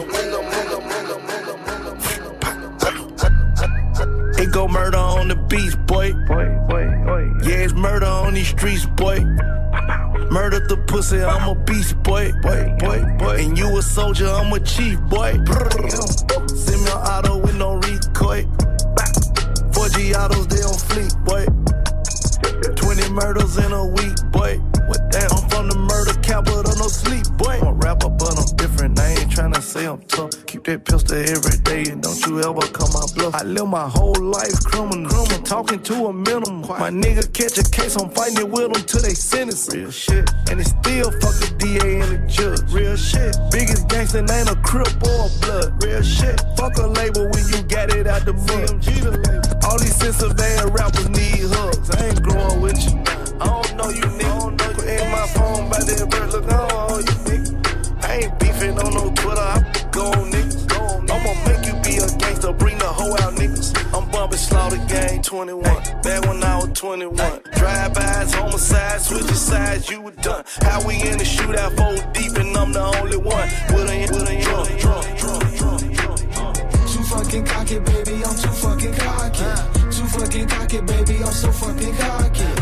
[4.43, 6.13] It go murder on the beats, boy.
[6.13, 7.33] Boy, boy, boy.
[7.43, 9.21] Yeah, it's murder on these streets, boy.
[10.31, 12.33] Murder the pussy, I'm a beast, boy.
[12.43, 13.37] Boy, boy, boy.
[13.45, 15.33] And you a soldier, I'm a chief, boy.
[15.33, 18.45] Send me an auto with no recoil.
[19.73, 21.47] 4G autos, they on fleet, boy.
[22.75, 24.59] 20 murders in a week, boy.
[24.89, 25.42] What damn?
[25.63, 27.59] I'm from the murder capital, no sleep, boy.
[27.63, 28.99] I'm a rapper, but I'm different.
[28.99, 30.45] I ain't tryna say I'm tough.
[30.47, 33.35] Keep that pistol every day, and don't you ever come my bluff.
[33.35, 36.63] I live my whole life criminal, criminal talking to a minimum.
[36.63, 39.71] My nigga catch a case, I'm fighting it with them till they sentence.
[39.73, 42.67] Real shit, and it still fuck the DA and the judge.
[42.73, 45.79] Real shit, biggest gangster ain't a crip or a blood.
[45.85, 48.83] Real shit, fuck a label when you got it out the mud.
[49.63, 51.91] All these Cincinnati rappers need hugs.
[51.95, 52.99] I ain't growing with you.
[53.39, 54.62] I don't know you nigga.
[55.13, 56.33] My phone by that bird.
[56.33, 58.05] Look on you nigga.
[58.05, 59.41] I ain't beefing on no Twitter.
[59.41, 59.61] I
[59.91, 60.65] go on niggas.
[61.13, 62.53] I'ma make you be a gangster.
[62.53, 63.77] Bring the hoe out niggas.
[63.95, 65.63] I'm bumping slaughter gang 21.
[66.03, 67.41] Back when I was 21.
[67.57, 70.45] Drive-bys, homicides, switching sides, you were done.
[70.63, 73.49] How we in the shootout, four deep, and I'm the only one.
[73.69, 76.55] With a, with a drunk, drunk, drunk, drunk, drunk.
[76.91, 79.51] Too fucking cocky, baby, I'm too fucking cocky.
[79.95, 82.62] Too fucking cocky, baby, I'm so fucking cocky.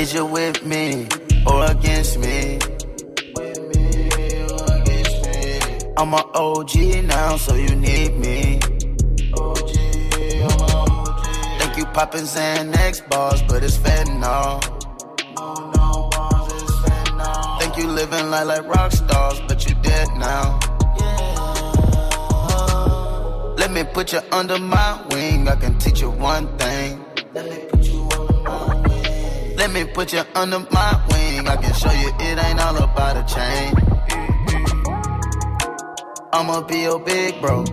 [0.00, 1.06] Is you with me
[1.46, 2.58] or against me?
[5.98, 8.60] I'm a OG now, so you need me.
[11.58, 14.62] Think you poppin' Xanax bars, but it's fentanyl.
[17.60, 20.58] Think you living life like rock stars, but you dead now.
[23.58, 27.04] Let me put you under my wing, I can teach you one thing.
[29.60, 31.46] Let me put you under my wing.
[31.46, 33.74] I can show you it ain't all about a chain.
[36.32, 37.64] I'ma be your big bro,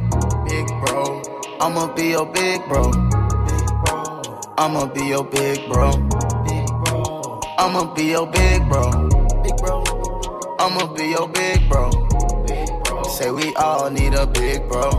[0.50, 1.22] big bro.
[1.62, 4.42] I'ma be your big bro, big bro.
[4.58, 5.92] I'ma be your big bro,
[6.44, 7.40] big bro.
[7.58, 8.92] I'ma be your big bro,
[9.42, 9.84] big bro.
[10.60, 11.90] I'ma be your big bro,
[12.48, 13.04] big bro.
[13.04, 14.90] Say we all need a big bro.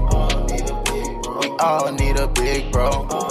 [1.38, 3.27] We all need a big bro.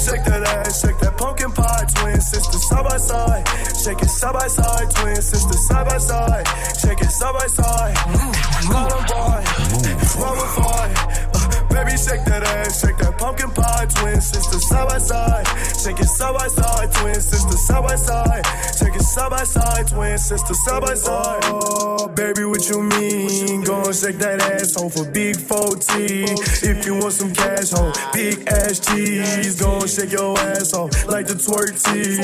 [0.00, 3.46] shake that ass, shake that pumpkin pie, twin sister side by side.
[3.76, 6.46] Shake it side by side, twin sister side by side.
[6.80, 7.96] Shake it side by side.
[8.08, 8.36] Move,
[8.68, 11.29] move, move, move,
[11.70, 13.86] baby, shake that ass, shake that pumpkin pie.
[13.86, 15.46] Twin sister, side by side,
[15.82, 16.92] shake it side by side.
[16.92, 18.44] Twin sister, side by side,
[18.78, 21.40] shake it side by side, twin sister side by side.
[21.44, 23.62] Oh, baby, what you mean?
[23.64, 26.24] Go and shake that ass, asshole for big 40.
[26.66, 29.60] If you want some cash, ho, big ass cheese.
[29.60, 32.20] Go and shake your ass off like the twerk tee.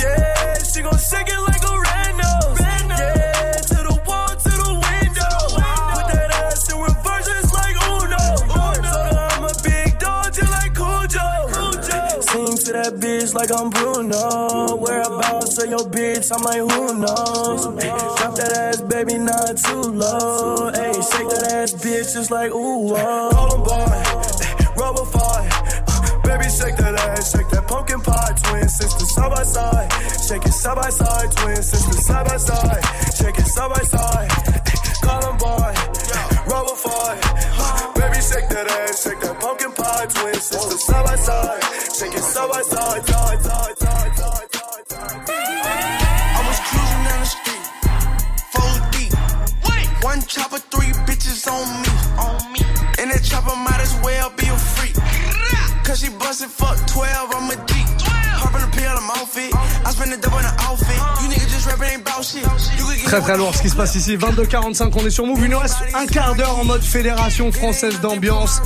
[0.00, 1.41] Yeah, she gon' shake it
[13.22, 14.76] bitch like I'm Bruno.
[14.76, 16.32] Whereabouts of your bitch?
[16.34, 17.64] I'm like, who knows?
[18.18, 20.70] Drop that ass, baby, not too low.
[20.72, 22.94] Hey, shake that ass, bitch, just like ooh.
[22.94, 23.30] Oh.
[23.32, 25.48] Call 'em boy, eh, rubber fire.
[25.86, 29.92] Uh, baby, shake that ass, shake that pumpkin pie, twin sister side by side.
[30.26, 32.82] Shake it side by side, twin sister side by side.
[33.14, 34.30] Shake it side by side.
[34.66, 37.18] Eh, call 'em boy, eh, rubber fire.
[37.58, 39.71] Uh, baby, shake that ass, shake that pumpkin
[40.06, 41.62] pie, twin sister side by side.
[41.96, 45.30] Shake it side by side, side, side, side, side, side, side.
[46.36, 47.64] I was cruising down the street,
[48.52, 49.12] four deep.
[50.02, 51.92] One chopper, three bitches on me.
[52.18, 52.60] On me.
[52.98, 54.94] And that chopper might as well be a freak.
[55.84, 57.74] Cause she busted fuck 12, I'm a G.
[58.38, 59.54] Pop in the pill, I'm off it.
[59.86, 60.98] I spend the double in the outfit.
[61.22, 62.42] You niggas just rapping ain't bout shit.
[62.42, 64.16] You could get Très très lourd ce qui se passe ici.
[64.16, 65.40] 22h45, on est sur Move.
[65.42, 68.60] Il nous reste un quart d'heure en mode fédération française d'ambiance.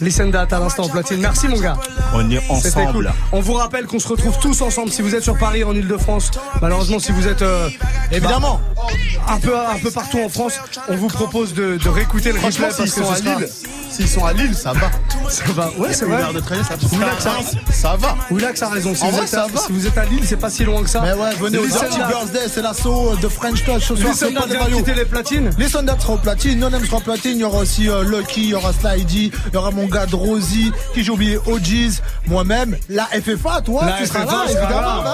[0.00, 1.20] Listen that à l'instant platine.
[1.20, 1.76] Merci mon gars.
[2.14, 3.08] On est C'était cool.
[3.08, 3.12] ensemble.
[3.32, 4.90] On vous rappelle qu'on se retrouve tous ensemble.
[4.90, 7.68] Si vous êtes sur Paris, en Ile-de-France, malheureusement, si vous êtes euh,
[8.12, 8.60] Évidemment.
[8.76, 8.82] bah,
[9.28, 10.54] un peu un peu partout en France,
[10.88, 13.40] on vous propose de, de réécouter le Franchement, replay s'ils parce que sont à sera-
[13.40, 13.48] Lille,
[13.90, 14.90] s'ils sont à Lille, ça va.
[15.30, 15.70] Ça va.
[15.78, 16.22] Ouais, c'est vrai.
[16.32, 18.16] de traîner, ça Oulax a, ça va.
[18.30, 18.94] Oulax a raison.
[18.94, 20.64] Si, En vous vrai, êtes ça à, si vous êtes à Lille, c'est pas si
[20.64, 21.00] loin que ça.
[21.00, 21.98] Mais ouais, venez au Listen Dirty.
[22.08, 24.10] Birthday, c'est l'assaut de French Touch ce soir.
[24.12, 24.34] Listen
[24.76, 25.50] quitter les platines.
[25.58, 28.48] Les Sundats seront au platine, Nonem sera platine, il y aura aussi euh, Lucky, il
[28.50, 33.04] y aura Slidey, il y aura mon gars Drosy, qui j'ai oublié OGs, moi-même, la
[33.06, 34.80] FFA, toi, La tu seras FFA là, sera évidemment.
[34.80, 35.02] là.
[35.04, 35.12] bah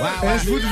[0.00, 0.34] Bah ouais.
[0.34, 0.66] Et je vous, dev-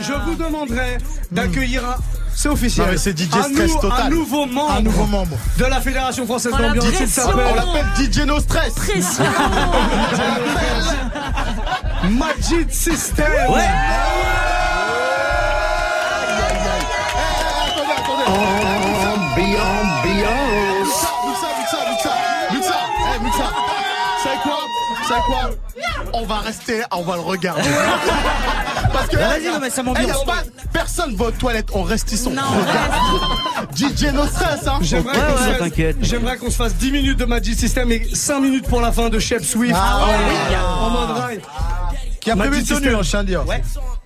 [0.00, 0.98] je, je vous demanderai
[1.30, 1.96] d'accueillir un.
[2.34, 2.98] C'est officiel.
[2.98, 4.06] C'est DJ un, Stress total.
[4.06, 4.74] un nouveau membre.
[4.78, 5.36] Un nouveau membre.
[5.58, 6.84] De la Fédération Française d'Ambiance.
[6.86, 7.22] Il pression.
[7.24, 8.72] s'appelle On l'appelle DJ No Stress.
[8.74, 9.24] Pression.
[12.10, 13.26] Majid System.
[13.26, 13.48] Ouais.
[13.48, 14.61] Ambiance.
[25.12, 25.50] C'est quoi
[26.12, 27.62] On va rester, on va le regarder.
[28.92, 30.06] Parce que vas-y, non, mais ça m'ambiance.
[30.06, 32.42] Y a pas, personne va aux toilettes, on reste ici, on Non.
[33.74, 34.78] DJ No Stress, hein.
[34.82, 38.68] J'aimerais Ouais, qu'on ouais, qu'on se fasse 10 minutes de Magic System et 5 minutes
[38.68, 39.74] pour la fin de Shep Swift.
[39.76, 40.56] Ah ouais.
[40.56, 41.40] en mode rail.
[42.20, 43.44] Qui a prévu de tenue, hein, je tiens à dire.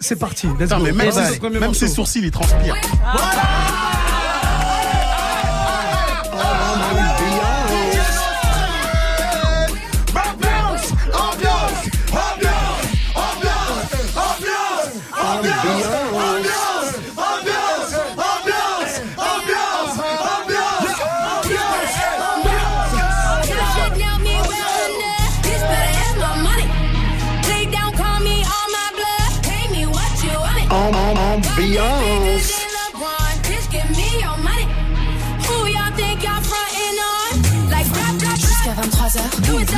[0.01, 0.49] C'est parti.
[0.59, 0.77] Let's go.
[0.81, 2.77] mais même, même ses sourcils, ils transpirent.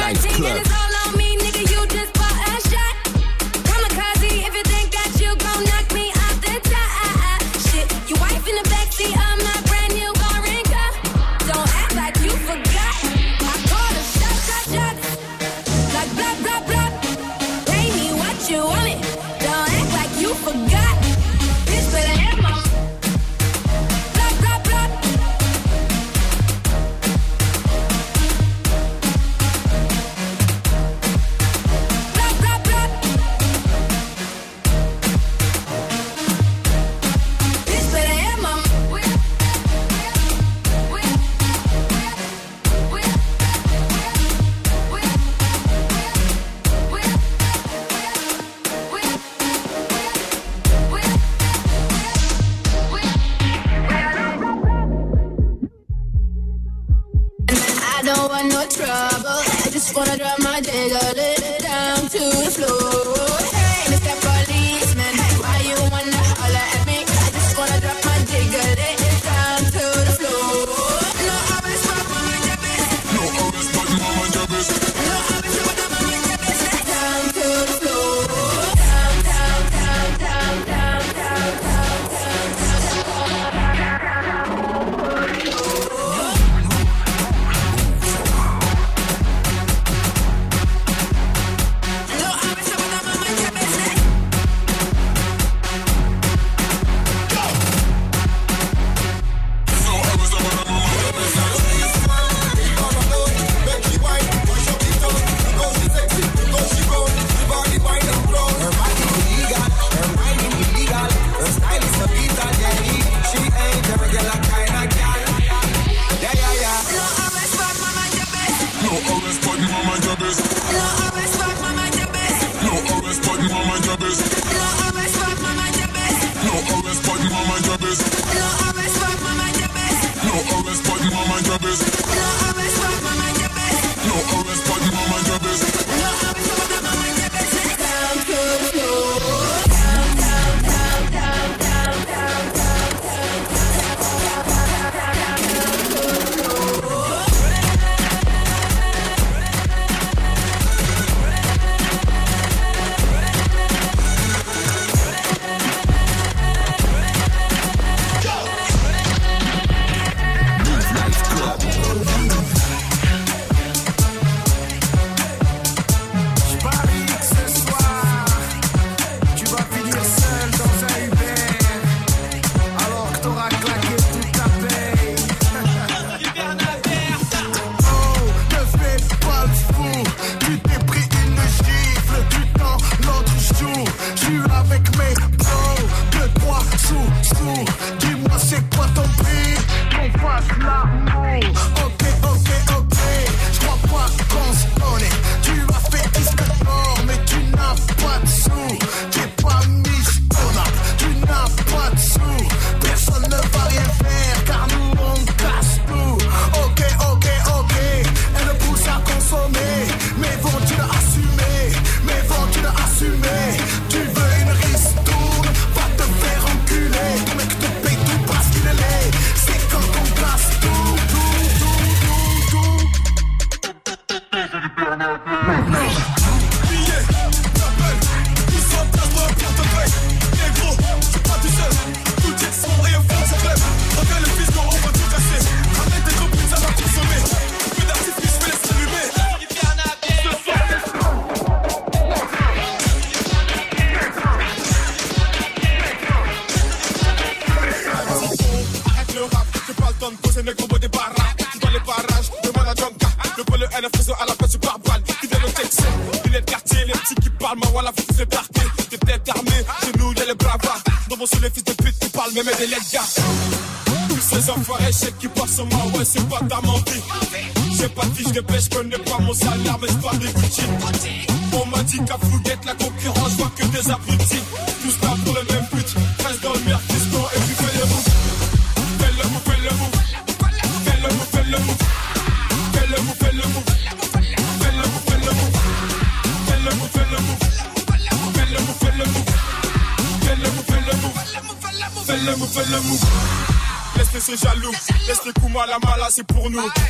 [0.09, 0.78] Nightclub.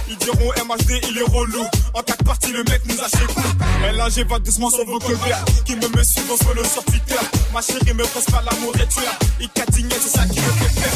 [0.09, 1.65] Ils diront MHD, il est relou.
[1.95, 3.97] En quatre parties, le mec nous a chez vous.
[3.97, 5.45] là, j'ai va doucement sur vos colères.
[5.65, 7.17] Qui me me suivent, on se le sur Twitter.
[7.53, 9.01] Ma chérie me presse pas l'amour et tu
[9.41, 10.93] Il catigné, c'est ça qui me fait peur.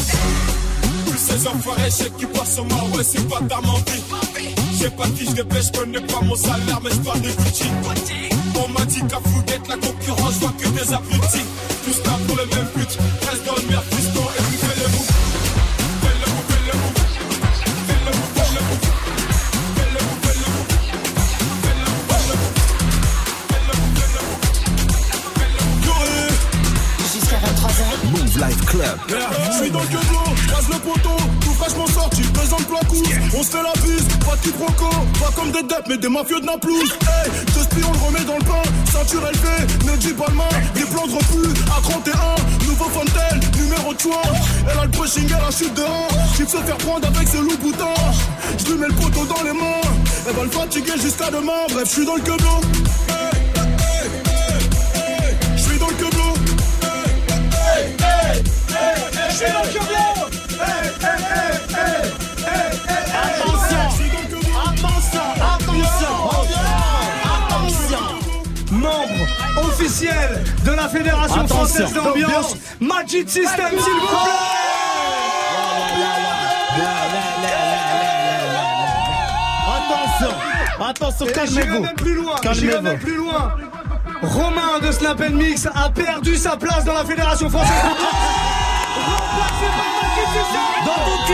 [1.05, 3.59] Tous ces enfoirés, je sais qui passent sur moi, ouais, c'est pas ta.
[4.79, 8.32] J'ai pas qui je dépêche, je connais pas mon salaire, mais je parle de Gucci.
[51.03, 51.67] jusqu'à demain.
[51.69, 52.61] Bref, je suis dans le queblot.
[55.55, 56.33] Je suis dans le queblot.
[59.29, 59.89] Je suis dans le queblot.
[68.71, 69.27] Membre
[69.67, 74.62] officiel de la Fédération française d'ambiance, Magic System, s'il vous plaît!
[80.79, 81.81] Attention, calmez-vous.
[81.81, 82.35] même plus loin.
[82.41, 82.81] Calmez-vous.
[82.81, 83.55] même plus loin.
[84.21, 88.13] Romain de Snap Mix a perdu sa place dans la Fédération Française de Boxe.
[90.85, 91.33] Dans ton cul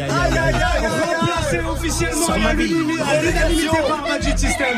[0.00, 4.76] Aïe aïe aïe Remplacé officiellement à l'unanimité par Magic System.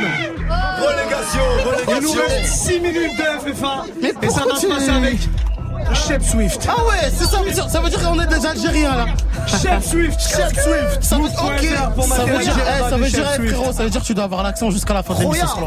[0.78, 1.96] Relégation, relégation.
[1.96, 5.18] Il nous reste 6 minutes de FFA et ça va se passer avec
[6.06, 6.68] Shep Swift.
[6.68, 9.06] Ah ouais, c'est ça, ça, ça veut dire qu'on est des Algériens là.
[9.46, 11.02] Shep Swift, Shep Swift.
[11.02, 11.74] Ça veut, okay.
[11.74, 14.70] ça veut dire, eh, ça veut dire, ça veut dire que tu dois avoir l'accent
[14.70, 15.66] jusqu'à la fin de l'émission sur le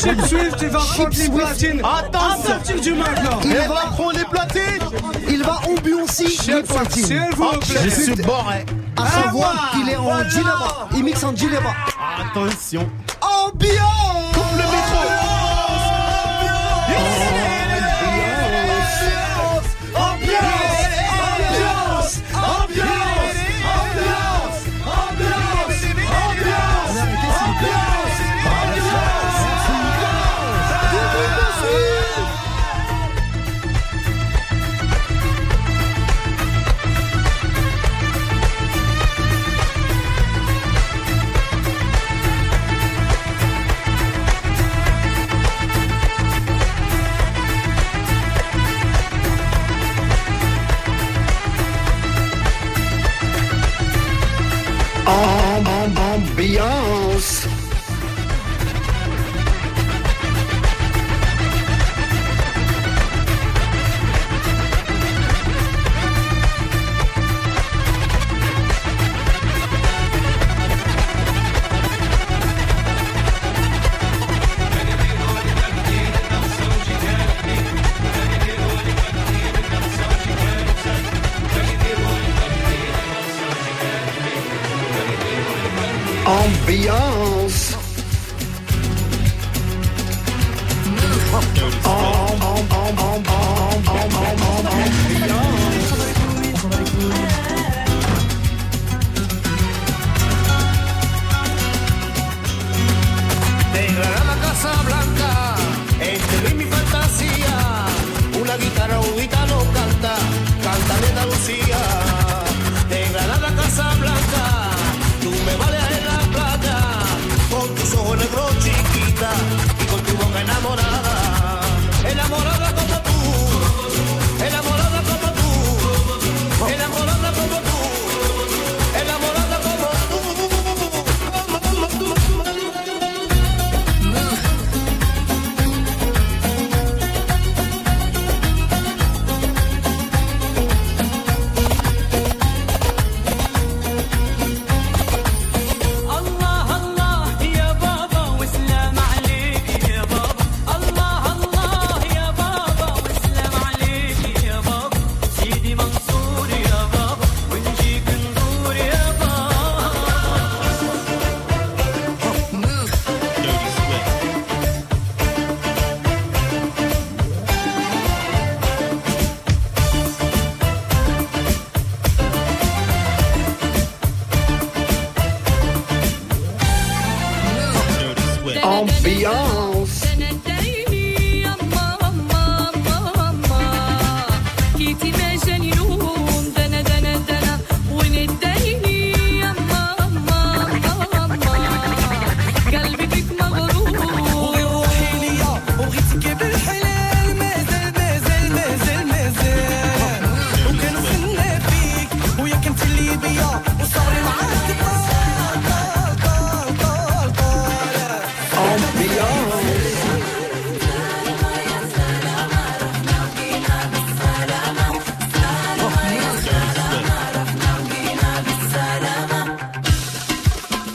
[0.00, 1.80] Shep Swift, il va prendre les platines.
[1.80, 3.40] Attends, à partir du maintenant.
[3.44, 4.98] Il va prendre les platines.
[5.28, 7.04] Il va ambiancer les platines.
[7.04, 7.80] S'il vous ah, plaît.
[7.84, 8.32] Je suis bon.
[8.48, 8.64] Hein.
[8.96, 10.88] À ah, savoir qu'il est en dilemma.
[10.96, 11.70] Il mixe en dilemma.
[12.20, 12.88] Attention.
[13.20, 14.27] Ambiance.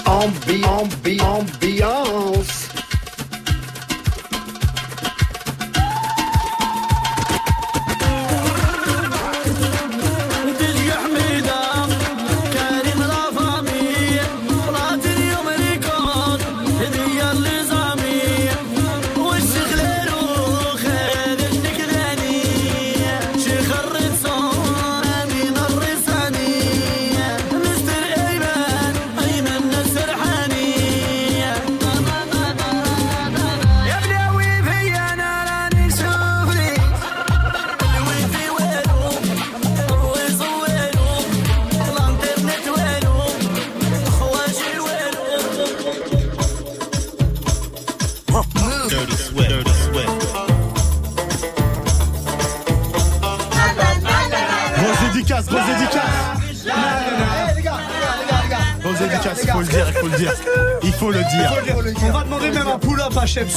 [0.05, 0.89] on, be on,
[1.81, 2.62] on,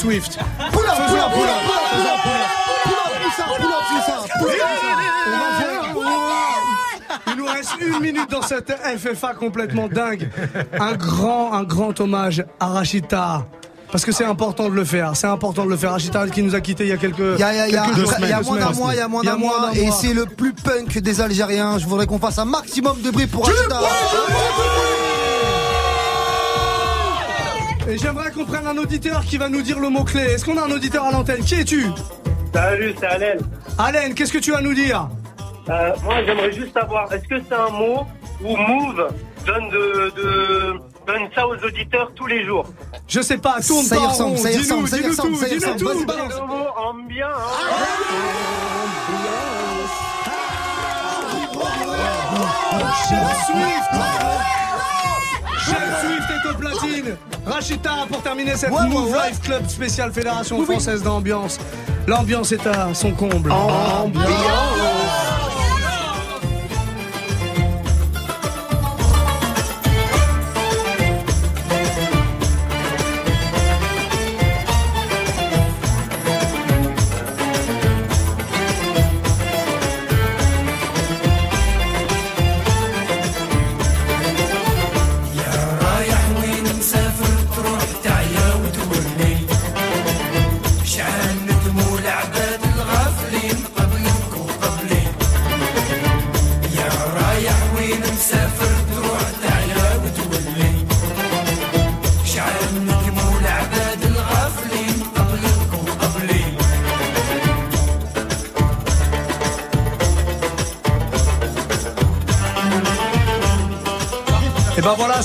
[0.07, 0.39] Swift.
[0.71, 0.95] Pull up,
[1.33, 1.47] pull.
[7.27, 10.29] Il nous reste une minute dans cette FFA complètement dingue.
[10.79, 13.47] Un grand, un grand hommage à Rachita.
[13.91, 15.11] Parce que c'est important de le faire.
[15.13, 15.91] C'est important de le faire.
[15.91, 17.19] Rachita qui nous a quitté il y a quelques.
[17.19, 17.77] Il y a, il y
[18.31, 19.71] a moins d'un mois, il y a moins d'un mois.
[19.73, 21.79] Et c'est le plus punk des Algériens.
[21.79, 23.81] Je voudrais qu'on fasse un maximum de bruit pour Rachita.
[27.89, 30.21] Et j'aimerais qu'on prenne un auditeur qui va nous dire le mot-clé.
[30.21, 31.85] Est-ce qu'on a un auditeur à l'antenne Qui es-tu
[32.53, 33.35] Salut, c'est Alain.
[33.77, 35.07] Alain, qu'est-ce que tu vas nous dire
[35.69, 38.05] Euh, moi, j'aimerais juste savoir, est-ce que c'est un mot
[38.43, 39.07] ou Move
[39.45, 40.73] donne, de, de-
[41.05, 42.65] donne ça aux auditeurs tous les jours
[43.07, 44.37] Je sais pas, tourne Ça y pas ressemble, rond.
[44.43, 45.83] ça y Dis-nous, ressemble, ça y dis-nous ressemble, tout, ça y ressemble.
[45.85, 46.33] Vas-y, balance.
[53.45, 53.91] Swift
[55.67, 57.17] Chef Swift et Coplatine.
[57.45, 59.13] Rachita pour terminer cette ouais, Move.
[59.13, 61.59] Life Club spécial Fédération Française d'Ambiance.
[62.07, 63.51] L'ambiance est à son comble.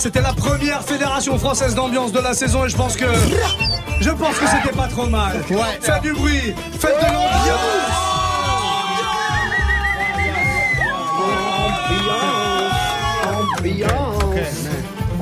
[0.02, 3.04] C'était la première Fédération Française d'Ambiance de la saison et je pense que.
[4.00, 5.40] Je pense que c'était pas trop mal.
[5.80, 8.02] Faites du bruit, faites de l'ambiance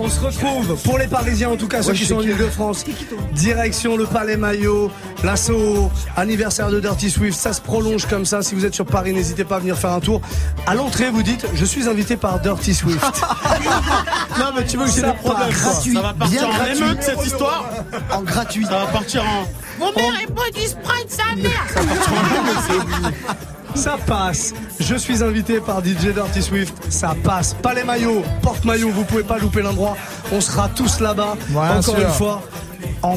[0.02, 2.22] On se retrouve pour les Parisiens, en tout cas ceux qui sont en.
[2.22, 2.86] Ile-de-France.
[3.34, 4.90] Direction le Palais Maillot,
[5.22, 7.38] l'assaut, anniversaire de Dirty Swift.
[7.38, 8.40] Ça se prolonge comme ça.
[8.40, 10.22] Si vous êtes sur Paris, n'hésitez pas à venir faire un tour.
[10.70, 13.00] À l'entrée, vous dites Je suis invité par Dirty Swift.
[14.38, 16.54] Non, mais tu veux que j'ai Ça des problèmes, gratuit, Ça va partir bien en
[16.54, 16.78] gratuit.
[16.78, 17.64] émeute, cette histoire.
[18.12, 18.64] En gratuit.
[18.64, 19.80] Ça va partir en.
[19.80, 21.66] Mon mère est pas du Sprite, sa mère
[23.74, 24.54] Ça passe.
[24.78, 26.74] Je suis invité par DJ Dirty Swift.
[26.88, 27.54] Ça passe.
[27.54, 28.90] Pas les maillots, porte-maillot.
[28.90, 29.96] Vous pouvez pas louper l'endroit.
[30.32, 31.34] On sera tous là-bas.
[31.52, 31.98] Encore sûr.
[31.98, 32.42] une fois.
[33.02, 33.16] En